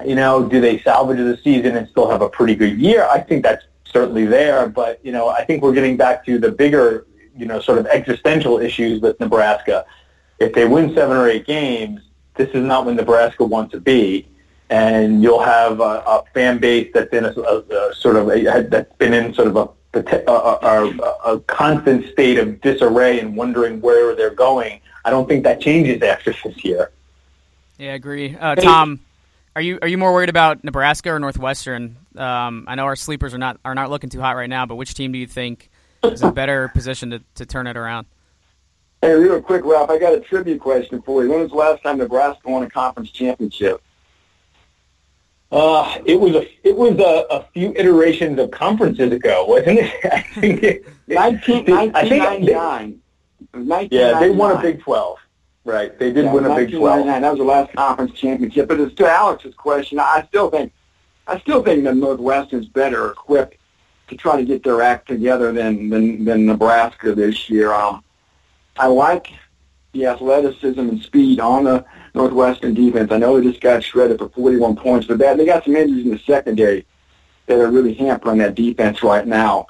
you 0.06 0.14
know, 0.14 0.48
do 0.48 0.60
they 0.60 0.78
salvage 0.80 1.18
the 1.18 1.38
season 1.42 1.76
and 1.76 1.88
still 1.88 2.10
have 2.10 2.22
a 2.22 2.28
pretty 2.28 2.54
good 2.54 2.78
year? 2.78 3.06
I 3.10 3.20
think 3.20 3.42
that's 3.42 3.64
certainly 3.84 4.26
there, 4.26 4.68
but 4.68 5.04
you 5.04 5.12
know, 5.12 5.28
I 5.28 5.44
think 5.44 5.62
we're 5.62 5.72
getting 5.72 5.96
back 5.96 6.24
to 6.26 6.38
the 6.38 6.50
bigger, 6.50 7.06
you 7.36 7.46
know, 7.46 7.60
sort 7.60 7.78
of 7.78 7.86
existential 7.86 8.58
issues 8.58 9.00
with 9.00 9.18
Nebraska. 9.20 9.84
If 10.38 10.52
they 10.52 10.66
win 10.66 10.94
seven 10.94 11.16
or 11.16 11.28
eight 11.28 11.46
games, 11.46 12.00
this 12.36 12.48
is 12.50 12.64
not 12.64 12.86
when 12.86 12.96
Nebraska 12.96 13.44
wants 13.44 13.72
to 13.72 13.80
be, 13.80 14.26
and 14.70 15.22
you'll 15.22 15.42
have 15.42 15.80
a, 15.80 16.02
a 16.06 16.24
fan 16.32 16.58
base 16.58 16.90
that's 16.94 17.12
in 17.12 17.24
a, 17.24 17.32
a, 17.32 17.58
a 17.58 17.94
sort 17.94 18.16
of 18.16 18.28
a, 18.28 18.62
that's 18.68 18.94
been 18.96 19.12
in 19.12 19.34
sort 19.34 19.48
of 19.48 19.56
a 19.56 19.68
a, 19.92 20.02
a, 20.02 21.32
a 21.32 21.40
constant 21.40 22.06
state 22.12 22.38
of 22.38 22.60
disarray 22.60 23.18
and 23.18 23.36
wondering 23.36 23.80
where 23.80 24.14
they're 24.14 24.30
going. 24.30 24.80
I 25.04 25.10
don't 25.10 25.28
think 25.28 25.44
that 25.44 25.60
changes 25.60 26.02
after 26.02 26.32
this 26.44 26.64
year. 26.64 26.90
Yeah, 27.78 27.92
I 27.92 27.94
agree. 27.94 28.36
Uh, 28.38 28.54
Tom, 28.54 29.00
are 29.56 29.62
you 29.62 29.78
are 29.82 29.88
you 29.88 29.98
more 29.98 30.12
worried 30.12 30.28
about 30.28 30.62
Nebraska 30.64 31.10
or 31.10 31.18
Northwestern? 31.18 31.96
Um, 32.16 32.64
I 32.68 32.74
know 32.74 32.84
our 32.84 32.96
sleepers 32.96 33.34
are 33.34 33.38
not 33.38 33.58
are 33.64 33.74
not 33.74 33.90
looking 33.90 34.10
too 34.10 34.20
hot 34.20 34.36
right 34.36 34.48
now, 34.48 34.66
but 34.66 34.76
which 34.76 34.94
team 34.94 35.12
do 35.12 35.18
you 35.18 35.26
think 35.26 35.70
is 36.04 36.22
a 36.22 36.32
better 36.32 36.68
position 36.68 37.10
to, 37.10 37.22
to 37.36 37.46
turn 37.46 37.66
it 37.66 37.76
around? 37.76 38.06
Hey, 39.02 39.14
real 39.14 39.40
quick, 39.40 39.64
Ralph, 39.64 39.90
I 39.90 39.98
got 39.98 40.12
a 40.12 40.20
trivia 40.20 40.58
question 40.58 41.00
for 41.02 41.24
you. 41.24 41.30
When 41.30 41.40
was 41.40 41.50
the 41.50 41.56
last 41.56 41.82
time 41.82 41.98
Nebraska 41.98 42.48
won 42.48 42.62
a 42.62 42.70
conference 42.70 43.10
championship? 43.10 43.82
Uh, 45.50 45.98
it 46.04 46.20
was 46.20 46.34
a 46.34 46.68
it 46.68 46.76
was 46.76 46.98
a, 46.98 47.34
a 47.34 47.44
few 47.52 47.72
iterations 47.74 48.38
of 48.38 48.50
conferences 48.50 49.10
ago, 49.12 49.46
wasn't 49.46 49.80
it? 49.80 50.04
I 50.12 50.20
think 50.20 50.62
it, 50.62 50.84
19, 51.08 51.64
1999. 51.64 53.00
Yeah, 53.90 54.20
they 54.20 54.30
won 54.30 54.56
a 54.56 54.60
Big 54.60 54.80
Twelve. 54.80 55.18
Right. 55.64 55.98
They 55.98 56.12
did 56.12 56.24
yeah, 56.24 56.32
win 56.32 56.46
a 56.46 56.54
Big 56.54 56.72
12. 56.72 57.06
That 57.06 57.22
was 57.22 57.38
the 57.38 57.44
last 57.44 57.72
conference 57.74 58.12
championship. 58.18 58.68
But 58.68 58.80
as 58.80 58.94
to 58.94 59.10
Alex's 59.10 59.54
question, 59.54 59.98
I 59.98 60.24
still 60.28 60.50
think 60.50 60.72
I 61.26 61.38
still 61.40 61.62
think 61.62 61.84
that 61.84 61.96
Northwestern's 61.96 62.66
better 62.66 63.10
equipped 63.10 63.56
to 64.08 64.16
try 64.16 64.36
to 64.36 64.44
get 64.44 64.64
their 64.64 64.82
act 64.82 65.06
together 65.08 65.52
than 65.52 65.90
than, 65.90 66.24
than 66.24 66.46
Nebraska 66.46 67.14
this 67.14 67.50
year. 67.50 67.72
Um, 67.72 68.02
I 68.78 68.86
like 68.86 69.32
the 69.92 70.06
athleticism 70.06 70.80
and 70.80 71.02
speed 71.02 71.40
on 71.40 71.64
the 71.64 71.84
Northwestern 72.14 72.74
defense. 72.74 73.12
I 73.12 73.18
know 73.18 73.38
they 73.38 73.48
just 73.48 73.60
got 73.60 73.84
shredded 73.84 74.18
for 74.18 74.28
41 74.30 74.76
points, 74.76 75.06
but 75.06 75.18
that 75.18 75.36
they 75.36 75.44
got 75.44 75.64
some 75.64 75.76
injuries 75.76 76.06
in 76.06 76.12
the 76.12 76.18
secondary 76.20 76.86
that 77.46 77.58
are 77.58 77.70
really 77.70 77.94
hampering 77.94 78.38
that 78.38 78.54
defense 78.54 79.02
right 79.02 79.26
now. 79.26 79.66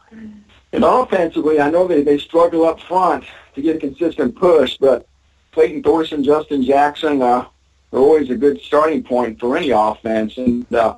And 0.73 0.85
offensively, 0.85 1.61
I 1.61 1.71
know 1.71 1.89
they 1.89 2.03
they 2.03 2.19
struggle 2.19 2.65
up 2.65 2.81
front 2.81 3.25
to 3.55 3.63
get 3.63 3.77
a 3.77 3.79
consistent 3.81 4.37
push, 4.37 4.79
but 4.79 5.07
Clayton 5.53 5.83
Thorson, 5.83 6.23
Justin 6.23 6.63
Jackson 6.63 7.23
uh, 7.23 7.47
are 7.93 7.99
always 7.99 8.31
a 8.31 8.37
good 8.37 8.61
starting 8.61 9.03
point 9.03 9.41
for 9.41 9.57
any 9.57 9.71
offense. 9.71 10.37
And 10.37 10.73
uh, 10.75 10.97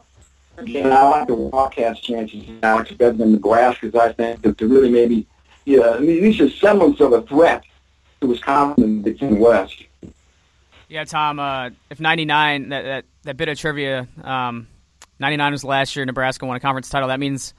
again, 0.58 0.92
I 0.92 1.08
like 1.08 1.28
the 1.28 1.34
Wildcats' 1.34 2.00
chances 2.00 2.44
now. 2.62 2.78
It's 2.80 2.92
better 2.92 3.16
than 3.16 3.32
Nebraska's, 3.32 3.94
I 3.94 4.12
think, 4.12 4.42
to, 4.42 4.52
to 4.54 4.68
really 4.68 4.90
maybe 4.90 5.26
yeah, 5.64 5.90
I 5.90 5.98
mean, 5.98 6.16
at 6.16 6.22
least 6.22 6.40
a 6.40 6.50
semblance 6.50 7.00
of 7.00 7.12
a 7.12 7.22
threat 7.22 7.64
to 8.20 8.26
Wisconsin 8.26 8.84
and 8.84 9.04
the 9.04 9.14
King 9.14 9.38
West. 9.38 9.84
Yeah, 10.88 11.04
Tom. 11.04 11.38
Uh, 11.38 11.70
if 11.88 12.00
'99, 12.00 12.70
that, 12.70 12.82
that 12.82 13.04
that 13.22 13.36
bit 13.36 13.48
of 13.48 13.58
trivia, 13.58 14.08
um, 14.22 14.66
'99 15.20 15.52
was 15.52 15.64
last 15.64 15.96
year 15.96 16.04
Nebraska 16.04 16.44
won 16.44 16.56
a 16.56 16.60
conference 16.60 16.90
title. 16.90 17.08
That 17.08 17.20
means 17.20 17.54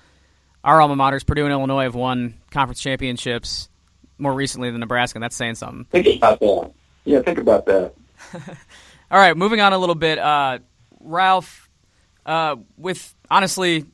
our 0.64 0.82
alma 0.82 0.96
maters, 0.96 1.26
Purdue 1.26 1.46
and 1.46 1.52
Illinois, 1.52 1.84
have 1.84 1.96
won 1.96 2.36
conference 2.52 2.82
championships 2.82 3.70
more 4.18 4.34
recently 4.34 4.70
than 4.70 4.82
Nebraska. 4.82 5.18
And 5.18 5.24
that's 5.24 5.36
saying 5.36 5.56
something. 5.56 5.86
Think 5.86 6.18
about 6.18 6.40
that. 6.40 6.72
Yeah, 7.06 7.22
think 7.22 7.38
about 7.38 7.66
that. 7.66 7.94
All 9.12 9.20
right, 9.20 9.36
moving 9.36 9.62
on 9.62 9.74
a 9.74 9.78
little 9.78 9.96
bit. 9.96 10.18
Uh, 10.18 10.60
Ralph, 11.00 11.70
uh, 12.26 12.56
with 12.78 13.14
honestly 13.30 13.86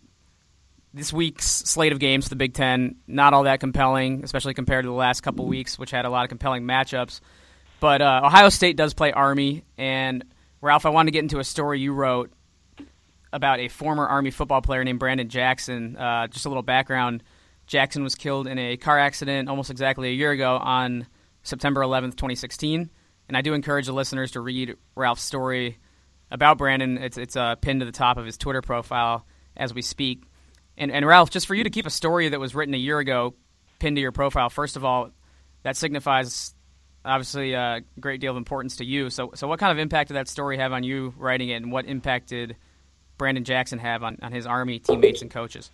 this 0.93 1.13
week's 1.13 1.45
slate 1.45 1.91
of 1.91 1.99
games 1.99 2.25
for 2.25 2.29
the 2.29 2.35
Big 2.35 2.53
Ten, 2.53 2.95
not 3.07 3.33
all 3.33 3.43
that 3.43 3.59
compelling, 3.59 4.23
especially 4.23 4.53
compared 4.53 4.85
to 4.85 4.89
the 4.89 4.95
last 4.95 5.21
couple 5.21 5.45
weeks, 5.45 5.77
which 5.77 5.91
had 5.91 6.05
a 6.05 6.09
lot 6.09 6.23
of 6.23 6.29
compelling 6.29 6.63
matchups. 6.63 7.19
But 7.79 8.01
uh, 8.01 8.21
Ohio 8.23 8.49
State 8.49 8.75
does 8.75 8.93
play 8.93 9.11
Army, 9.11 9.63
and 9.77 10.23
Ralph, 10.61 10.85
I 10.85 10.89
wanted 10.89 11.07
to 11.07 11.11
get 11.11 11.23
into 11.23 11.39
a 11.39 11.43
story 11.43 11.79
you 11.79 11.93
wrote 11.93 12.31
about 13.31 13.59
a 13.59 13.67
former 13.67 14.07
Army 14.07 14.31
football 14.31 14.61
player 14.61 14.83
named 14.83 14.99
Brandon 14.99 15.29
Jackson. 15.29 15.95
Uh, 15.95 16.27
just 16.27 16.45
a 16.45 16.49
little 16.49 16.63
background: 16.63 17.23
Jackson 17.67 18.03
was 18.03 18.15
killed 18.15 18.47
in 18.47 18.57
a 18.57 18.77
car 18.77 18.97
accident 18.97 19.47
almost 19.47 19.69
exactly 19.69 20.09
a 20.09 20.13
year 20.13 20.31
ago 20.31 20.57
on 20.57 21.07
September 21.43 21.81
11th, 21.81 22.11
2016 22.11 22.89
And 23.29 23.37
I 23.37 23.41
do 23.41 23.53
encourage 23.53 23.85
the 23.85 23.93
listeners 23.93 24.31
to 24.31 24.41
read 24.41 24.75
Ralph's 24.95 25.21
story 25.21 25.77
about 26.31 26.57
Brandon. 26.57 26.97
It's 26.97 27.17
it's 27.17 27.35
uh, 27.35 27.55
pinned 27.55 27.79
to 27.79 27.85
the 27.85 27.91
top 27.91 28.17
of 28.17 28.25
his 28.25 28.37
Twitter 28.37 28.61
profile 28.61 29.25
as 29.55 29.73
we 29.73 29.83
speak. 29.83 30.23
And 30.77 30.91
and 30.91 31.05
Ralph, 31.05 31.29
just 31.29 31.45
for 31.45 31.53
you 31.53 31.63
to 31.63 31.69
keep 31.69 31.85
a 31.85 31.91
story 31.91 32.29
that 32.29 32.39
was 32.39 32.55
written 32.55 32.73
a 32.73 32.77
year 32.77 32.97
ago 32.97 33.35
pinned 33.77 33.95
to 33.97 34.01
your 34.01 34.11
profile, 34.11 34.49
first 34.49 34.75
of 34.75 34.83
all, 34.83 35.11
that 35.61 35.77
signifies 35.77 36.55
obviously 37.05 37.53
a 37.53 37.81
great 37.99 38.19
deal 38.19 38.31
of 38.31 38.37
importance 38.37 38.77
to 38.77 38.85
you. 38.85 39.11
So 39.11 39.31
so 39.35 39.47
what 39.47 39.59
kind 39.59 39.71
of 39.71 39.77
impact 39.77 40.07
did 40.07 40.15
that 40.15 40.27
story 40.27 40.57
have 40.57 40.73
on 40.73 40.83
you 40.83 41.13
writing 41.15 41.49
it, 41.49 41.57
and 41.57 41.71
what 41.71 41.85
impact 41.85 42.29
did 42.29 42.55
Brandon 43.19 43.43
Jackson 43.43 43.77
have 43.77 44.03
on, 44.03 44.17
on 44.23 44.31
his 44.31 44.47
Army 44.47 44.79
teammates 44.79 45.21
and 45.21 45.29
coaches? 45.29 45.69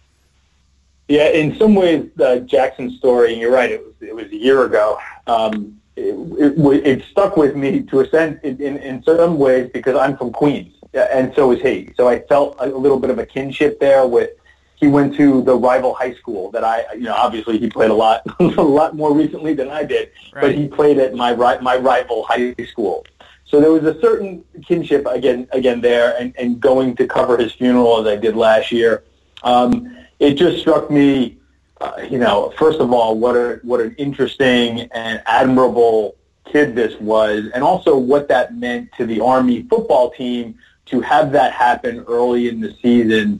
Yeah, 1.08 1.30
in 1.30 1.56
some 1.58 1.76
ways, 1.76 2.10
uh, 2.20 2.40
Jackson's 2.40 2.98
story, 2.98 3.32
and 3.32 3.42
you're 3.42 3.54
right, 3.54 3.72
it 3.72 3.82
was 3.82 3.94
it 4.02 4.14
was 4.14 4.26
a 4.26 4.36
year 4.36 4.66
ago. 4.66 5.00
Um, 5.26 5.80
it, 5.96 6.58
it, 6.58 6.88
it, 6.88 7.04
stuck 7.10 7.38
with 7.38 7.56
me 7.56 7.82
to 7.84 8.02
a 8.02 8.10
sense 8.10 8.40
in, 8.44 8.62
in, 8.62 8.78
in 8.78 9.04
some 9.04 9.38
ways 9.38 9.70
because 9.74 9.96
I'm 9.96 10.18
from 10.18 10.32
Queens, 10.32 10.74
and 10.94 11.34
so 11.36 11.52
is 11.52 11.62
he. 11.62 11.92
So 11.96 12.08
I 12.08 12.20
felt 12.20 12.56
a 12.60 12.68
little 12.68 13.00
bit 13.00 13.10
of 13.10 13.20
a 13.20 13.26
kinship 13.26 13.80
there 13.80 14.06
with 14.06 14.32
he 14.76 14.88
went 14.88 15.16
to 15.16 15.42
the 15.42 15.56
rival 15.56 15.94
high 15.94 16.14
school 16.16 16.52
that 16.52 16.64
I, 16.64 16.86
you 16.94 17.04
know, 17.04 17.16
obviously 17.16 17.58
he 17.58 17.70
played 17.70 17.92
a 17.92 17.94
lot, 17.94 18.22
a 18.40 18.44
lot 18.44 18.96
more 18.96 19.14
recently 19.14 19.54
than 19.54 19.70
I 19.70 19.84
did, 19.84 20.12
right. 20.34 20.42
but 20.42 20.56
he 20.56 20.68
played 20.68 20.98
at 20.98 21.14
my 21.16 21.34
my 21.34 21.78
rival 21.78 22.24
high 22.24 22.54
school. 22.70 23.06
So 23.46 23.62
there 23.62 23.72
was 23.72 23.84
a 23.84 24.00
certain 24.02 24.44
kinship 24.66 25.06
again, 25.06 25.48
again 25.52 25.80
there, 25.80 26.18
and, 26.20 26.34
and 26.38 26.60
going 26.60 26.96
to 26.98 27.08
cover 27.08 27.38
his 27.38 27.54
funeral 27.54 28.02
as 28.02 28.08
I 28.08 28.16
did 28.20 28.36
last 28.36 28.72
year. 28.72 29.04
Um, 29.44 29.96
it 30.20 30.34
just 30.34 30.60
struck 30.60 30.90
me, 30.90 31.38
uh, 31.86 32.02
you 32.10 32.18
know, 32.18 32.54
first 32.58 32.80
of 32.80 32.92
all, 32.92 33.18
what 33.18 33.36
a 33.36 33.60
what 33.64 33.80
an 33.80 33.96
interesting 33.98 34.82
and 34.94 35.22
admirable 35.26 36.16
kid 36.46 36.76
this 36.76 37.00
was, 37.00 37.46
and 37.54 37.64
also 37.64 37.98
what 37.98 38.28
that 38.28 38.56
meant 38.56 38.90
to 38.98 39.06
the 39.06 39.22
Army 39.22 39.64
football 39.64 40.12
team 40.12 40.58
to 40.88 41.02
have 41.02 41.32
that 41.32 41.54
happen 41.54 42.04
early 42.08 42.48
in 42.48 42.60
the 42.60 42.76
season 42.82 43.40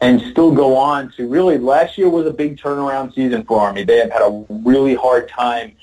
and 0.00 0.20
still 0.32 0.52
go 0.52 0.76
on 0.76 1.10
to 1.12 1.28
really 1.28 1.58
last 1.58 1.96
year 1.96 2.08
was 2.08 2.26
a 2.26 2.32
big 2.32 2.58
turnaround 2.58 3.14
season 3.14 3.44
for 3.44 3.60
Army. 3.60 3.84
They 3.84 3.98
have 3.98 4.10
had 4.10 4.22
a 4.22 4.44
really 4.48 4.94
hard 4.94 5.28
time 5.28 5.74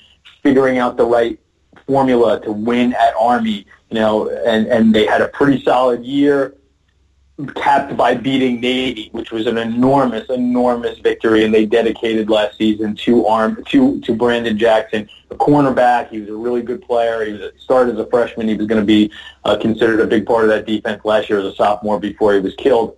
figuring 0.42 0.78
out 0.78 0.96
the 0.96 1.06
right 1.06 1.38
formula 1.86 2.40
to 2.42 2.52
win 2.52 2.92
at 2.94 3.14
Army, 3.18 3.66
you 3.88 3.94
know, 3.94 4.28
and, 4.28 4.66
and 4.66 4.94
they 4.94 5.06
had 5.06 5.22
a 5.22 5.28
pretty 5.28 5.62
solid 5.62 6.04
year 6.04 6.54
capped 7.46 7.96
by 7.96 8.14
beating 8.14 8.60
Navy, 8.60 9.08
which 9.12 9.30
was 9.30 9.46
an 9.46 9.58
enormous, 9.58 10.28
enormous 10.28 10.98
victory, 10.98 11.44
and 11.44 11.52
they 11.52 11.66
dedicated 11.66 12.30
last 12.30 12.56
season 12.56 12.94
to 12.96 13.26
arm 13.26 13.62
to 13.68 14.00
to 14.00 14.14
Brandon 14.14 14.56
Jackson, 14.56 15.08
a 15.30 15.34
cornerback. 15.34 16.10
He 16.10 16.20
was 16.20 16.28
a 16.28 16.34
really 16.34 16.62
good 16.62 16.82
player. 16.82 17.24
He 17.24 17.32
was 17.32 17.40
a, 17.42 17.58
started 17.58 17.94
as 17.94 18.00
a 18.00 18.06
freshman. 18.06 18.48
He 18.48 18.54
was 18.54 18.66
going 18.66 18.80
to 18.80 18.86
be 18.86 19.10
uh, 19.44 19.56
considered 19.56 20.00
a 20.00 20.06
big 20.06 20.26
part 20.26 20.44
of 20.44 20.50
that 20.50 20.66
defense 20.66 21.04
last 21.04 21.28
year 21.28 21.38
as 21.38 21.44
a 21.44 21.54
sophomore 21.54 22.00
before 22.00 22.34
he 22.34 22.40
was 22.40 22.54
killed. 22.56 22.96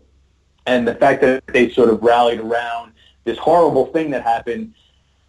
And 0.66 0.86
the 0.86 0.94
fact 0.94 1.22
that 1.22 1.46
they 1.48 1.70
sort 1.70 1.88
of 1.88 2.02
rallied 2.02 2.40
around 2.40 2.92
this 3.24 3.38
horrible 3.38 3.86
thing 3.86 4.10
that 4.10 4.22
happened 4.22 4.74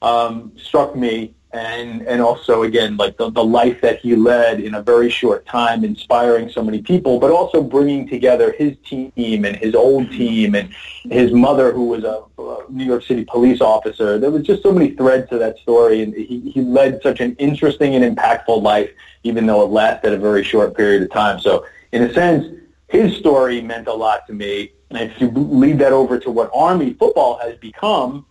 um, 0.02 0.52
struck 0.58 0.96
me 0.96 1.34
and 1.54 2.02
and 2.08 2.20
also 2.20 2.64
again 2.64 2.98
like 2.98 3.16
the, 3.18 3.30
the 3.30 3.44
life 3.44 3.80
that 3.82 4.00
he 4.00 4.16
led 4.16 4.60
in 4.60 4.74
a 4.74 4.82
very 4.82 5.10
short 5.10 5.46
time 5.46 5.84
inspiring 5.84 6.50
so 6.50 6.64
many 6.64 6.82
people 6.82 7.20
but 7.20 7.30
also 7.30 7.62
bringing 7.62 8.08
together 8.08 8.52
his 8.54 8.76
team 8.84 9.46
and 9.46 9.56
his 9.56 9.76
old 9.76 10.10
team 10.10 10.56
and 10.56 10.74
his 11.04 11.32
mother 11.32 11.72
who 11.72 11.86
was 11.86 12.04
a, 12.04 12.24
a 12.40 12.66
New 12.70 12.86
York 12.86 13.04
City 13.04 13.24
police 13.24 13.62
officer. 13.62 14.18
There 14.18 14.32
was 14.32 14.44
just 14.44 14.64
so 14.64 14.72
many 14.72 14.92
threads 14.92 15.30
to 15.30 15.38
that 15.38 15.60
story 15.60 16.02
and 16.02 16.14
he, 16.14 16.50
he 16.50 16.62
led 16.62 17.02
such 17.04 17.20
an 17.20 17.36
interesting 17.36 17.94
and 17.96 18.18
impactful 18.18 18.62
life 18.62 18.90
even 19.24 19.46
though 19.46 19.62
it 19.62 19.70
lasted 19.70 20.12
a 20.14 20.18
very 20.18 20.44
short 20.44 20.76
period 20.76 21.04
of 21.04 21.12
time. 21.12 21.40
So 21.40 21.66
in 21.92 22.02
a 22.02 22.14
sense 22.14 22.48
his 22.88 23.16
story 23.18 23.62
meant 23.62 23.88
a 23.88 23.94
lot 23.94 24.26
to 24.28 24.34
me. 24.34 24.72
And 24.90 25.00
if 25.00 25.22
you 25.22 25.30
lead 25.30 25.80
that 25.80 25.94
over 25.94 26.20
to 26.20 26.32
what 26.32 26.50
Army 26.54 26.94
football 26.94 27.38
has 27.40 27.56
become 27.58 28.26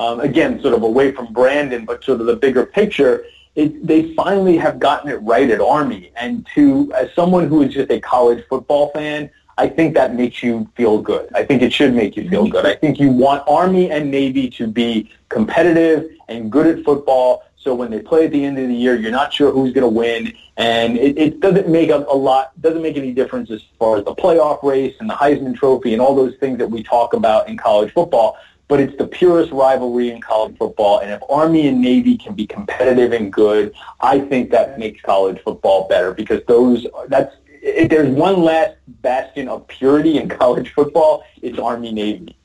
um, 0.00 0.20
again, 0.20 0.60
sort 0.62 0.72
of 0.72 0.82
away 0.82 1.12
from 1.12 1.30
Brandon, 1.30 1.84
but 1.84 2.02
sort 2.02 2.20
of 2.20 2.26
the 2.26 2.34
bigger 2.34 2.64
picture, 2.64 3.26
it, 3.54 3.86
they 3.86 4.14
finally 4.14 4.56
have 4.56 4.78
gotten 4.78 5.10
it 5.10 5.16
right 5.16 5.50
at 5.50 5.60
Army. 5.60 6.10
And 6.16 6.46
to 6.54 6.90
as 6.94 7.12
someone 7.14 7.48
who 7.48 7.62
is 7.62 7.74
just 7.74 7.90
a 7.90 8.00
college 8.00 8.42
football 8.48 8.90
fan, 8.92 9.30
I 9.58 9.68
think 9.68 9.92
that 9.94 10.14
makes 10.14 10.42
you 10.42 10.66
feel 10.74 11.02
good. 11.02 11.28
I 11.34 11.44
think 11.44 11.60
it 11.60 11.70
should 11.70 11.92
make 11.92 12.16
you 12.16 12.26
feel 12.30 12.48
good. 12.48 12.64
I 12.64 12.76
think 12.76 12.98
you 12.98 13.10
want 13.10 13.44
Army 13.46 13.90
and 13.90 14.10
Navy 14.10 14.48
to 14.50 14.66
be 14.66 15.10
competitive 15.28 16.10
and 16.28 16.50
good 16.50 16.66
at 16.66 16.82
football. 16.82 17.44
So 17.56 17.74
when 17.74 17.90
they 17.90 18.00
play 18.00 18.24
at 18.24 18.30
the 18.30 18.42
end 18.42 18.58
of 18.58 18.68
the 18.68 18.74
year, 18.74 18.96
you're 18.96 19.10
not 19.10 19.34
sure 19.34 19.52
who's 19.52 19.74
going 19.74 19.82
to 19.82 19.94
win, 19.94 20.32
and 20.56 20.96
it, 20.96 21.18
it 21.18 21.40
doesn't 21.40 21.68
make 21.68 21.90
a, 21.90 21.96
a 21.96 22.16
lot, 22.16 22.58
doesn't 22.62 22.80
make 22.80 22.96
any 22.96 23.12
difference 23.12 23.50
as 23.50 23.60
far 23.78 23.98
as 23.98 24.04
the 24.06 24.14
playoff 24.14 24.62
race 24.62 24.96
and 24.98 25.10
the 25.10 25.14
Heisman 25.14 25.54
Trophy 25.54 25.92
and 25.92 26.00
all 26.00 26.14
those 26.14 26.36
things 26.36 26.56
that 26.56 26.70
we 26.70 26.82
talk 26.82 27.12
about 27.12 27.50
in 27.50 27.58
college 27.58 27.92
football 27.92 28.38
but 28.70 28.78
it's 28.78 28.96
the 28.98 29.06
purest 29.06 29.50
rivalry 29.50 30.10
in 30.10 30.20
college 30.20 30.56
football. 30.56 31.00
And 31.00 31.10
if 31.10 31.20
Army 31.28 31.66
and 31.66 31.82
Navy 31.82 32.16
can 32.16 32.34
be 32.34 32.46
competitive 32.46 33.12
and 33.12 33.32
good, 33.32 33.74
I 34.00 34.20
think 34.20 34.52
that 34.52 34.78
makes 34.78 35.02
college 35.02 35.42
football 35.42 35.88
better 35.88 36.14
because 36.14 36.40
those 36.46 36.86
that's 37.08 37.34
if 37.62 37.90
there's 37.90 38.08
one 38.08 38.42
last 38.42 38.76
bastion 38.86 39.48
of 39.48 39.66
purity 39.66 40.18
in 40.18 40.28
college 40.38 40.72
football, 40.72 41.24
it's 41.42 41.58
Army 41.58 41.90
Navy. 41.90 42.36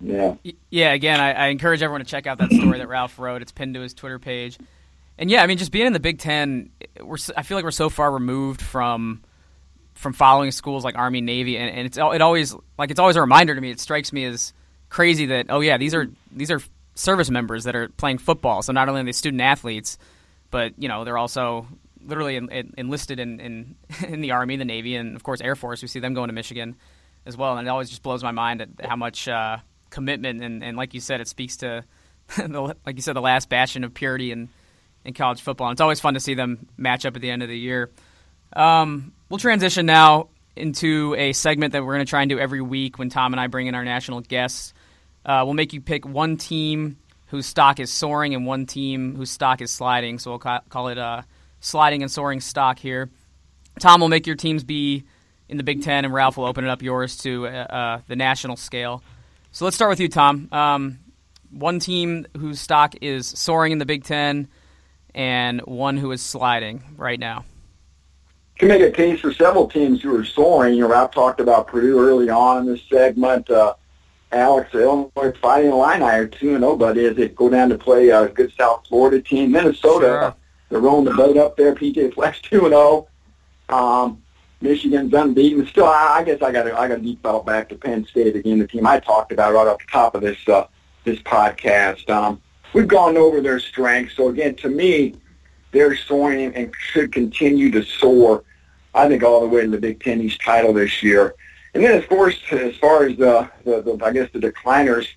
Yeah. 0.00 0.34
Yeah. 0.68 0.92
Again, 0.92 1.18
I, 1.18 1.32
I 1.32 1.46
encourage 1.46 1.82
everyone 1.82 2.04
to 2.04 2.06
check 2.06 2.26
out 2.26 2.36
that 2.38 2.52
story 2.52 2.78
that 2.78 2.88
Ralph 2.88 3.18
wrote. 3.18 3.40
It's 3.40 3.52
pinned 3.52 3.72
to 3.72 3.80
his 3.80 3.94
Twitter 3.94 4.18
page. 4.18 4.58
And 5.16 5.30
yeah, 5.30 5.42
I 5.42 5.46
mean, 5.46 5.56
just 5.56 5.72
being 5.72 5.86
in 5.86 5.94
the 5.94 6.00
Big 6.00 6.18
Ten, 6.18 6.68
we're 7.00 7.16
I 7.38 7.42
feel 7.42 7.56
like 7.56 7.64
we're 7.64 7.70
so 7.70 7.88
far 7.88 8.12
removed 8.12 8.60
from 8.60 9.22
from 9.94 10.12
following 10.12 10.50
schools 10.50 10.84
like 10.84 10.98
Army, 10.98 11.22
Navy, 11.22 11.56
and, 11.56 11.74
and 11.74 11.86
it's 11.86 11.96
it 11.96 12.20
always 12.20 12.54
like 12.76 12.90
it's 12.90 13.00
always 13.00 13.16
a 13.16 13.22
reminder 13.22 13.54
to 13.54 13.60
me. 13.62 13.70
It 13.70 13.80
strikes 13.80 14.12
me 14.12 14.26
as 14.26 14.52
crazy 14.94 15.26
that 15.26 15.46
oh 15.48 15.60
yeah, 15.60 15.76
these 15.76 15.92
are 15.92 16.06
these 16.30 16.52
are 16.52 16.60
service 16.94 17.28
members 17.28 17.64
that 17.64 17.74
are 17.74 17.88
playing 17.88 18.18
football. 18.18 18.62
So 18.62 18.72
not 18.72 18.88
only 18.88 19.00
are 19.00 19.04
they 19.04 19.12
student 19.12 19.42
athletes, 19.42 19.98
but 20.52 20.72
you 20.78 20.88
know 20.88 21.04
they're 21.04 21.18
also 21.18 21.66
literally 22.00 22.36
in, 22.36 22.48
in, 22.50 22.74
enlisted 22.78 23.18
in, 23.18 23.40
in 23.40 23.74
in 24.06 24.20
the 24.20 24.30
army, 24.30 24.56
the 24.56 24.64
navy, 24.64 24.94
and 24.94 25.16
of 25.16 25.24
course 25.24 25.40
Air 25.40 25.56
Force. 25.56 25.82
We 25.82 25.88
see 25.88 25.98
them 25.98 26.14
going 26.14 26.28
to 26.28 26.32
Michigan 26.32 26.76
as 27.26 27.36
well, 27.36 27.58
and 27.58 27.66
it 27.66 27.70
always 27.70 27.90
just 27.90 28.04
blows 28.04 28.22
my 28.22 28.30
mind 28.30 28.62
at 28.62 28.68
how 28.86 28.94
much 28.94 29.26
uh, 29.26 29.58
commitment 29.90 30.42
and, 30.42 30.62
and 30.62 30.76
like 30.76 30.94
you 30.94 31.00
said, 31.00 31.20
it 31.20 31.26
speaks 31.26 31.56
to 31.58 31.84
the, 32.36 32.76
like 32.86 32.94
you 32.94 33.02
said 33.02 33.16
the 33.16 33.20
last 33.20 33.48
bastion 33.48 33.82
of 33.82 33.92
purity 33.92 34.30
in 34.30 34.48
in 35.04 35.12
college 35.12 35.42
football. 35.42 35.66
And 35.68 35.74
it's 35.74 35.80
always 35.80 36.00
fun 36.00 36.14
to 36.14 36.20
see 36.20 36.34
them 36.34 36.68
match 36.76 37.04
up 37.04 37.16
at 37.16 37.20
the 37.20 37.30
end 37.30 37.42
of 37.42 37.48
the 37.48 37.58
year. 37.58 37.90
Um, 38.54 39.12
we'll 39.28 39.38
transition 39.38 39.86
now 39.86 40.28
into 40.54 41.16
a 41.16 41.32
segment 41.32 41.72
that 41.72 41.84
we're 41.84 41.94
going 41.94 42.06
to 42.06 42.10
try 42.10 42.22
and 42.22 42.28
do 42.28 42.38
every 42.38 42.60
week 42.62 42.96
when 42.96 43.08
Tom 43.08 43.32
and 43.32 43.40
I 43.40 43.48
bring 43.48 43.66
in 43.66 43.74
our 43.74 43.84
national 43.84 44.20
guests. 44.20 44.72
Uh, 45.24 45.42
we'll 45.44 45.54
make 45.54 45.72
you 45.72 45.80
pick 45.80 46.06
one 46.06 46.36
team 46.36 46.98
whose 47.26 47.46
stock 47.46 47.80
is 47.80 47.90
soaring 47.90 48.34
and 48.34 48.46
one 48.46 48.66
team 48.66 49.16
whose 49.16 49.30
stock 49.30 49.60
is 49.60 49.70
sliding. 49.70 50.18
So 50.18 50.32
we'll 50.32 50.38
ca- 50.38 50.62
call 50.68 50.88
it 50.88 50.98
uh, 50.98 51.22
sliding 51.60 52.02
and 52.02 52.10
soaring 52.10 52.40
stock 52.40 52.78
here. 52.78 53.10
Tom 53.80 54.00
will 54.00 54.08
make 54.08 54.26
your 54.26 54.36
teams 54.36 54.62
be 54.62 55.04
in 55.48 55.56
the 55.56 55.62
Big 55.62 55.82
Ten, 55.82 56.04
and 56.04 56.14
Ralph 56.14 56.36
will 56.36 56.44
open 56.44 56.64
it 56.64 56.70
up 56.70 56.82
yours 56.82 57.16
to 57.18 57.46
uh, 57.46 57.50
uh 57.50 58.00
the 58.06 58.16
national 58.16 58.56
scale. 58.56 59.02
So 59.52 59.64
let's 59.64 59.76
start 59.76 59.90
with 59.90 60.00
you, 60.00 60.08
Tom. 60.08 60.48
Um, 60.52 60.98
one 61.50 61.78
team 61.78 62.26
whose 62.36 62.60
stock 62.60 62.94
is 63.00 63.26
soaring 63.26 63.72
in 63.72 63.78
the 63.78 63.86
Big 63.86 64.04
Ten, 64.04 64.48
and 65.14 65.60
one 65.62 65.96
who 65.96 66.12
is 66.12 66.22
sliding 66.22 66.82
right 66.96 67.18
now. 67.18 67.44
You 68.56 68.60
can 68.60 68.68
make 68.68 68.82
a 68.82 68.90
case 68.90 69.20
for 69.20 69.32
several 69.32 69.68
teams 69.68 70.02
who 70.02 70.14
are 70.16 70.24
soaring. 70.24 70.74
You 70.74 70.82
know, 70.82 70.88
Ralph 70.88 71.10
talked 71.10 71.40
about 71.40 71.66
Purdue 71.66 71.98
early 71.98 72.30
on 72.30 72.58
in 72.58 72.66
this 72.66 72.82
segment. 72.88 73.50
Uh, 73.50 73.74
Alex, 74.34 74.74
Illinois 74.74 75.32
Fighting 75.40 75.70
Illini 75.70 76.02
are 76.02 76.26
2 76.26 76.58
0, 76.58 76.76
but 76.76 76.98
as 76.98 77.16
they 77.16 77.28
go 77.28 77.48
down 77.48 77.68
to 77.68 77.78
play 77.78 78.08
a 78.10 78.28
good 78.28 78.52
South 78.58 78.86
Florida 78.88 79.22
team, 79.22 79.52
Minnesota, 79.52 80.06
sure. 80.06 80.34
they're 80.68 80.80
rolling 80.80 81.04
the 81.04 81.14
boat 81.14 81.36
up 81.36 81.56
there. 81.56 81.74
PJ 81.74 82.14
Fleck's 82.14 82.40
2 82.42 82.68
0. 82.68 83.08
Um, 83.68 84.22
Michigan's 84.60 85.12
unbeaten. 85.14 85.66
Still, 85.66 85.86
I, 85.86 86.16
I 86.18 86.24
guess 86.24 86.42
I 86.42 86.50
got 86.50 86.64
to 86.64 86.78
I 86.78 86.88
got 86.88 86.96
to 86.96 87.02
default 87.02 87.46
back 87.46 87.68
to 87.68 87.76
Penn 87.76 88.04
State 88.06 88.34
again, 88.34 88.58
the 88.58 88.66
team 88.66 88.86
I 88.86 88.98
talked 88.98 89.30
about 89.30 89.52
right 89.54 89.66
off 89.66 89.78
the 89.78 89.92
top 89.92 90.14
of 90.14 90.22
this 90.22 90.38
uh, 90.48 90.66
this 91.04 91.20
podcast. 91.20 92.08
Um, 92.10 92.40
we've 92.72 92.88
gone 92.88 93.16
over 93.16 93.40
their 93.40 93.60
strengths. 93.60 94.16
So 94.16 94.28
again, 94.28 94.56
to 94.56 94.68
me, 94.68 95.14
they're 95.70 95.96
soaring 95.96 96.54
and 96.54 96.72
should 96.78 97.12
continue 97.12 97.70
to 97.72 97.84
soar. 97.84 98.42
I 98.94 99.08
think 99.08 99.22
all 99.22 99.40
the 99.40 99.48
way 99.48 99.62
to 99.62 99.68
the 99.68 99.78
Big 99.78 100.02
Ten 100.02 100.20
East 100.20 100.40
title 100.40 100.72
this 100.72 101.02
year. 101.02 101.34
And 101.74 101.82
then, 101.82 101.96
of 101.96 102.08
course, 102.08 102.40
as 102.52 102.76
far 102.76 103.04
as 103.04 103.16
the, 103.16 103.50
the, 103.64 103.82
the 103.82 104.04
I 104.04 104.12
guess 104.12 104.30
the 104.32 104.38
decliners 104.38 105.08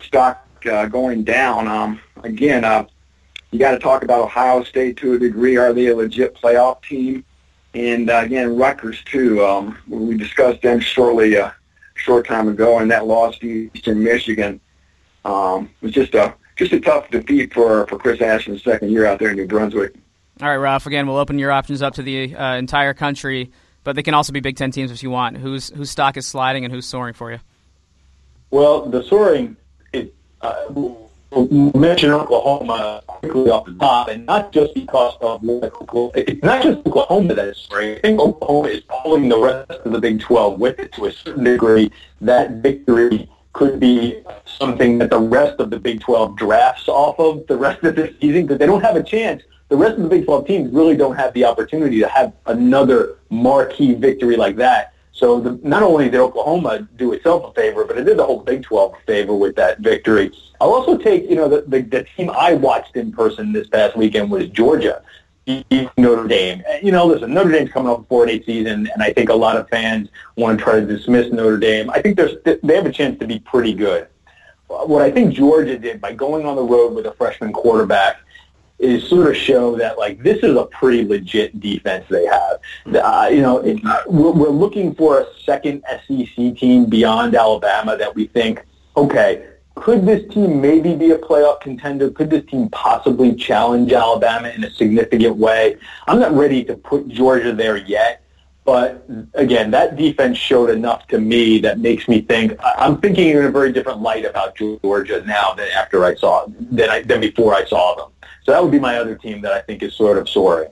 stock 0.00 0.46
uh, 0.70 0.86
going 0.86 1.24
down, 1.24 1.66
um, 1.66 2.00
again, 2.22 2.64
uh, 2.64 2.86
you 3.50 3.58
got 3.58 3.72
to 3.72 3.78
talk 3.78 4.04
about 4.04 4.20
Ohio 4.20 4.64
State 4.64 4.96
to 4.98 5.14
a 5.14 5.18
degree. 5.18 5.56
Are 5.56 5.72
they 5.72 5.86
a 5.86 5.96
legit 5.96 6.34
playoff 6.34 6.82
team? 6.82 7.24
And 7.72 8.10
uh, 8.10 8.22
again, 8.24 8.56
Rutgers 8.56 9.02
too. 9.04 9.44
Um, 9.44 9.78
we 9.88 10.16
discussed 10.16 10.62
them 10.62 10.80
shortly 10.80 11.34
a 11.34 11.46
uh, 11.46 11.52
short 11.94 12.26
time 12.26 12.48
ago, 12.48 12.78
and 12.78 12.90
that 12.90 13.06
loss 13.06 13.38
to 13.38 13.70
Eastern 13.74 14.02
Michigan 14.02 14.60
um, 15.24 15.70
was 15.80 15.92
just 15.92 16.14
a 16.14 16.34
just 16.56 16.72
a 16.72 16.80
tough 16.80 17.10
defeat 17.10 17.52
for 17.52 17.86
for 17.86 17.98
Chris 17.98 18.20
Ashton's 18.20 18.62
second 18.62 18.90
year 18.90 19.06
out 19.06 19.18
there 19.18 19.30
in 19.30 19.36
New 19.36 19.46
Brunswick. 19.46 19.94
All 20.40 20.48
right, 20.48 20.56
Ralph. 20.56 20.86
Again, 20.86 21.06
we'll 21.06 21.16
open 21.16 21.38
your 21.38 21.52
options 21.52 21.80
up 21.82 21.94
to 21.94 22.02
the 22.02 22.34
uh, 22.34 22.56
entire 22.56 22.94
country, 22.94 23.52
but 23.84 23.94
they 23.94 24.02
can 24.02 24.14
also 24.14 24.32
be 24.32 24.40
Big 24.40 24.56
Ten 24.56 24.70
teams 24.70 24.90
if 24.90 25.02
you 25.02 25.10
want. 25.10 25.36
Whose 25.36 25.70
whose 25.70 25.90
stock 25.90 26.16
is 26.16 26.26
sliding 26.26 26.64
and 26.64 26.72
who's 26.72 26.86
soaring 26.86 27.14
for 27.14 27.30
you? 27.30 27.38
Well, 28.50 28.86
the 28.86 29.02
soaring 29.04 29.56
is 29.92 30.08
uh, 30.40 30.54
we'll 30.70 31.04
mention 31.74 32.10
Oklahoma 32.10 33.02
quickly 33.06 33.50
off 33.50 33.66
the 33.66 33.74
top, 33.74 34.08
and 34.08 34.26
not 34.26 34.52
just 34.52 34.74
because 34.74 35.16
of 35.20 35.40
it's 36.14 36.42
not 36.42 36.62
just 36.62 36.78
Oklahoma 36.86 37.34
that 37.34 37.48
is 37.48 37.58
soaring. 37.58 37.96
I 37.96 38.00
think 38.00 38.20
Oklahoma 38.20 38.68
is 38.68 38.82
pulling 38.88 39.28
the 39.28 39.38
rest 39.38 39.70
of 39.70 39.92
the 39.92 40.00
Big 40.00 40.20
12 40.20 40.58
with 40.58 40.78
it 40.78 40.92
to 40.92 41.06
a 41.06 41.12
certain 41.12 41.44
degree. 41.44 41.90
That 42.20 42.62
victory 42.62 43.28
could 43.52 43.78
be 43.78 44.22
something 44.46 44.98
that 44.98 45.10
the 45.10 45.20
rest 45.20 45.60
of 45.60 45.70
the 45.70 45.78
Big 45.78 46.00
12 46.00 46.36
drafts 46.36 46.88
off 46.88 47.18
of 47.18 47.46
the 47.46 47.56
rest 47.56 47.82
of 47.84 47.96
the 47.96 48.14
season 48.20 48.42
because 48.42 48.58
they 48.58 48.66
don't 48.66 48.82
have 48.82 48.96
a 48.96 49.02
chance. 49.02 49.42
The 49.74 49.80
rest 49.80 49.96
of 49.96 50.04
the 50.04 50.08
Big 50.08 50.24
12 50.24 50.46
teams 50.46 50.72
really 50.72 50.96
don't 50.96 51.16
have 51.16 51.34
the 51.34 51.44
opportunity 51.46 51.98
to 51.98 52.06
have 52.06 52.32
another 52.46 53.18
marquee 53.28 53.92
victory 53.94 54.36
like 54.36 54.54
that. 54.54 54.94
So 55.10 55.40
the, 55.40 55.58
not 55.64 55.82
only 55.82 56.04
did 56.08 56.20
Oklahoma 56.20 56.86
do 56.96 57.12
itself 57.12 57.50
a 57.50 57.52
favor, 57.60 57.84
but 57.84 57.98
it 57.98 58.04
did 58.04 58.16
the 58.16 58.24
whole 58.24 58.38
Big 58.38 58.62
12 58.62 58.94
a 58.94 59.04
favor 59.04 59.34
with 59.34 59.56
that 59.56 59.80
victory. 59.80 60.30
I'll 60.60 60.72
also 60.72 60.96
take, 60.96 61.28
you 61.28 61.34
know, 61.34 61.48
the, 61.48 61.62
the, 61.62 61.80
the 61.80 62.04
team 62.16 62.30
I 62.30 62.54
watched 62.54 62.94
in 62.94 63.10
person 63.10 63.52
this 63.52 63.66
past 63.66 63.96
weekend 63.96 64.30
was 64.30 64.48
Georgia. 64.48 65.02
Notre 65.98 66.28
Dame. 66.28 66.62
You 66.80 66.92
know, 66.92 67.04
listen, 67.04 67.34
Notre 67.34 67.50
Dame's 67.50 67.72
coming 67.72 67.90
off 67.90 68.02
a 68.02 68.04
4-8 68.04 68.46
season, 68.46 68.88
and 68.94 69.02
I 69.02 69.12
think 69.12 69.28
a 69.28 69.34
lot 69.34 69.56
of 69.56 69.68
fans 69.70 70.08
want 70.36 70.56
to 70.56 70.64
try 70.64 70.78
to 70.78 70.86
dismiss 70.86 71.32
Notre 71.32 71.58
Dame. 71.58 71.90
I 71.90 72.00
think 72.00 72.16
there's, 72.16 72.36
they 72.44 72.76
have 72.76 72.86
a 72.86 72.92
chance 72.92 73.18
to 73.18 73.26
be 73.26 73.40
pretty 73.40 73.74
good. 73.74 74.06
What 74.68 75.02
I 75.02 75.10
think 75.10 75.34
Georgia 75.34 75.76
did 75.76 76.00
by 76.00 76.12
going 76.12 76.46
on 76.46 76.54
the 76.54 76.62
road 76.62 76.94
with 76.94 77.06
a 77.06 77.12
freshman 77.14 77.52
quarterback 77.52 78.20
is 78.78 79.08
sort 79.08 79.28
of 79.28 79.36
show 79.36 79.76
that 79.76 79.98
like 79.98 80.22
this 80.22 80.42
is 80.42 80.56
a 80.56 80.66
pretty 80.66 81.04
legit 81.04 81.58
defense 81.60 82.04
they 82.10 82.26
have. 82.26 82.58
Uh, 82.86 83.28
you 83.30 83.40
know, 83.40 83.58
it, 83.58 83.80
we're, 84.06 84.32
we're 84.32 84.48
looking 84.48 84.94
for 84.94 85.20
a 85.20 85.26
second 85.44 85.82
SEC 86.06 86.56
team 86.56 86.86
beyond 86.86 87.34
Alabama 87.34 87.96
that 87.96 88.14
we 88.14 88.26
think, 88.26 88.62
okay, 88.96 89.46
could 89.76 90.06
this 90.06 90.32
team 90.32 90.60
maybe 90.60 90.94
be 90.94 91.10
a 91.10 91.18
playoff 91.18 91.60
contender? 91.60 92.10
Could 92.10 92.30
this 92.30 92.44
team 92.46 92.68
possibly 92.70 93.34
challenge 93.34 93.92
Alabama 93.92 94.48
in 94.48 94.64
a 94.64 94.70
significant 94.70 95.36
way? 95.36 95.76
I'm 96.06 96.20
not 96.20 96.32
ready 96.32 96.64
to 96.64 96.76
put 96.76 97.08
Georgia 97.08 97.52
there 97.52 97.76
yet. 97.76 98.20
But 98.64 99.06
again, 99.34 99.70
that 99.72 99.96
defense 99.96 100.38
showed 100.38 100.70
enough 100.70 101.06
to 101.08 101.20
me 101.20 101.58
that 101.58 101.80
makes 101.80 102.08
me 102.08 102.22
think 102.22 102.54
I'm 102.64 102.98
thinking 102.98 103.28
in 103.28 103.44
a 103.44 103.50
very 103.50 103.72
different 103.72 104.00
light 104.00 104.24
about 104.24 104.56
Georgia 104.56 105.22
now 105.26 105.52
than 105.52 105.68
after 105.76 106.04
I 106.04 106.14
saw 106.14 106.46
than 106.48 106.88
I, 106.88 107.02
than 107.02 107.20
before 107.20 107.54
I 107.54 107.66
saw 107.66 107.94
them. 107.94 108.08
So 108.44 108.52
that 108.52 108.62
would 108.62 108.72
be 108.72 108.78
my 108.78 108.98
other 108.98 109.14
team 109.14 109.40
that 109.42 109.52
I 109.52 109.60
think 109.60 109.82
is 109.82 109.94
sort 109.94 110.18
of 110.18 110.28
soaring. 110.28 110.70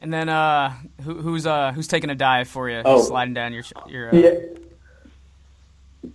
And 0.00 0.12
then 0.12 0.28
uh, 0.28 0.74
who, 1.02 1.14
who's 1.14 1.46
uh, 1.46 1.72
who's 1.72 1.88
taking 1.88 2.10
a 2.10 2.14
dive 2.14 2.48
for 2.48 2.68
you? 2.70 2.82
Oh, 2.84 3.02
sliding 3.02 3.34
down 3.34 3.52
your 3.52 3.64
your. 3.88 4.14
Uh... 4.14 4.16
Yeah. 4.16 4.34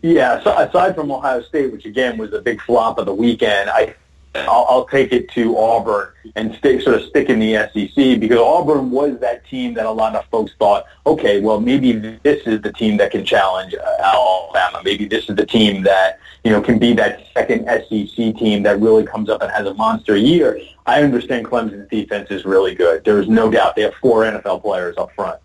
Yeah, 0.02 0.44
so 0.44 0.58
aside 0.58 0.96
from 0.96 1.12
Ohio 1.12 1.44
State, 1.44 1.72
which 1.72 1.86
again 1.86 2.18
was 2.18 2.34
a 2.34 2.42
big 2.42 2.60
flop 2.62 2.98
of 2.98 3.06
the 3.06 3.14
weekend, 3.14 3.70
I 3.70 3.94
I'll, 4.36 4.66
I'll 4.70 4.88
take 4.88 5.12
it 5.14 5.30
to 5.32 5.58
Auburn 5.58 6.10
and 6.36 6.56
stick, 6.56 6.82
sort 6.82 7.02
of 7.02 7.08
stick 7.08 7.30
in 7.30 7.40
the 7.40 7.54
SEC 7.54 8.20
because 8.20 8.40
Auburn 8.40 8.92
was 8.92 9.20
that 9.20 9.46
team 9.48 9.74
that 9.76 9.86
a 9.86 9.92
lot 9.92 10.16
of 10.16 10.26
folks 10.26 10.52
thought, 10.60 10.86
okay, 11.06 11.40
well 11.40 11.60
maybe 11.60 11.94
this 11.94 12.46
is 12.46 12.62
the 12.62 12.74
team 12.74 12.98
that 12.98 13.12
can 13.12 13.26
challenge 13.26 13.74
uh, 13.74 14.04
Alabama. 14.04 14.82
Maybe 14.84 15.06
this 15.06 15.30
is 15.30 15.36
the 15.36 15.46
team 15.46 15.84
that 15.84 16.20
you 16.46 16.52
know 16.52 16.62
can 16.62 16.78
be 16.78 16.94
that 16.94 17.26
second 17.34 17.66
SEC 17.66 18.16
team 18.38 18.64
that 18.64 18.80
really 18.80 19.04
comes 19.04 19.30
up 19.30 19.42
and 19.42 19.52
has 19.52 19.66
a 19.66 19.74
monster 19.74 20.16
year. 20.16 20.62
I 20.86 21.02
understand 21.02 21.48
Clemson's 21.48 21.90
defense 21.90 22.30
is 22.30 22.46
really 22.46 22.76
good. 22.76 23.04
There 23.04 23.20
is 23.20 23.28
no 23.28 23.50
doubt 23.50 23.76
they 23.76 23.82
have 23.82 23.96
four 23.96 24.22
NFL 24.22 24.62
players 24.62 24.96
up 24.98 25.12
front, 25.16 25.42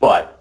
but 0.00 0.36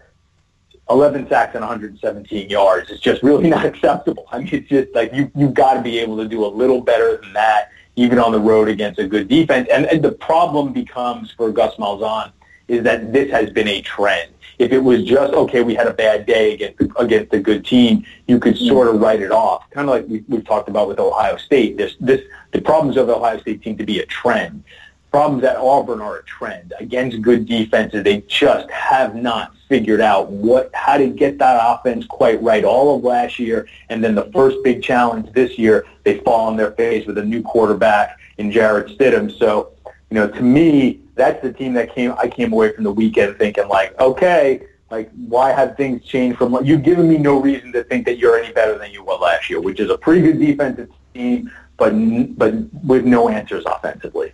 11 0.89 1.29
sacks 1.29 1.53
and 1.53 1.61
117 1.61 2.49
yards 2.49 2.89
is 2.89 2.99
just 2.99 3.21
really 3.21 3.47
not 3.55 3.65
acceptable. 3.65 4.25
I 4.31 4.39
mean, 4.39 4.49
it's 4.51 4.67
just 4.67 4.93
like 4.95 5.13
you 5.13 5.31
you've 5.35 5.53
got 5.53 5.75
to 5.75 5.81
be 5.81 5.99
able 5.99 6.17
to 6.17 6.27
do 6.27 6.43
a 6.43 6.47
little 6.47 6.81
better 6.81 7.17
than 7.17 7.31
that 7.33 7.69
even 7.95 8.17
on 8.17 8.31
the 8.31 8.39
road 8.39 8.67
against 8.67 8.97
a 8.97 9.07
good 9.07 9.27
defense. 9.27 9.67
And, 9.71 9.85
and 9.85 10.01
the 10.01 10.13
problem 10.13 10.73
becomes 10.73 11.31
for 11.31 11.51
Gus 11.51 11.75
Malzahn 11.75 12.31
is 12.67 12.83
that 12.83 13.11
this 13.11 13.29
has 13.29 13.49
been 13.49 13.67
a 13.67 13.81
trend. 13.81 14.31
If 14.59 14.73
it 14.73 14.79
was 14.79 15.03
just 15.03 15.33
okay, 15.33 15.61
we 15.63 15.73
had 15.73 15.87
a 15.87 15.93
bad 15.93 16.25
day 16.25 16.53
against 16.53 16.81
against 16.97 17.33
a 17.33 17.39
good 17.39 17.65
team, 17.65 18.05
you 18.27 18.39
could 18.39 18.55
mm. 18.55 18.67
sort 18.67 18.89
of 18.89 18.99
write 19.01 19.21
it 19.21 19.31
off, 19.31 19.69
kind 19.71 19.87
of 19.89 19.95
like 19.95 20.07
we, 20.07 20.23
we've 20.27 20.45
talked 20.45 20.69
about 20.69 20.87
with 20.87 20.99
Ohio 20.99 21.37
State. 21.37 21.77
This 21.77 21.95
this 21.99 22.21
the 22.51 22.61
problems 22.61 22.97
of 22.97 23.09
Ohio 23.09 23.39
State 23.39 23.63
seem 23.63 23.77
to 23.77 23.85
be 23.85 23.99
a 23.99 24.05
trend. 24.05 24.63
Problems 25.11 25.43
at 25.43 25.55
Auburn 25.55 26.01
are 26.01 26.17
a 26.17 26.23
trend 26.23 26.73
against 26.79 27.21
good 27.21 27.47
defenses. 27.47 28.03
They 28.03 28.21
just 28.27 28.69
have 28.69 29.15
not 29.15 29.55
figured 29.69 30.01
out 30.01 30.29
what 30.29 30.69
how 30.73 30.97
to 30.97 31.07
get 31.07 31.37
that 31.39 31.57
offense 31.61 32.05
quite 32.05 32.41
right 32.43 32.65
all 32.65 32.97
of 32.97 33.03
last 33.03 33.39
year, 33.39 33.67
and 33.87 34.03
then 34.03 34.13
the 34.13 34.29
first 34.33 34.57
big 34.63 34.83
challenge 34.83 35.31
this 35.31 35.57
year, 35.57 35.85
they 36.03 36.19
fall 36.19 36.47
on 36.47 36.57
their 36.57 36.71
face 36.71 37.07
with 37.07 37.17
a 37.17 37.23
new 37.23 37.41
quarterback 37.41 38.19
in 38.37 38.51
Jarrett 38.51 38.97
Stidham. 38.97 39.35
So, 39.37 39.71
you 40.09 40.15
know, 40.15 40.27
to 40.27 40.41
me, 40.41 40.99
that's 41.19 41.41
the 41.41 41.51
team 41.51 41.73
that 41.73 41.93
came. 41.93 42.13
I 42.17 42.27
came 42.27 42.53
away 42.53 42.71
from 42.71 42.85
the 42.85 42.91
weekend 42.91 43.37
thinking 43.37 43.67
like, 43.67 43.99
okay, 43.99 44.65
like 44.89 45.11
why 45.27 45.51
have 45.51 45.75
things 45.75 46.03
changed 46.03 46.37
from? 46.37 46.57
You've 46.65 46.83
given 46.83 47.07
me 47.07 47.17
no 47.17 47.39
reason 47.39 47.71
to 47.73 47.83
think 47.83 48.05
that 48.05 48.17
you're 48.17 48.39
any 48.39 48.53
better 48.53 48.77
than 48.77 48.91
you 48.91 49.03
were 49.03 49.15
last 49.15 49.49
year, 49.49 49.61
which 49.61 49.79
is 49.79 49.89
a 49.89 49.97
pretty 49.97 50.21
good 50.21 50.39
defensive 50.39 50.89
team, 51.13 51.51
but 51.77 51.91
but 52.37 52.53
with 52.83 53.05
no 53.05 53.29
answers 53.29 53.65
offensively. 53.65 54.31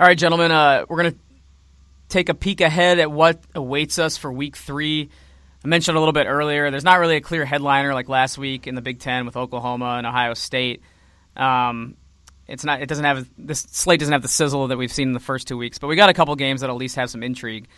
All 0.00 0.06
right, 0.06 0.18
gentlemen, 0.18 0.50
uh, 0.50 0.86
we're 0.88 0.96
gonna 0.96 1.14
take 2.08 2.28
a 2.28 2.34
peek 2.34 2.60
ahead 2.60 2.98
at 2.98 3.12
what 3.12 3.40
awaits 3.54 3.98
us 3.98 4.16
for 4.16 4.32
week 4.32 4.56
three. 4.56 5.10
I 5.64 5.68
mentioned 5.68 5.96
a 5.96 6.00
little 6.00 6.12
bit 6.12 6.26
earlier, 6.26 6.70
there's 6.70 6.84
not 6.84 6.98
really 6.98 7.16
a 7.16 7.20
clear 7.20 7.44
headliner 7.44 7.94
like 7.94 8.08
last 8.08 8.36
week 8.36 8.66
in 8.66 8.74
the 8.74 8.82
Big 8.82 9.00
Ten 9.00 9.24
with 9.24 9.36
Oklahoma 9.36 9.96
and 9.98 10.06
Ohio 10.06 10.34
State. 10.34 10.82
Um, 11.36 11.96
it's 12.46 12.64
not. 12.64 12.82
It 12.82 12.88
doesn't 12.88 13.04
have 13.04 13.28
this 13.38 13.60
slate 13.60 14.00
doesn't 14.00 14.12
have 14.12 14.22
the 14.22 14.28
sizzle 14.28 14.68
that 14.68 14.76
we've 14.76 14.92
seen 14.92 15.08
in 15.08 15.14
the 15.14 15.20
first 15.20 15.48
two 15.48 15.56
weeks, 15.56 15.78
but 15.78 15.86
we 15.86 15.96
got 15.96 16.10
a 16.10 16.14
couple 16.14 16.34
games 16.36 16.60
that 16.60 16.70
at 16.70 16.76
least 16.76 16.96
have 16.96 17.10
some 17.10 17.22
intrigue. 17.22 17.68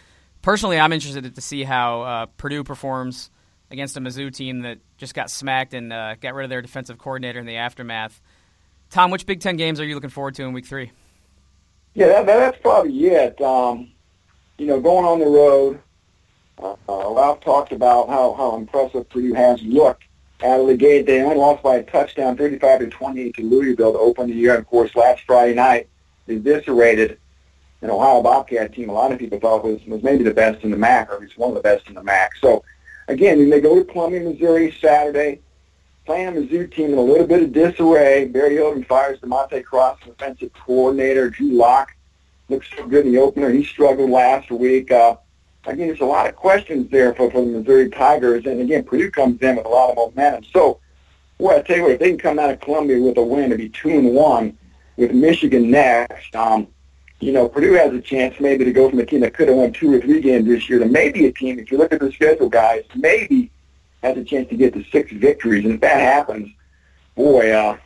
Personally, 0.43 0.79
I'm 0.79 0.93
interested 0.93 1.35
to 1.35 1.41
see 1.41 1.64
how 1.64 2.03
uh, 2.03 2.27
Purdue 2.37 2.64
performs 2.64 3.31
against 3.71 3.97
a 3.97 4.01
Mizzou 4.01 4.35
team 4.35 4.62
that 4.62 4.79
just 4.97 5.14
got 5.14 5.31
smacked 5.31 5.75
and 5.75 5.93
uh, 5.93 6.14
got 6.17 6.35
rid 6.35 6.45
of 6.45 6.51
their 6.51 6.62
defensive 6.62 6.99
coordinator 6.99 7.39
in 7.39 7.47
the 7.47 7.57
aftermath. 7.57 8.21
Tom, 8.91 9.11
which 9.11 9.27
Big 9.27 9.41
Ten 9.41 9.57
games 9.57 9.81
are 9.81 9.85
you 9.85 9.95
looking 9.95 10.11
forward 10.11 10.35
to 10.37 10.45
in 10.45 10.53
Week 10.53 10.67
Three? 10.67 10.93
Yeah, 11.95 12.09
that, 12.09 12.27
that's 12.27 12.59
probably 12.61 13.07
it. 13.07 13.41
Um, 13.41 13.91
you 14.59 14.67
know, 14.67 14.81
going 14.81 15.05
on 15.05 15.19
the 15.19 15.27
road, 15.27 15.81
uh, 16.59 16.75
uh, 16.89 17.14
Ralph 17.14 17.41
talked 17.41 17.73
about 17.73 18.09
how, 18.09 18.35
how 18.35 18.57
impressive 18.57 19.09
Purdue 19.09 19.35
has 19.35 19.62
looked 19.62 20.06
out 20.45 20.61
of 20.61 20.66
the 20.66 20.76
gate. 20.76 21.07
They 21.07 21.22
only 21.22 21.37
lost 21.37 21.62
by 21.62 21.76
a 21.76 21.82
touchdown, 21.82 22.37
35 22.37 22.80
to 22.80 22.87
28 22.89 23.37
to 23.37 23.43
Louisville 23.43 23.93
to 23.93 23.99
open 23.99 24.28
the 24.28 24.34
year. 24.34 24.55
And 24.55 24.61
of 24.61 24.66
course, 24.66 24.95
last 24.95 25.22
Friday 25.26 25.55
night, 25.55 25.89
they 26.26 26.37
eviscerated 26.37 27.18
an 27.82 27.91
Ohio 27.91 28.22
Bobcat 28.22 28.72
team. 28.72 28.89
A 28.89 28.93
lot 28.93 29.12
of 29.12 29.18
people 29.18 29.39
thought 29.39 29.64
was 29.64 29.84
was 29.87 30.03
maybe 30.03 30.24
the 30.24 30.34
best 30.34 30.64
in 30.64 30.70
the 30.70 30.76
MAC, 30.76 31.11
or 31.11 31.14
at 31.14 31.20
least 31.20 31.39
one 31.39 31.51
of 31.51 31.55
the 31.57 31.62
best 31.62 31.89
in 31.89 31.95
the 31.95 32.03
MAC. 32.03 32.37
So, 32.37 32.64
again, 33.09 33.49
they 33.49 33.61
go 33.61 33.78
to 33.78 33.84
Columbia, 33.84 34.20
Missouri 34.20 34.74
Saturday, 34.80 35.41
playing 36.05 36.28
a 36.28 36.32
Mizzou 36.32 36.72
team 36.72 36.93
in 36.93 36.99
a 36.99 37.03
little 37.03 37.26
bit 37.26 37.43
of 37.43 37.53
disarray. 37.53 38.26
Barry 38.26 38.57
Odom 38.57 38.87
fires 38.87 39.18
DeMontie 39.20 39.64
Cross, 39.64 40.01
defensive 40.05 40.53
coordinator. 40.55 41.30
Drew 41.30 41.53
Lock 41.53 41.95
looks 42.49 42.68
so 42.76 42.87
good 42.87 43.07
in 43.07 43.12
the 43.12 43.18
opener. 43.18 43.51
He 43.51 43.64
struggled 43.64 44.11
last 44.11 44.51
week. 44.51 44.91
Uh, 44.91 45.16
again, 45.67 45.89
there's 45.89 46.01
a 46.01 46.05
lot 46.05 46.29
of 46.29 46.37
questions 46.37 46.91
there 46.91 47.14
for, 47.14 47.31
for 47.31 47.41
the 47.41 47.47
Missouri 47.47 47.91
Tigers. 47.91 48.47
And 48.47 48.61
again, 48.61 48.85
Purdue 48.85 49.11
comes 49.11 49.41
in 49.43 49.57
with 49.57 49.67
a 49.67 49.69
lot 49.69 49.91
of 49.91 49.97
momentum. 49.97 50.45
So, 50.53 50.81
boy, 51.39 51.57
I 51.57 51.62
tell 51.62 51.77
you 51.77 51.83
what, 51.83 51.93
if 51.93 51.99
they 52.01 52.11
can 52.11 52.19
come 52.19 52.39
out 52.39 52.51
of 52.51 52.61
Columbia 52.61 53.01
with 53.01 53.19
a 53.19 53.23
win, 53.23 53.51
to 53.51 53.57
be 53.57 53.69
two 53.69 53.91
and 53.91 54.14
one 54.14 54.57
with 54.97 55.12
Michigan 55.12 55.71
next. 55.71 56.35
Um, 56.35 56.69
you 57.21 57.33
know, 57.33 57.49
Purdue 57.49 57.73
has 57.75 57.93
a 57.93 58.01
chance 58.01 58.39
maybe 58.41 58.64
to 58.64 58.73
go 58.73 58.91
from 58.91 58.99
a 58.99 59.07
team 59.07 59.21
that 59.21 59.35
could 59.35 59.49
have 59.49 59.57
won 59.57 59.73
two 59.73 59.93
or 59.93 60.01
three 60.01 60.21
games 60.21 60.47
this 60.47 60.69
year 60.69 60.79
to 60.79 60.87
maybe 60.87 61.27
a 61.27 61.33
team, 61.33 61.59
if 61.59 61.71
you 61.71 61.79
look 61.79 61.93
at 61.93 62.01
the 62.01 62.12
schedule, 62.12 62.49
guys, 62.49 62.85
maybe 62.95 63.51
has 64.03 64.17
a 64.17 64.25
chance 64.25 64.49
to 64.51 64.57
get 64.57 64.75
to 64.75 64.85
six 64.93 65.11
victories. 65.12 65.64
And 65.64 65.75
if 65.75 65.81
that 65.81 65.99
happens, 65.99 66.51
boy, 67.14 67.51
uh, 67.51 67.79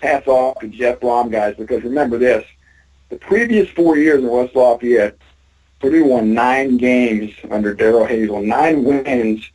hats 0.00 0.26
off 0.26 0.58
to 0.60 0.68
Jeff 0.68 1.00
Brohm, 1.00 1.30
guys, 1.30 1.54
because 1.56 1.82
remember 1.82 2.16
this, 2.16 2.46
the 3.10 3.16
previous 3.16 3.68
four 3.70 3.96
years 3.96 4.22
in 4.22 4.28
West 4.28 4.54
Lafayette, 4.54 5.18
Purdue 5.80 6.04
won 6.04 6.34
nine 6.34 6.76
games 6.76 7.32
under 7.50 7.74
Darrell 7.74 8.06
Hazell, 8.06 8.44
nine 8.44 8.84
wins 8.84 9.48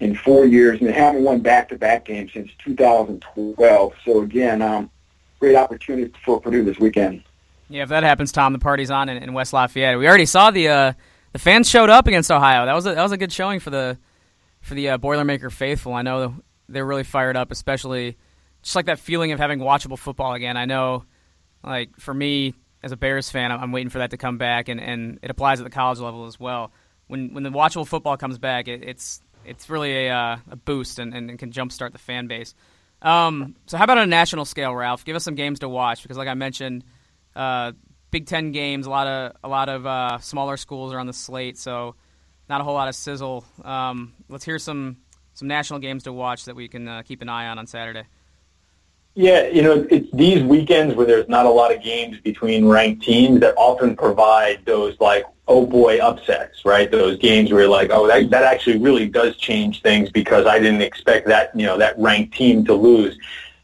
in 0.00 0.14
four 0.14 0.44
years, 0.44 0.80
and 0.80 0.88
they 0.88 0.92
haven't 0.92 1.24
won 1.24 1.40
back-to-back 1.40 2.04
games 2.04 2.32
since 2.32 2.50
2012. 2.64 3.92
So 4.04 4.22
again, 4.22 4.62
um, 4.62 4.90
great 5.40 5.56
opportunity 5.56 6.12
for 6.24 6.40
Purdue 6.40 6.64
this 6.64 6.78
weekend. 6.78 7.22
Yeah, 7.68 7.82
if 7.82 7.88
that 7.88 8.02
happens, 8.02 8.30
Tom, 8.30 8.52
the 8.52 8.58
party's 8.58 8.90
on 8.90 9.08
in, 9.08 9.22
in 9.22 9.32
West 9.32 9.52
Lafayette. 9.52 9.98
We 9.98 10.06
already 10.06 10.26
saw 10.26 10.50
the 10.50 10.68
uh, 10.68 10.92
the 11.32 11.38
fans 11.38 11.68
showed 11.68 11.90
up 11.90 12.06
against 12.06 12.30
Ohio. 12.30 12.66
That 12.66 12.74
was 12.74 12.86
a, 12.86 12.94
that 12.94 13.02
was 13.02 13.12
a 13.12 13.16
good 13.16 13.32
showing 13.32 13.58
for 13.58 13.70
the 13.70 13.98
for 14.60 14.74
the 14.74 14.90
uh, 14.90 14.98
Boilermaker 14.98 15.50
faithful. 15.50 15.94
I 15.94 16.02
know 16.02 16.36
they're 16.68 16.84
really 16.84 17.04
fired 17.04 17.36
up, 17.36 17.50
especially 17.50 18.16
just 18.62 18.76
like 18.76 18.86
that 18.86 18.98
feeling 18.98 19.32
of 19.32 19.38
having 19.38 19.58
watchable 19.58 19.98
football 19.98 20.34
again. 20.34 20.56
I 20.56 20.66
know, 20.66 21.04
like 21.62 21.96
for 21.98 22.14
me, 22.14 22.54
as 22.84 22.92
a 22.92 22.96
Bears 22.98 23.30
fan, 23.30 23.50
I'm 23.50 23.72
waiting 23.72 23.88
for 23.88 23.98
that 23.98 24.10
to 24.10 24.18
come 24.18 24.36
back, 24.36 24.68
and, 24.68 24.78
and 24.78 25.18
it 25.22 25.30
applies 25.30 25.58
at 25.58 25.64
the 25.64 25.70
college 25.70 25.98
level 25.98 26.26
as 26.26 26.38
well. 26.38 26.70
When 27.06 27.32
when 27.32 27.42
the 27.42 27.50
watchable 27.50 27.86
football 27.86 28.18
comes 28.18 28.38
back, 28.38 28.68
it, 28.68 28.84
it's 28.84 29.22
it's 29.44 29.70
really 29.70 30.06
a, 30.06 30.14
uh, 30.14 30.36
a 30.50 30.56
boost 30.56 30.98
and, 30.98 31.14
and, 31.14 31.38
can 31.38 31.50
jumpstart 31.50 31.92
the 31.92 31.98
fan 31.98 32.26
base. 32.26 32.54
Um, 33.02 33.56
so 33.66 33.76
how 33.76 33.84
about 33.84 33.98
on 33.98 34.04
a 34.04 34.06
national 34.06 34.46
scale, 34.46 34.74
Ralph? 34.74 35.04
Give 35.04 35.16
us 35.16 35.24
some 35.24 35.34
games 35.34 35.60
to 35.60 35.68
watch 35.68 36.02
because, 36.02 36.16
like 36.16 36.28
I 36.28 36.34
mentioned, 36.34 36.84
uh, 37.34 37.72
Big 38.10 38.26
Ten 38.26 38.52
games, 38.52 38.86
a 38.86 38.90
lot 38.90 39.06
of 39.06 39.36
a 39.42 39.48
lot 39.48 39.68
of 39.70 39.86
uh, 39.86 40.18
smaller 40.18 40.56
schools 40.56 40.92
are 40.92 40.98
on 40.98 41.06
the 41.06 41.12
slate, 41.12 41.56
so 41.56 41.94
not 42.48 42.60
a 42.60 42.64
whole 42.64 42.74
lot 42.74 42.88
of 42.88 42.94
sizzle. 42.94 43.44
Um, 43.64 44.12
let's 44.28 44.44
hear 44.44 44.58
some 44.58 44.98
some 45.32 45.48
national 45.48 45.78
games 45.78 46.04
to 46.04 46.12
watch 46.12 46.44
that 46.44 46.54
we 46.54 46.68
can 46.68 46.86
uh, 46.86 47.02
keep 47.02 47.22
an 47.22 47.30
eye 47.30 47.48
on 47.48 47.58
on 47.58 47.66
Saturday. 47.66 48.04
Yeah, 49.16 49.46
you 49.46 49.62
know, 49.62 49.86
it's 49.90 50.10
these 50.12 50.42
weekends 50.42 50.96
where 50.96 51.06
there's 51.06 51.28
not 51.28 51.46
a 51.46 51.50
lot 51.50 51.72
of 51.72 51.80
games 51.82 52.18
between 52.18 52.66
ranked 52.66 53.04
teams 53.04 53.40
that 53.40 53.54
often 53.56 53.94
provide 53.94 54.64
those 54.64 54.98
like, 54.98 55.24
oh 55.46 55.64
boy, 55.66 55.98
upsets, 55.98 56.64
right? 56.64 56.90
Those 56.90 57.16
games 57.18 57.52
where 57.52 57.62
you're 57.62 57.70
like, 57.70 57.90
oh, 57.92 58.08
that, 58.08 58.28
that 58.30 58.42
actually 58.42 58.78
really 58.78 59.08
does 59.08 59.36
change 59.36 59.82
things 59.82 60.10
because 60.10 60.46
I 60.46 60.58
didn't 60.58 60.82
expect 60.82 61.28
that, 61.28 61.54
you 61.54 61.64
know, 61.64 61.78
that 61.78 61.96
ranked 61.96 62.34
team 62.34 62.64
to 62.64 62.74
lose. 62.74 63.16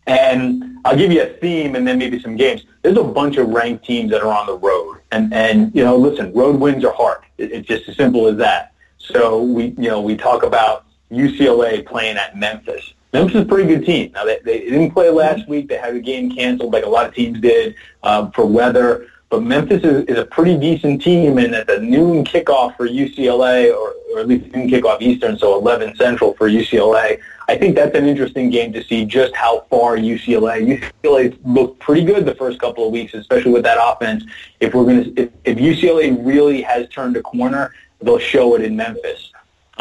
And 0.07 0.79
I'll 0.85 0.97
give 0.97 1.11
you 1.11 1.23
a 1.23 1.27
theme 1.27 1.75
and 1.75 1.87
then 1.87 1.99
maybe 1.99 2.21
some 2.21 2.37
games. 2.37 2.65
There's 2.83 2.97
a 2.97 3.03
bunch 3.03 3.37
of 3.37 3.49
ranked 3.49 3.85
teams 3.85 4.13
that 4.13 4.23
are 4.23 4.33
on 4.33 4.47
the 4.47 4.57
road. 4.57 5.01
And, 5.11 5.35
and 5.35 5.75
you 5.75 5.83
know, 5.83 5.97
listen, 5.97 6.33
road 6.33 6.61
wins 6.61 6.85
are 6.85 6.95
hard. 6.95 7.23
It, 7.39 7.51
it's 7.51 7.67
just 7.67 7.89
as 7.89 7.97
simple 7.97 8.29
as 8.29 8.37
that. 8.37 8.73
So 8.99 9.43
we, 9.43 9.75
you 9.77 9.89
know, 9.89 10.01
we 10.01 10.17
talk 10.17 10.45
about 10.45 10.85
UCLA 11.11 11.85
playing 11.85 12.19
at 12.19 12.37
Memphis. 12.37 12.95
Memphis 13.13 13.37
is 13.37 13.43
a 13.43 13.45
pretty 13.45 13.69
good 13.69 13.85
team. 13.85 14.13
Now, 14.13 14.25
they, 14.25 14.39
they 14.45 14.61
didn't 14.61 14.93
play 14.93 15.11
last 15.11 15.49
week. 15.49 15.69
They 15.69 15.77
had 15.77 15.95
a 15.95 16.01
game 16.01 16.35
canceled 16.35 16.73
like 16.73 16.85
a 16.85 16.89
lot 16.89 17.07
of 17.07 17.15
teams 17.15 17.41
did 17.41 17.75
um, 18.03 18.31
for 18.33 18.47
weather. 18.47 19.09
But 19.31 19.45
Memphis 19.45 19.85
is, 19.85 20.05
is 20.07 20.19
a 20.19 20.25
pretty 20.25 20.59
decent 20.59 21.03
team, 21.03 21.39
and 21.39 21.55
at 21.55 21.69
the 21.69 21.79
noon 21.79 22.25
kickoff 22.25 22.77
for 22.77 22.89
UCLA, 22.89 23.73
or, 23.73 23.95
or 24.13 24.21
at 24.21 24.27
least 24.27 24.53
noon 24.53 24.69
kickoff 24.69 25.01
Eastern, 25.01 25.39
so 25.39 25.57
11 25.57 25.95
Central 25.95 26.35
for 26.35 26.49
UCLA, 26.49 27.21
I 27.47 27.57
think 27.57 27.77
that's 27.77 27.97
an 27.97 28.07
interesting 28.07 28.51
game 28.51 28.73
to 28.73 28.83
see 28.83 29.05
just 29.05 29.35
how 29.37 29.67
far 29.71 29.97
UCLA. 29.97 30.81
UCLA 31.05 31.39
looked 31.45 31.79
pretty 31.79 32.05
good 32.05 32.25
the 32.25 32.35
first 32.35 32.59
couple 32.59 32.85
of 32.85 32.93
weeks, 32.93 33.15
especially 33.15 33.53
with 33.53 33.63
that 33.63 33.79
offense. 33.81 34.25
If 34.59 34.75
we're 34.75 34.85
going 34.85 35.15
to, 35.15 35.23
if, 35.23 35.31
if 35.45 35.59
UCLA 35.59 36.17
really 36.27 36.61
has 36.63 36.89
turned 36.89 37.17
a 37.17 37.23
corner, 37.23 37.73
they'll 38.01 38.19
show 38.19 38.57
it 38.57 38.63
in 38.63 38.75
Memphis. 38.75 39.30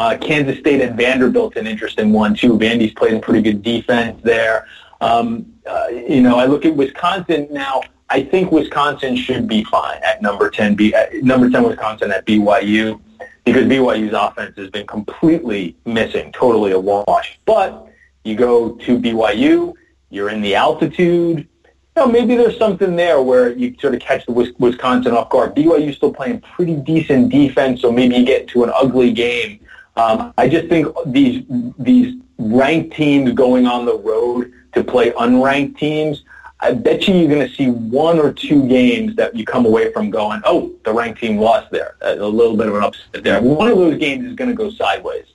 Uh, 0.00 0.16
Kansas 0.16 0.58
State 0.58 0.80
and 0.80 0.96
Vanderbilt's 0.96 1.58
an 1.58 1.66
interesting 1.66 2.10
one 2.10 2.34
too. 2.34 2.58
Vandy's 2.58 2.94
playing 2.94 3.20
pretty 3.20 3.42
good 3.42 3.62
defense 3.62 4.18
there. 4.22 4.66
Um, 5.02 5.52
uh, 5.66 5.88
you 5.88 6.22
know, 6.22 6.38
I 6.38 6.46
look 6.46 6.64
at 6.64 6.74
Wisconsin 6.74 7.48
now. 7.50 7.82
I 8.08 8.22
think 8.22 8.50
Wisconsin 8.50 9.14
should 9.14 9.46
be 9.46 9.62
fine 9.64 10.00
at 10.02 10.22
number 10.22 10.48
ten. 10.48 10.74
B, 10.74 10.94
uh, 10.94 11.04
number 11.20 11.50
ten 11.50 11.64
Wisconsin 11.64 12.10
at 12.12 12.24
BYU 12.24 12.98
because 13.44 13.64
BYU's 13.64 14.14
offense 14.14 14.56
has 14.56 14.70
been 14.70 14.86
completely 14.86 15.76
missing, 15.84 16.32
totally 16.32 16.72
a 16.72 16.80
wash. 16.80 17.38
But 17.44 17.86
you 18.24 18.36
go 18.36 18.70
to 18.76 18.98
BYU, 18.98 19.74
you're 20.08 20.30
in 20.30 20.40
the 20.40 20.54
altitude. 20.54 21.40
You 21.40 21.46
know, 21.94 22.06
maybe 22.06 22.36
there's 22.36 22.56
something 22.56 22.96
there 22.96 23.20
where 23.20 23.52
you 23.52 23.76
sort 23.78 23.94
of 23.94 24.00
catch 24.00 24.24
the 24.24 24.32
Wisconsin 24.32 25.12
off 25.12 25.28
guard. 25.28 25.54
BYU's 25.54 25.96
still 25.96 26.14
playing 26.14 26.40
pretty 26.40 26.76
decent 26.76 27.28
defense, 27.28 27.82
so 27.82 27.92
maybe 27.92 28.16
you 28.16 28.24
get 28.24 28.48
to 28.48 28.64
an 28.64 28.72
ugly 28.74 29.12
game 29.12 29.60
um, 30.00 30.34
I 30.38 30.48
just 30.48 30.68
think 30.68 30.86
these 31.06 31.44
these 31.78 32.16
ranked 32.38 32.96
teams 32.96 33.32
going 33.32 33.66
on 33.66 33.84
the 33.84 33.98
road 33.98 34.52
to 34.72 34.82
play 34.82 35.10
unranked 35.12 35.78
teams, 35.78 36.24
I 36.60 36.72
bet 36.72 37.06
you 37.06 37.14
you're 37.14 37.28
going 37.28 37.46
to 37.46 37.54
see 37.54 37.68
one 37.68 38.18
or 38.18 38.32
two 38.32 38.66
games 38.66 39.16
that 39.16 39.36
you 39.36 39.44
come 39.44 39.66
away 39.66 39.92
from 39.92 40.10
going, 40.10 40.40
oh, 40.44 40.72
the 40.84 40.92
ranked 40.92 41.20
team 41.20 41.38
lost 41.38 41.70
there. 41.70 41.96
A 42.00 42.14
little 42.16 42.56
bit 42.56 42.68
of 42.68 42.74
an 42.74 42.82
upset 42.82 43.24
there. 43.24 43.42
One 43.42 43.70
of 43.70 43.76
those 43.76 43.98
games 43.98 44.24
is 44.24 44.34
going 44.36 44.50
to 44.50 44.56
go 44.56 44.70
sideways. 44.70 45.26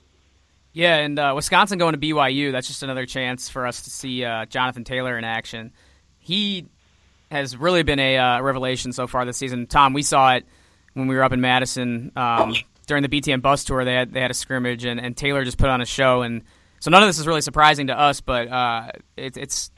Yeah, 0.72 0.96
and 0.96 1.18
uh, 1.18 1.32
Wisconsin 1.34 1.78
going 1.78 1.94
to 1.94 2.00
BYU, 2.00 2.52
that's 2.52 2.66
just 2.66 2.82
another 2.82 3.06
chance 3.06 3.48
for 3.48 3.66
us 3.66 3.82
to 3.82 3.90
see 3.90 4.24
uh, 4.24 4.46
Jonathan 4.46 4.84
Taylor 4.84 5.16
in 5.16 5.24
action. 5.24 5.72
He 6.18 6.66
has 7.30 7.56
really 7.56 7.82
been 7.82 7.98
a 7.98 8.18
uh, 8.18 8.40
revelation 8.40 8.92
so 8.92 9.06
far 9.06 9.24
this 9.24 9.36
season. 9.36 9.66
Tom, 9.66 9.94
we 9.94 10.02
saw 10.02 10.34
it 10.34 10.44
when 10.94 11.06
we 11.06 11.16
were 11.16 11.22
up 11.22 11.32
in 11.32 11.40
Madison 11.40 12.12
um, 12.14 12.54
during 12.86 13.02
the 13.02 13.08
BTN 13.08 13.42
bus 13.42 13.64
tour, 13.64 13.84
they 13.84 13.94
had 13.94 14.12
they 14.12 14.20
had 14.20 14.30
a 14.30 14.34
scrimmage, 14.34 14.84
and, 14.84 15.00
and 15.00 15.16
Taylor 15.16 15.44
just 15.44 15.58
put 15.58 15.68
on 15.68 15.80
a 15.80 15.86
show, 15.86 16.22
and 16.22 16.42
so 16.80 16.90
none 16.90 17.02
of 17.02 17.08
this 17.08 17.18
is 17.18 17.26
really 17.26 17.40
surprising 17.40 17.88
to 17.88 17.98
us, 17.98 18.20
but 18.20 18.48
uh, 18.48 18.90
it, 19.16 19.36
it's 19.36 19.70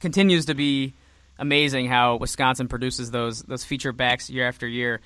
continues 0.00 0.46
to 0.46 0.54
be 0.54 0.94
amazing 1.38 1.86
how 1.86 2.16
Wisconsin 2.16 2.68
produces 2.68 3.10
those 3.10 3.42
those 3.42 3.64
feature 3.64 3.92
backs 3.92 4.28
year 4.28 4.46
after 4.46 4.66
year, 4.66 5.00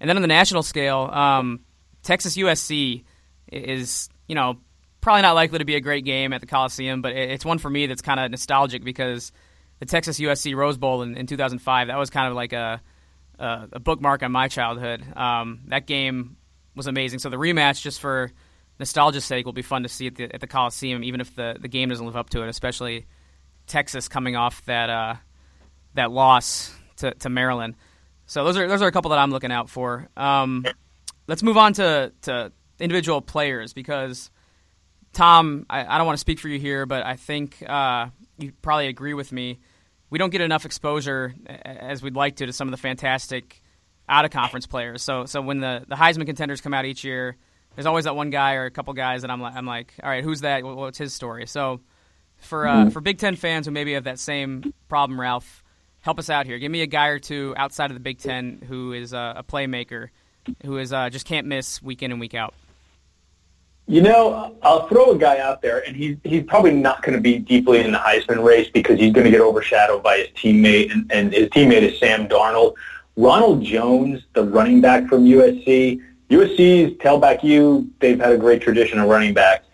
and 0.00 0.08
then 0.08 0.16
on 0.16 0.22
the 0.22 0.28
national 0.28 0.62
scale, 0.62 1.10
um, 1.12 1.60
Texas 2.02 2.36
USC 2.36 3.04
is 3.50 4.08
you 4.26 4.34
know 4.34 4.58
probably 5.02 5.22
not 5.22 5.34
likely 5.34 5.58
to 5.58 5.64
be 5.64 5.74
a 5.74 5.80
great 5.80 6.04
game 6.04 6.32
at 6.32 6.40
the 6.40 6.46
Coliseum, 6.46 7.02
but 7.02 7.12
it's 7.12 7.44
one 7.44 7.58
for 7.58 7.68
me 7.68 7.86
that's 7.86 8.02
kind 8.02 8.20
of 8.20 8.30
nostalgic 8.30 8.84
because 8.84 9.32
the 9.80 9.86
Texas 9.86 10.18
USC 10.20 10.54
Rose 10.54 10.78
Bowl 10.78 11.02
in, 11.02 11.16
in 11.16 11.26
2005 11.26 11.88
that 11.88 11.98
was 11.98 12.08
kind 12.08 12.28
of 12.28 12.34
like 12.34 12.52
a 12.52 12.80
a, 13.38 13.68
a 13.72 13.80
bookmark 13.80 14.22
on 14.22 14.32
my 14.32 14.48
childhood. 14.48 15.04
Um, 15.16 15.62
that 15.66 15.86
game 15.86 16.36
was 16.74 16.86
amazing. 16.86 17.18
So 17.18 17.28
the 17.28 17.36
rematch, 17.36 17.82
just 17.82 18.00
for 18.00 18.30
nostalgia's 18.78 19.24
sake, 19.24 19.44
will 19.44 19.52
be 19.52 19.62
fun 19.62 19.82
to 19.82 19.88
see 19.88 20.06
at 20.06 20.14
the, 20.16 20.34
at 20.34 20.40
the 20.40 20.46
Coliseum, 20.46 21.04
even 21.04 21.20
if 21.20 21.34
the, 21.34 21.56
the 21.60 21.68
game 21.68 21.88
doesn't 21.88 22.04
live 22.04 22.16
up 22.16 22.30
to 22.30 22.42
it. 22.42 22.48
Especially 22.48 23.06
Texas 23.66 24.08
coming 24.08 24.36
off 24.36 24.64
that 24.66 24.90
uh, 24.90 25.14
that 25.94 26.10
loss 26.10 26.74
to, 26.96 27.12
to 27.14 27.28
Maryland. 27.28 27.74
So 28.26 28.44
those 28.44 28.56
are 28.56 28.68
those 28.68 28.82
are 28.82 28.88
a 28.88 28.92
couple 28.92 29.10
that 29.10 29.18
I'm 29.18 29.30
looking 29.30 29.52
out 29.52 29.68
for. 29.68 30.08
Um, 30.16 30.64
let's 31.26 31.42
move 31.42 31.56
on 31.56 31.74
to, 31.74 32.12
to 32.22 32.52
individual 32.78 33.20
players 33.20 33.72
because 33.72 34.30
Tom, 35.12 35.66
I, 35.68 35.84
I 35.84 35.98
don't 35.98 36.06
want 36.06 36.16
to 36.16 36.20
speak 36.20 36.38
for 36.38 36.48
you 36.48 36.58
here, 36.58 36.86
but 36.86 37.04
I 37.04 37.16
think 37.16 37.62
uh, 37.66 38.08
you 38.38 38.52
probably 38.62 38.88
agree 38.88 39.14
with 39.14 39.32
me. 39.32 39.60
We 40.10 40.18
don't 40.18 40.30
get 40.30 40.40
enough 40.40 40.64
exposure 40.64 41.34
as 41.46 42.02
we'd 42.02 42.16
like 42.16 42.36
to 42.36 42.46
to 42.46 42.52
some 42.52 42.68
of 42.68 42.72
the 42.72 42.78
fantastic 42.78 43.61
out 44.12 44.24
of 44.26 44.30
conference 44.30 44.66
players. 44.66 45.02
So 45.02 45.24
so 45.24 45.40
when 45.40 45.60
the, 45.60 45.84
the 45.88 45.96
Heisman 45.96 46.26
contenders 46.26 46.60
come 46.60 46.74
out 46.74 46.84
each 46.84 47.02
year, 47.02 47.36
there's 47.74 47.86
always 47.86 48.04
that 48.04 48.14
one 48.14 48.30
guy 48.30 48.54
or 48.54 48.66
a 48.66 48.70
couple 48.70 48.92
guys 48.92 49.22
that 49.22 49.30
I'm 49.30 49.40
like 49.40 49.56
I'm 49.56 49.66
like, 49.66 49.94
all 50.02 50.10
right, 50.10 50.22
who's 50.22 50.42
that? 50.42 50.62
What's 50.62 50.98
his 50.98 51.14
story? 51.14 51.46
So 51.46 51.80
for 52.36 52.68
uh, 52.68 52.74
mm-hmm. 52.74 52.90
for 52.90 53.00
Big 53.00 53.18
Ten 53.18 53.36
fans 53.36 53.66
who 53.66 53.72
maybe 53.72 53.94
have 53.94 54.04
that 54.04 54.18
same 54.18 54.74
problem, 54.88 55.18
Ralph, 55.18 55.64
help 56.00 56.18
us 56.18 56.28
out 56.28 56.44
here. 56.44 56.58
Give 56.58 56.70
me 56.70 56.82
a 56.82 56.86
guy 56.86 57.06
or 57.06 57.18
two 57.18 57.54
outside 57.56 57.90
of 57.90 57.94
the 57.94 58.00
Big 58.00 58.18
Ten 58.18 58.62
who 58.68 58.92
is 58.92 59.14
a, 59.14 59.34
a 59.38 59.42
playmaker, 59.42 60.10
who 60.64 60.76
is 60.76 60.92
uh, 60.92 61.08
just 61.08 61.24
can't 61.24 61.46
miss 61.46 61.82
week 61.82 62.02
in 62.02 62.10
and 62.10 62.20
week 62.20 62.34
out. 62.34 62.54
You 63.88 64.00
know, 64.00 64.54
I'll 64.62 64.86
throw 64.86 65.10
a 65.10 65.18
guy 65.18 65.38
out 65.38 65.62
there, 65.62 65.84
and 65.86 65.96
he's 65.96 66.16
he's 66.22 66.44
probably 66.44 66.72
not 66.72 67.02
going 67.02 67.14
to 67.14 67.20
be 67.20 67.38
deeply 67.38 67.80
in 67.80 67.92
the 67.92 67.98
Heisman 67.98 68.44
race 68.44 68.68
because 68.72 68.98
he's 69.00 69.12
going 69.12 69.24
to 69.24 69.30
get 69.30 69.40
overshadowed 69.40 70.02
by 70.02 70.18
his 70.18 70.28
teammate, 70.28 70.92
and, 70.92 71.10
and 71.10 71.32
his 71.32 71.48
teammate 71.48 71.82
is 71.82 71.98
Sam 71.98 72.28
Darnold. 72.28 72.74
Ronald 73.16 73.62
Jones, 73.62 74.22
the 74.34 74.44
running 74.44 74.80
back 74.80 75.08
from 75.08 75.24
USC, 75.24 76.00
USC's 76.30 76.96
tailback 76.98 77.42
U, 77.42 77.90
they've 78.00 78.18
had 78.18 78.32
a 78.32 78.38
great 78.38 78.62
tradition 78.62 78.98
of 78.98 79.08
running 79.08 79.34
backs. 79.34 79.66